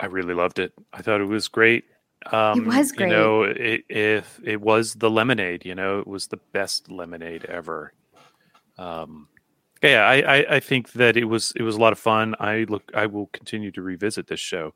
[0.00, 0.72] I really loved it.
[0.92, 1.84] I thought it was great.
[2.32, 3.10] Um, it was great.
[3.10, 7.44] You know, it, if it was the lemonade, you know, it was the best lemonade
[7.44, 7.92] ever.
[8.76, 9.28] Um,
[9.82, 12.34] yeah, I, I, I, think that it was it was a lot of fun.
[12.40, 14.74] I look I will continue to revisit this show,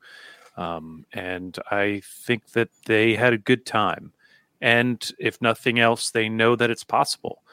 [0.57, 4.13] um, and I think that they had a good time.
[4.61, 7.43] And if nothing else, they know that it's possible.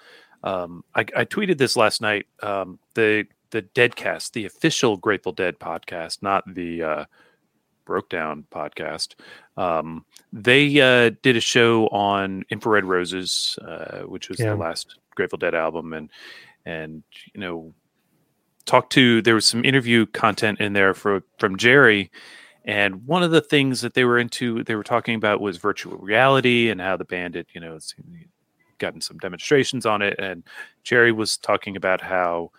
[0.45, 2.27] Um, I, I, tweeted this last night.
[2.43, 7.05] Um, the the Deadcast, the official Grateful Dead podcast, not the uh,
[7.85, 9.15] Broke Down podcast.
[9.57, 14.51] Um, they uh, did a show on Infrared Roses, uh, which was yeah.
[14.51, 16.09] the last Grateful Dead album, and
[16.65, 17.03] and
[17.35, 17.75] you know
[18.65, 22.11] talked to there was some interview content in there for from Jerry
[22.65, 25.97] and one of the things that they were into they were talking about was virtual
[25.97, 27.79] reality and how the band you know
[28.79, 30.43] gotten some demonstrations on it and
[30.85, 32.51] Jerry was talking about how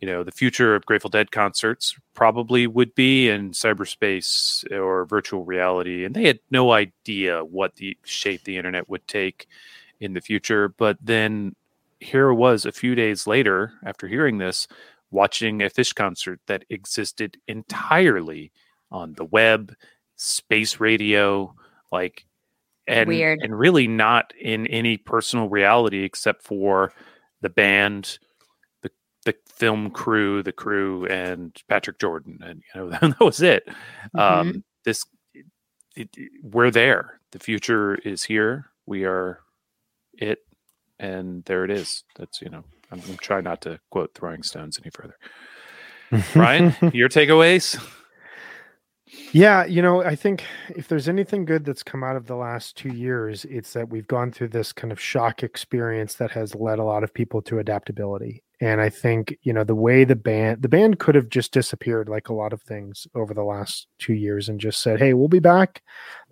[0.00, 5.44] you know the future of Grateful Dead concerts probably would be in cyberspace or virtual
[5.44, 9.48] reality and they had no idea what the shape the internet would take
[10.00, 11.54] in the future but then
[12.00, 14.68] here was a few days later, after hearing this,
[15.10, 18.52] watching a Phish concert that existed entirely
[18.90, 19.74] on the web,
[20.16, 21.54] space radio,
[21.90, 22.24] like
[22.86, 23.40] and Weird.
[23.42, 26.92] and really not in any personal reality except for
[27.42, 28.18] the band,
[28.82, 28.90] the
[29.24, 33.66] the film crew, the crew, and Patrick Jordan, and you know that was it.
[34.16, 34.18] Mm-hmm.
[34.18, 35.04] Um, this
[35.34, 37.20] it, it, we're there.
[37.32, 38.70] The future is here.
[38.86, 39.40] We are
[40.14, 40.38] it
[40.98, 42.04] and there it is.
[42.16, 45.16] That's you know, I'm, I'm trying not to quote throwing stones any further.
[46.34, 47.82] Ryan, your takeaways?
[49.32, 52.76] Yeah, you know, I think if there's anything good that's come out of the last
[52.76, 56.78] two years, it's that we've gone through this kind of shock experience that has led
[56.78, 58.42] a lot of people to adaptability.
[58.60, 62.08] And I think, you know, the way the band the band could have just disappeared
[62.08, 65.28] like a lot of things over the last 2 years and just said, "Hey, we'll
[65.28, 65.82] be back."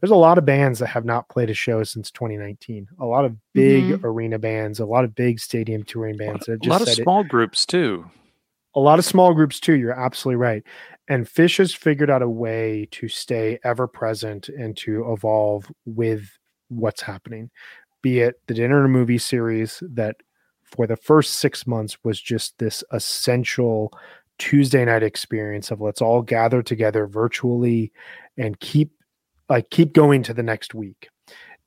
[0.01, 2.89] There's a lot of bands that have not played a show since 2019.
[2.99, 4.05] A lot of big mm-hmm.
[4.05, 6.49] arena bands, a lot of big stadium touring bands.
[6.49, 7.29] A lot of small it.
[7.29, 8.11] groups too.
[8.75, 9.75] A lot of small groups too.
[9.75, 10.63] You're absolutely right.
[11.09, 16.29] And Phish has figured out a way to stay ever present and to evolve with
[16.69, 17.51] what's happening.
[18.03, 20.17] Be it the dinner and movie series that
[20.67, 23.93] for the first six months was just this essential
[24.39, 27.93] Tuesday night experience of let's all gather together virtually
[28.37, 28.93] and keep
[29.49, 31.09] like keep going to the next week.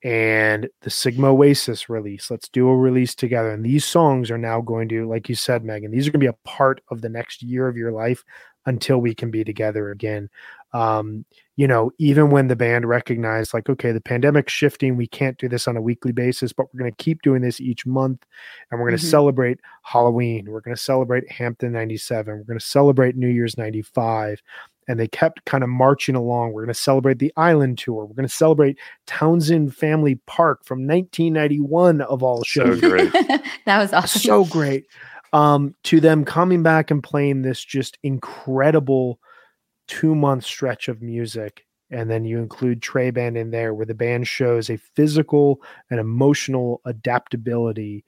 [0.03, 3.51] And the Sigma Oasis release, let's do a release together.
[3.51, 6.25] And these songs are now going to, like you said, Megan, these are going to
[6.25, 8.23] be a part of the next year of your life
[8.65, 10.29] until we can be together again.
[10.73, 11.25] Um,
[11.55, 15.49] you know, even when the band recognized, like, okay, the pandemic's shifting, we can't do
[15.49, 18.25] this on a weekly basis, but we're going to keep doing this each month.
[18.69, 19.11] And we're going to mm-hmm.
[19.11, 20.49] celebrate Halloween.
[20.49, 22.33] We're going to celebrate Hampton 97.
[22.33, 24.41] We're going to celebrate New Year's 95
[24.89, 26.51] and they kept kind of marching along.
[26.51, 28.05] We're going to celebrate the island tour.
[28.05, 32.81] We're going to celebrate Townsend Family Park from 1991 of all shows.
[32.81, 33.11] So great.
[33.65, 34.21] that was awesome.
[34.21, 34.87] So great.
[35.31, 39.19] Um, to them coming back and playing this just incredible
[39.89, 41.65] two month stretch of music.
[41.91, 45.99] And then you include Trey Band in there, where the band shows a physical and
[45.99, 48.05] emotional adaptability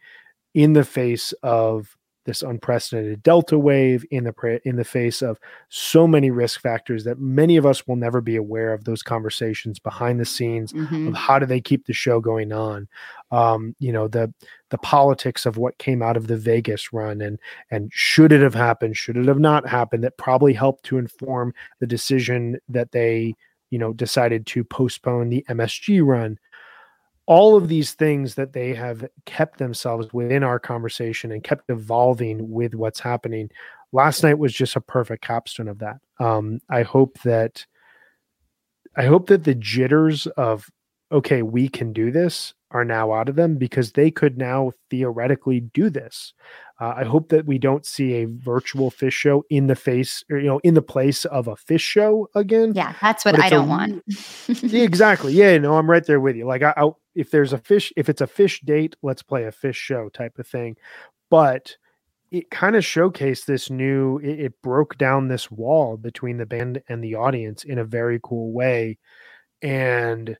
[0.54, 5.40] in the face of this unprecedented delta wave in the in the face of
[5.70, 9.80] so many risk factors that many of us will never be aware of those conversations
[9.80, 11.10] behind the scenes mm-hmm.
[11.10, 12.88] of how do they keep the show going on
[13.32, 14.32] um, you know the
[14.70, 17.40] the politics of what came out of the Vegas run and
[17.72, 21.54] and should it have happened should it have not happened that probably helped to inform
[21.80, 23.34] the decision that they
[23.72, 26.38] you know decided to postpone the MSG run
[27.32, 32.52] all of these things that they have kept themselves within our conversation and kept evolving
[32.52, 33.50] with what's happening.
[33.94, 36.02] Last night was just a perfect capstone of that.
[36.20, 37.66] Um, i hope that
[38.98, 40.70] i hope that the jitters of
[41.10, 45.60] okay we can do this are now out of them because they could now theoretically
[45.60, 46.34] do this.
[46.80, 50.38] Uh, I hope that we don't see a virtual Phish show in the face or
[50.40, 52.74] you know in the place of a Phish show again.
[52.74, 54.04] Yeah, that's what I don't a, want.
[54.48, 55.34] yeah, exactly.
[55.34, 56.46] Yeah, no, I'm right there with you.
[56.46, 59.52] Like, I, I, if there's a Phish, if it's a Phish date, let's play a
[59.52, 60.76] Phish show type of thing.
[61.30, 61.78] But
[62.32, 64.18] it kind of showcased this new.
[64.20, 68.20] It, it broke down this wall between the band and the audience in a very
[68.24, 68.98] cool way,
[69.62, 70.36] and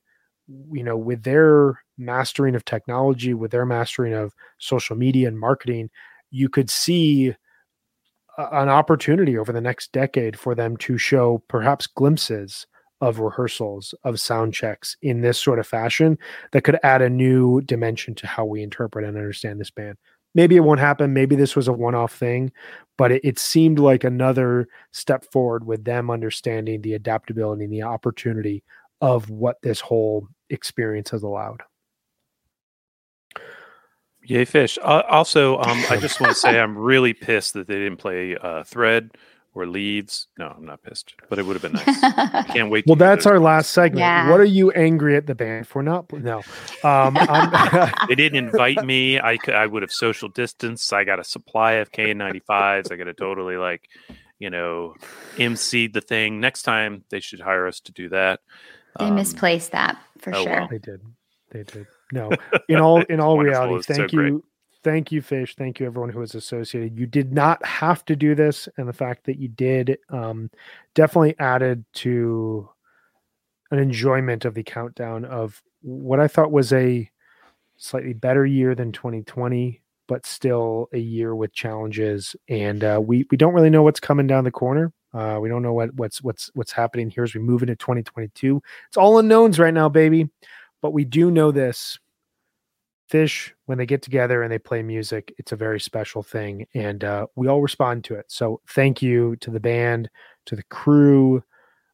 [0.72, 5.90] you know, with their mastering of technology, with their mastering of social media and marketing,
[6.30, 7.34] you could see
[8.38, 12.66] an opportunity over the next decade for them to show perhaps glimpses
[13.00, 16.16] of rehearsals of sound checks in this sort of fashion
[16.52, 19.98] that could add a new dimension to how we interpret and understand this band
[20.34, 22.50] maybe it won't happen maybe this was a one-off thing
[22.96, 27.82] but it, it, seemed like another step forward with them understanding the adaptability and the
[27.82, 28.62] opportunity
[29.02, 31.62] of what this whole experience has allowed.
[34.24, 34.78] Yay, Phish.
[34.80, 38.36] Uh, also, um, I just want to say I'm really pissed that they didn't play
[38.36, 39.10] uh, Thread
[39.54, 40.28] or Leads.
[40.38, 42.02] No, I'm not pissed, but it would have been nice.
[42.02, 42.86] I can't wait.
[42.86, 44.00] well, that's our last segment.
[44.00, 44.30] Yeah.
[44.30, 46.10] What are you angry at the band for not?
[46.12, 46.42] No,
[46.84, 47.14] um,
[48.08, 49.20] they didn't invite me.
[49.20, 50.92] I could, I would have social distance.
[50.92, 52.92] I got a supply of K95s.
[52.92, 53.88] I got to totally like,
[54.38, 54.94] you know,
[55.38, 56.40] MC the thing.
[56.40, 58.40] Next time they should hire us to do that.
[58.98, 60.52] They um, misplaced that for oh, sure.
[60.52, 60.68] Well.
[60.68, 61.00] They did.
[61.50, 61.86] They did.
[62.12, 62.30] No,
[62.68, 64.42] in all in all reality, thank so you, great.
[64.84, 65.56] thank you, Phish.
[65.56, 66.98] Thank you, everyone who was associated.
[66.98, 70.50] You did not have to do this, and the fact that you did um,
[70.94, 72.68] definitely added to
[73.70, 77.10] an enjoyment of the countdown of what I thought was a
[77.76, 83.36] slightly better year than 2020 but still a year with challenges and uh, we we
[83.36, 86.50] don't really know what's coming down the corner uh, we don't know what what's what's
[86.54, 88.62] what's happening here as we move into 2022.
[88.88, 90.28] It's all unknowns right now, baby.
[90.82, 91.98] But we do know this:
[93.10, 97.02] Phish, when they get together and they play music, it's a very special thing, and
[97.02, 98.26] uh, we all respond to it.
[98.28, 100.10] So thank you to the band,
[100.46, 101.42] to the crew,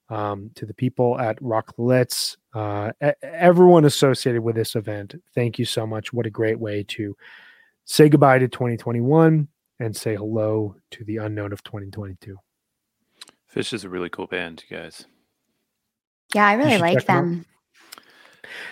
[0.09, 2.93] um, to the people at Rock Lititz, uh,
[3.23, 5.15] everyone associated with this event.
[5.35, 6.13] Thank you so much.
[6.13, 7.17] What a great way to
[7.85, 9.49] say goodbye to 2021
[9.81, 12.37] and say hello to the unknown of 2022.
[13.55, 15.07] Phish is a really cool band, you guys.
[16.35, 17.47] Yeah, I really like them.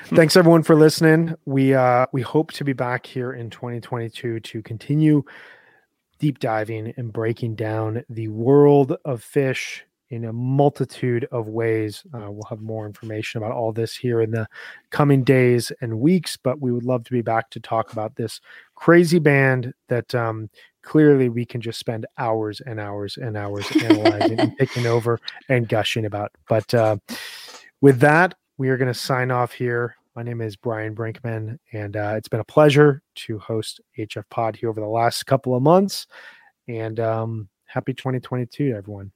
[0.07, 1.35] Thanks everyone for listening.
[1.45, 5.23] We uh we hope to be back here in 2022 to continue
[6.19, 12.05] deep diving and breaking down the world of Phish in a multitude of ways.
[12.15, 14.47] Uh, we'll have more information about all this here in the
[14.91, 18.41] coming days and weeks, but we would love to be back to talk about this
[18.77, 20.49] crazy band that um,
[20.83, 25.69] clearly we can just spend hours and hours and hours analyzing and picking over and
[25.69, 26.31] gushing about.
[26.49, 26.99] But uh,
[27.81, 29.97] with that, we are going to sign off here.
[30.15, 34.57] My name is Brian Brinkman, and uh, it's been a pleasure to host HF Pod
[34.57, 36.07] here over the last couple of months.
[36.67, 39.13] And um, happy 2022 to everyone.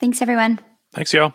[0.00, 0.60] Thanks, everyone.
[0.94, 1.34] Thanks, y'all.